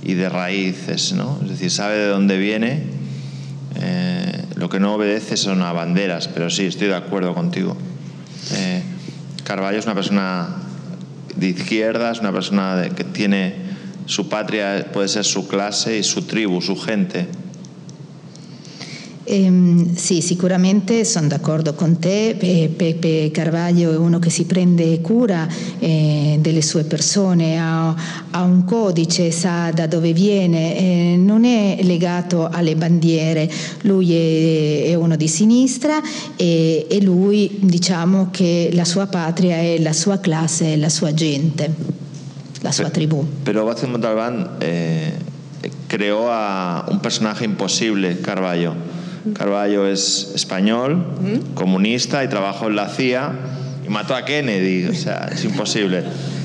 y 0.06 0.14
de 0.14 0.28
raíces, 0.28 1.12
¿no? 1.14 1.38
Es 1.42 1.50
decir, 1.50 1.70
sabe 1.70 1.96
de 1.98 2.06
dónde 2.06 2.38
viene. 2.38 2.84
eh, 3.74 4.44
lo 4.54 4.68
que 4.70 4.80
no 4.80 4.94
obedece 4.94 5.36
son 5.36 5.60
a 5.62 5.72
banderas, 5.72 6.28
pero 6.28 6.48
sí, 6.48 6.64
estoy 6.64 6.88
de 6.88 6.94
acuerdo 6.94 7.34
contigo. 7.34 7.76
Eh, 8.52 8.82
Carballo 9.44 9.78
es 9.78 9.84
una 9.84 9.94
persona 9.94 10.48
de 11.34 11.48
izquierda, 11.48 12.12
es 12.12 12.20
una 12.20 12.32
persona 12.32 12.88
que 12.96 13.04
tiene 13.04 13.54
su 14.06 14.28
patria, 14.28 14.86
puede 14.92 15.08
ser 15.08 15.24
su 15.24 15.46
clase 15.48 15.98
y 15.98 16.02
su 16.04 16.22
tribu, 16.22 16.62
su 16.62 16.76
gente. 16.76 17.26
Ehm, 19.28 19.94
sì, 19.94 20.20
sicuramente 20.20 21.04
sono 21.04 21.26
d'accordo 21.26 21.74
con 21.74 21.98
te. 21.98 22.36
Pe- 22.38 22.70
Pepe 22.74 23.30
Carvaglio 23.32 23.92
è 23.92 23.96
uno 23.96 24.20
che 24.20 24.30
si 24.30 24.44
prende 24.44 25.00
cura 25.00 25.48
eh, 25.80 26.38
delle 26.40 26.62
sue 26.62 26.84
persone, 26.84 27.58
ha, 27.58 27.94
ha 28.30 28.42
un 28.42 28.64
codice, 28.64 29.32
sa 29.32 29.72
da 29.72 29.88
dove 29.88 30.12
viene, 30.12 30.76
eh, 30.76 31.16
non 31.18 31.44
è 31.44 31.78
legato 31.82 32.48
alle 32.48 32.76
bandiere. 32.76 33.50
Lui 33.82 34.14
è, 34.14 34.90
è 34.90 34.94
uno 34.94 35.16
di 35.16 35.26
sinistra 35.26 36.00
e, 36.36 36.86
e 36.88 37.02
lui 37.02 37.58
diciamo 37.60 38.28
che 38.30 38.70
la 38.72 38.84
sua 38.84 39.06
patria 39.06 39.56
è 39.56 39.78
la 39.80 39.92
sua 39.92 40.18
classe, 40.20 40.74
è 40.74 40.76
la 40.76 40.88
sua 40.88 41.12
gente, 41.12 41.74
la 42.60 42.70
sua 42.70 42.90
tribù. 42.90 43.26
Pero 43.42 43.64
Vázquez 43.64 43.90
Montalbán 43.90 44.56
eh, 44.60 45.12
creó 45.88 46.28
a 46.30 46.84
un 46.88 47.00
personaje 47.00 47.44
imposible, 47.44 48.20
Carballo. 48.20 48.94
Carballo 49.34 49.86
es 49.86 50.32
español, 50.34 51.04
comunista 51.54 52.22
y 52.24 52.28
trabajó 52.28 52.68
en 52.68 52.76
la 52.76 52.88
CIA 52.88 53.32
y 53.86 53.88
mató 53.88 54.14
a 54.14 54.24
Kennedy. 54.24 54.86
O 54.86 54.94
sea, 54.94 55.28
es 55.32 55.44
imposible. 55.44 56.04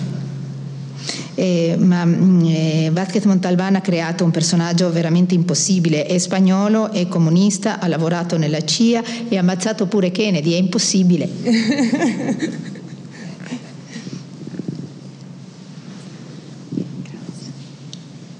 Eh, 1.37 1.77
ma 1.79 2.05
mm, 2.05 2.45
eh, 2.45 2.91
Vázquez 2.93 3.25
Montalbán 3.25 3.75
ha 3.77 3.81
creato 3.81 4.25
un 4.25 4.31
personaggio 4.31 4.91
veramente 4.91 5.33
impossibile, 5.33 6.05
è 6.05 6.17
spagnolo, 6.17 6.91
è 6.91 7.07
comunista, 7.07 7.79
ha 7.79 7.87
lavorato 7.87 8.37
nella 8.37 8.63
CIA 8.63 9.01
e 9.29 9.37
ha 9.37 9.39
ammazzato 9.39 9.87
pure 9.87 10.11
Kennedy, 10.11 10.51
è 10.51 10.57
impossibile. 10.57 11.29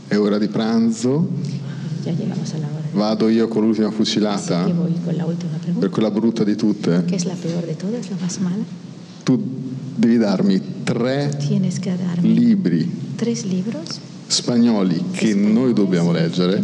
è 0.08 0.18
ora 0.18 0.38
di 0.38 0.50
pranzo, 0.50 1.30
Ya 2.06 2.14
llegamos 2.14 2.54
a 2.54 2.58
la 2.58 2.68
hora. 2.68 2.88
vado 2.94 3.30
io 3.30 3.48
con 3.48 3.64
l'ultima 3.64 3.88
Así 3.88 3.96
fucilata, 3.98 4.66
que 4.66 4.74
voy 4.74 4.94
con 5.06 5.16
la 5.16 5.26
última 5.26 5.52
per 5.54 5.62
pregunta, 5.62 5.90
quella 5.90 6.10
brutta 6.10 6.44
di 6.44 6.56
tutte. 6.56 7.04
que 7.06 7.16
es 7.16 7.26
la 7.26 7.36
peor 7.36 7.66
de 7.66 7.76
todas, 7.76 8.10
la 8.10 8.18
más 8.18 8.40
mala. 8.40 8.64
Tu 9.24 9.40
devi 9.96 10.18
darmi 10.18 10.60
tre 10.84 11.30
darme 11.38 12.28
libri 12.28 12.90
tres 13.16 13.44
libros 13.46 14.00
spagnoli 14.28 14.96
che 15.12 15.28
españoles 15.28 15.54
noi 15.54 15.74
dobbiamo 15.74 16.12
leggere 16.12 16.64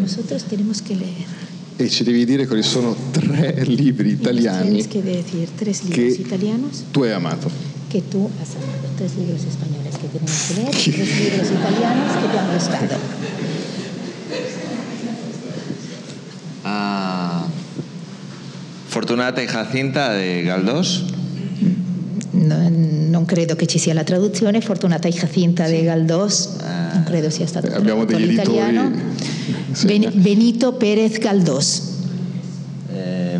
e 1.76 1.90
ci 1.90 2.04
devi 2.04 2.26
dire 2.26 2.48
quali 2.48 2.64
sono 2.64 2.96
tre 3.12 3.64
libri 3.64 4.10
italiani 4.10 4.88
que 4.88 5.04
decir 5.04 5.50
tres 5.56 5.84
libros 5.84 6.18
italianos 6.18 6.84
tu 6.92 7.04
hai 7.04 7.12
amato. 7.12 7.50
que 7.90 8.02
tú 8.02 8.30
has 8.42 8.56
amado, 8.56 8.88
tres 8.98 9.16
libros 9.16 9.44
españoles 9.46 9.96
que 9.98 10.08
tenemos 10.08 10.48
que 10.48 10.54
leer 10.56 10.72
tres 10.72 11.20
libros 11.20 11.52
italianos 11.52 12.12
que 12.18 12.28
te 12.28 12.38
han 12.40 12.54
gustado. 12.54 12.98
Ah, 16.80 17.44
Fortunata 18.88 19.42
y 19.42 19.48
Jacinta 19.48 20.12
de 20.14 20.44
Galdós. 20.44 21.04
No- 22.34 22.70
non 22.70 23.26
credo 23.26 23.56
che 23.56 23.66
ci 23.66 23.80
sia 23.80 23.94
la 23.94 24.04
traduzione, 24.04 24.62
Fortunata 24.62 25.08
e 25.08 25.12
Jacinta 25.12 25.66
de 25.68 25.84
Galdós, 25.84 26.50
non 26.94 27.04
credo 27.04 27.30
sia 27.32 27.48
stato 27.48 27.68
Eh, 27.68 27.74
abbiamo 27.76 28.06
tradotto 28.06 28.30
all'italiano. 28.30 28.92
Sì. 29.72 29.86
Ben- 29.88 30.12
Benito 30.14 30.74
Pérez 30.74 31.18
Galdós. 31.18 31.82
eh, 32.94 33.40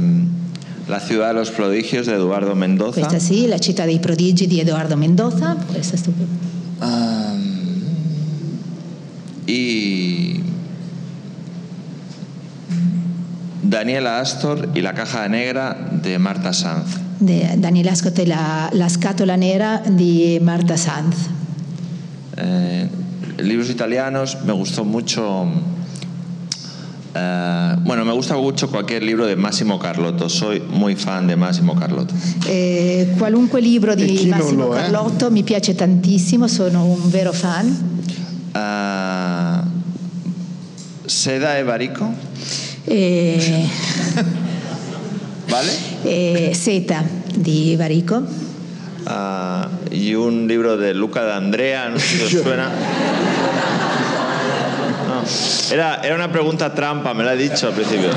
la 0.88 1.00
ciudad 1.00 1.28
de 1.30 1.34
los 1.40 1.52
prodigios 1.52 2.06
de 2.08 2.14
Eduardo 2.14 2.56
Mendoza. 2.56 3.00
Questa 3.00 3.20
sì, 3.20 3.46
La 3.48 3.60
città 3.60 3.86
dei 3.86 4.00
prodigi 4.00 4.48
di 4.48 4.60
Edoardo 4.60 4.96
Mendoza, 4.98 5.56
questa 5.72 5.96
è 5.96 5.98
stupenda. 5.98 6.46
Ah, 6.80 7.17
Daniela 13.70 14.20
Astor 14.20 14.70
y 14.74 14.82
la 14.82 14.94
caja 14.94 15.28
negra 15.28 15.76
de 15.92 16.18
Marta 16.20 16.54
Sanz. 16.54 16.86
De 17.20 17.56
Daniela 17.58 17.92
Ascot 17.92 18.18
e 18.20 18.26
la, 18.26 18.70
la 18.72 18.88
scatola 18.90 19.36
nera 19.36 19.82
di 19.86 20.40
Marta 20.42 20.78
Sanz. 20.78 21.16
Eh, 22.38 22.88
libros 23.40 23.70
italianos, 23.70 24.38
me 24.46 24.54
gustó 24.54 24.86
mucho. 24.86 25.46
eh, 27.14 27.76
bueno, 27.82 28.06
me 28.06 28.14
gusta 28.14 28.38
mucho 28.38 28.70
cualquier 28.70 29.04
libro 29.04 29.26
de 29.26 29.36
Massimo 29.36 29.80
Carlotto, 29.80 30.30
soy 30.30 30.62
muy 30.62 30.96
fan 30.96 31.28
de 31.28 31.36
Massimo 31.36 31.76
Carlotto. 31.76 32.14
Eh, 32.46 33.16
qualunque 33.18 33.60
libro 33.60 33.94
E 33.94 33.96
di 33.96 34.28
non 34.28 34.40
Massimo 34.40 34.66
lo? 34.68 34.70
Carlotto 34.70 35.30
mi 35.32 35.44
piace 35.44 35.76
tantissimo, 35.76 36.48
sono 36.48 36.86
un 36.86 37.10
vero 37.10 37.34
fan. 37.34 37.76
Ah, 38.54 39.64
Seda 41.06 41.58
Evarico, 41.58 42.14
Eh, 42.88 43.70
¿vale? 45.50 45.72
eh, 46.06 46.56
Seta 46.56 47.04
di 47.36 47.76
Varico. 47.76 48.24
Ah, 49.06 49.70
y 49.92 50.16
un 50.16 50.48
libro 50.48 50.78
de 50.78 50.94
Luca 50.94 51.24
de 51.24 51.34
Andrea, 51.34 51.90
no 51.90 52.00
sé 52.00 52.06
si 52.28 52.36
os 52.38 52.44
suena. 52.44 52.70
No, 55.08 55.24
Era, 55.72 56.02
era 56.04 56.16
una 56.16 56.32
pregunta 56.32 56.74
trampa, 56.74 57.14
me 57.14 57.24
la 57.24 57.34
dicho 57.34 57.68
al 57.68 57.74
principio. 57.74 58.10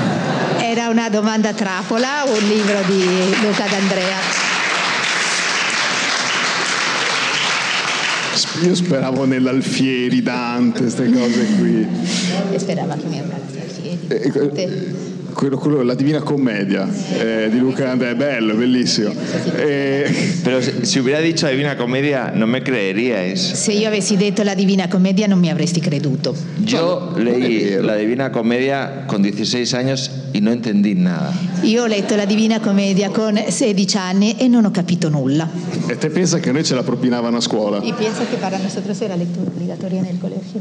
Era 0.61 0.89
una 0.89 1.09
domanda 1.09 1.53
trappola, 1.53 2.23
un 2.25 2.47
libro 2.49 2.79
di 2.87 3.03
Luca 3.45 3.65
D'Andrea. 3.67 4.17
Io 8.63 8.75
speravo 8.75 9.25
nell'Alfieri, 9.25 10.21
Dante, 10.21 10.81
queste 10.81 11.11
cose 11.11 11.45
qui. 11.57 11.85
E 12.51 12.59
sperava 12.59 12.95
che 12.95 13.05
mi 13.07 13.19
andasse 13.19 13.59
a 13.59 13.81
piedi. 13.81 14.07
Eh, 14.07 14.29
Dante. 14.29 15.20
Quello, 15.33 15.57
quello- 15.57 15.81
la 15.83 15.95
Divina 15.95 16.19
Commedia 16.21 16.87
eh, 17.19 17.49
di 17.49 17.57
Luca 17.57 17.89
Andrea, 17.91 18.11
è 18.11 18.15
bello, 18.15 18.53
bellissimo. 18.55 19.13
Eh, 19.57 20.39
Pero 20.43 20.61
si 20.61 20.71
si 20.83 20.99
hubiera 20.99 21.19
dicho 21.21 21.47
Divina 21.47 21.75
Comedia, 21.75 22.31
no 22.33 22.45
me 22.47 22.61
creeríais. 22.61 23.53
Se 23.53 23.71
io 23.71 23.87
avessi 23.87 24.17
detto 24.17 24.43
la 24.43 24.53
Divina 24.55 24.87
Commedia 24.87 25.27
non 25.27 25.39
mi 25.39 25.49
avresti 25.49 25.79
creduto. 25.79 26.35
Es 26.63 26.73
leí 27.17 27.77
la 27.81 27.95
Divina 27.95 28.29
Comedia 28.31 29.05
con 29.07 29.21
16 29.21 29.73
años 29.75 30.11
y 30.33 30.41
no 30.41 30.51
entendí 30.51 30.95
nada. 30.95 31.33
Io 31.63 31.83
ho 31.83 31.87
letto 31.87 32.15
la 32.15 32.25
Divina 32.25 32.59
Commedia 32.59 33.09
con 33.09 33.35
16 33.35 33.97
anni 33.97 34.35
e 34.37 34.47
non 34.47 34.65
ho 34.65 34.71
capito 34.71 35.09
nulla. 35.09 35.49
e 35.87 35.97
te 35.97 36.09
pensa 36.09 36.39
che 36.39 36.51
noi 36.51 36.63
ce 36.63 36.75
la 36.75 36.83
propinavano 36.83 37.37
a 37.37 37.41
scuola? 37.41 37.79
Y 37.83 37.93
pienso 37.93 38.21
que 38.29 38.37
para 38.37 38.57
nosotros 38.57 38.99
era 39.01 39.15
lectura 39.15 39.49
obligatoria 39.49 40.01
nel 40.01 40.17
colegio. 40.19 40.59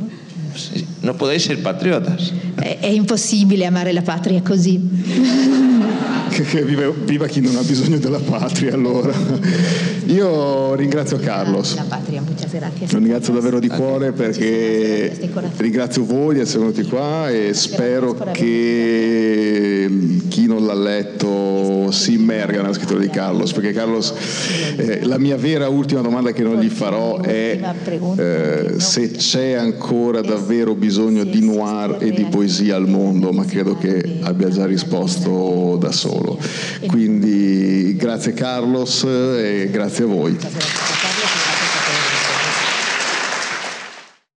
Sí, 0.55 0.87
No 1.03 1.15
podéis 1.17 1.45
ser 1.45 1.63
patriotas. 1.63 2.33
È, 2.55 2.79
è 2.81 2.89
impossibile 2.89 3.65
amare 3.65 3.93
la 3.93 4.03
patria 4.03 4.43
così. 4.43 4.79
Che, 6.31 6.45
che 6.45 6.63
vive- 6.63 6.95
viva 7.07 7.27
chi 7.27 7.41
non 7.41 7.57
ha 7.57 7.63
bisogno 7.63 7.99
della 7.99 8.21
patria 8.21 8.73
allora. 8.73 9.13
Io 10.07 10.77
ringrazio 10.77 11.19
Carlos. 11.19 11.75
La 11.75 11.83
patria, 11.83 12.23
muchas 12.23 12.53
gracias. 12.53 12.93
Lo 12.93 12.99
ringrazio 12.99 13.33
davvero 13.33 13.59
di 13.59 13.67
cuore 13.67 14.13
perché 14.13 15.13
ringrazio 15.57 16.05
voi 16.05 16.35
di 16.35 16.41
essere 16.41 16.61
venuti 16.61 16.85
qua 16.85 17.29
e 17.29 17.53
spero 17.53 18.15
che 18.31 19.91
chi 20.29 20.47
non 20.47 20.67
l'ha 20.67 20.75
letto 20.75 21.91
si 21.91 22.13
immerga 22.13 22.61
nella 22.61 22.75
scrittura 22.75 23.01
di 23.01 23.11
Carlos 23.11 23.53
perché 23.53 23.73
Carlos 23.73 24.15
eh, 24.77 25.05
la 25.05 25.19
mia 25.19 25.37
vera 25.37 25.69
ultima 25.69 26.01
domanda 26.01 26.31
che 26.31 26.45
non 26.45 26.61
gli 26.61 26.69
farò 26.69 27.21
è 27.21 27.61
eh, 28.17 28.75
se 28.79 29.11
c'è 29.11 29.53
ancora 29.55 30.21
davvero 30.21 30.40
bisogno 30.75 31.25
di 31.25 31.45
noir 31.45 31.97
e 32.01 32.11
di 32.11 32.25
poesia 32.25 32.77
al 32.77 32.89
mondo 32.89 33.33
ma 33.33 33.45
credo 33.45 33.77
che 33.77 34.19
abbia 34.23 34.49
già 34.49 34.67
risposto 34.67 35.77
da 35.81 35.93
solo 35.93 36.39
quindi 36.87 37.95
grazie 37.97 38.33
Carlos 38.33 39.05
e 39.05 39.69
grazie 39.71 40.05
a 40.05 40.07
voi. 40.09 40.37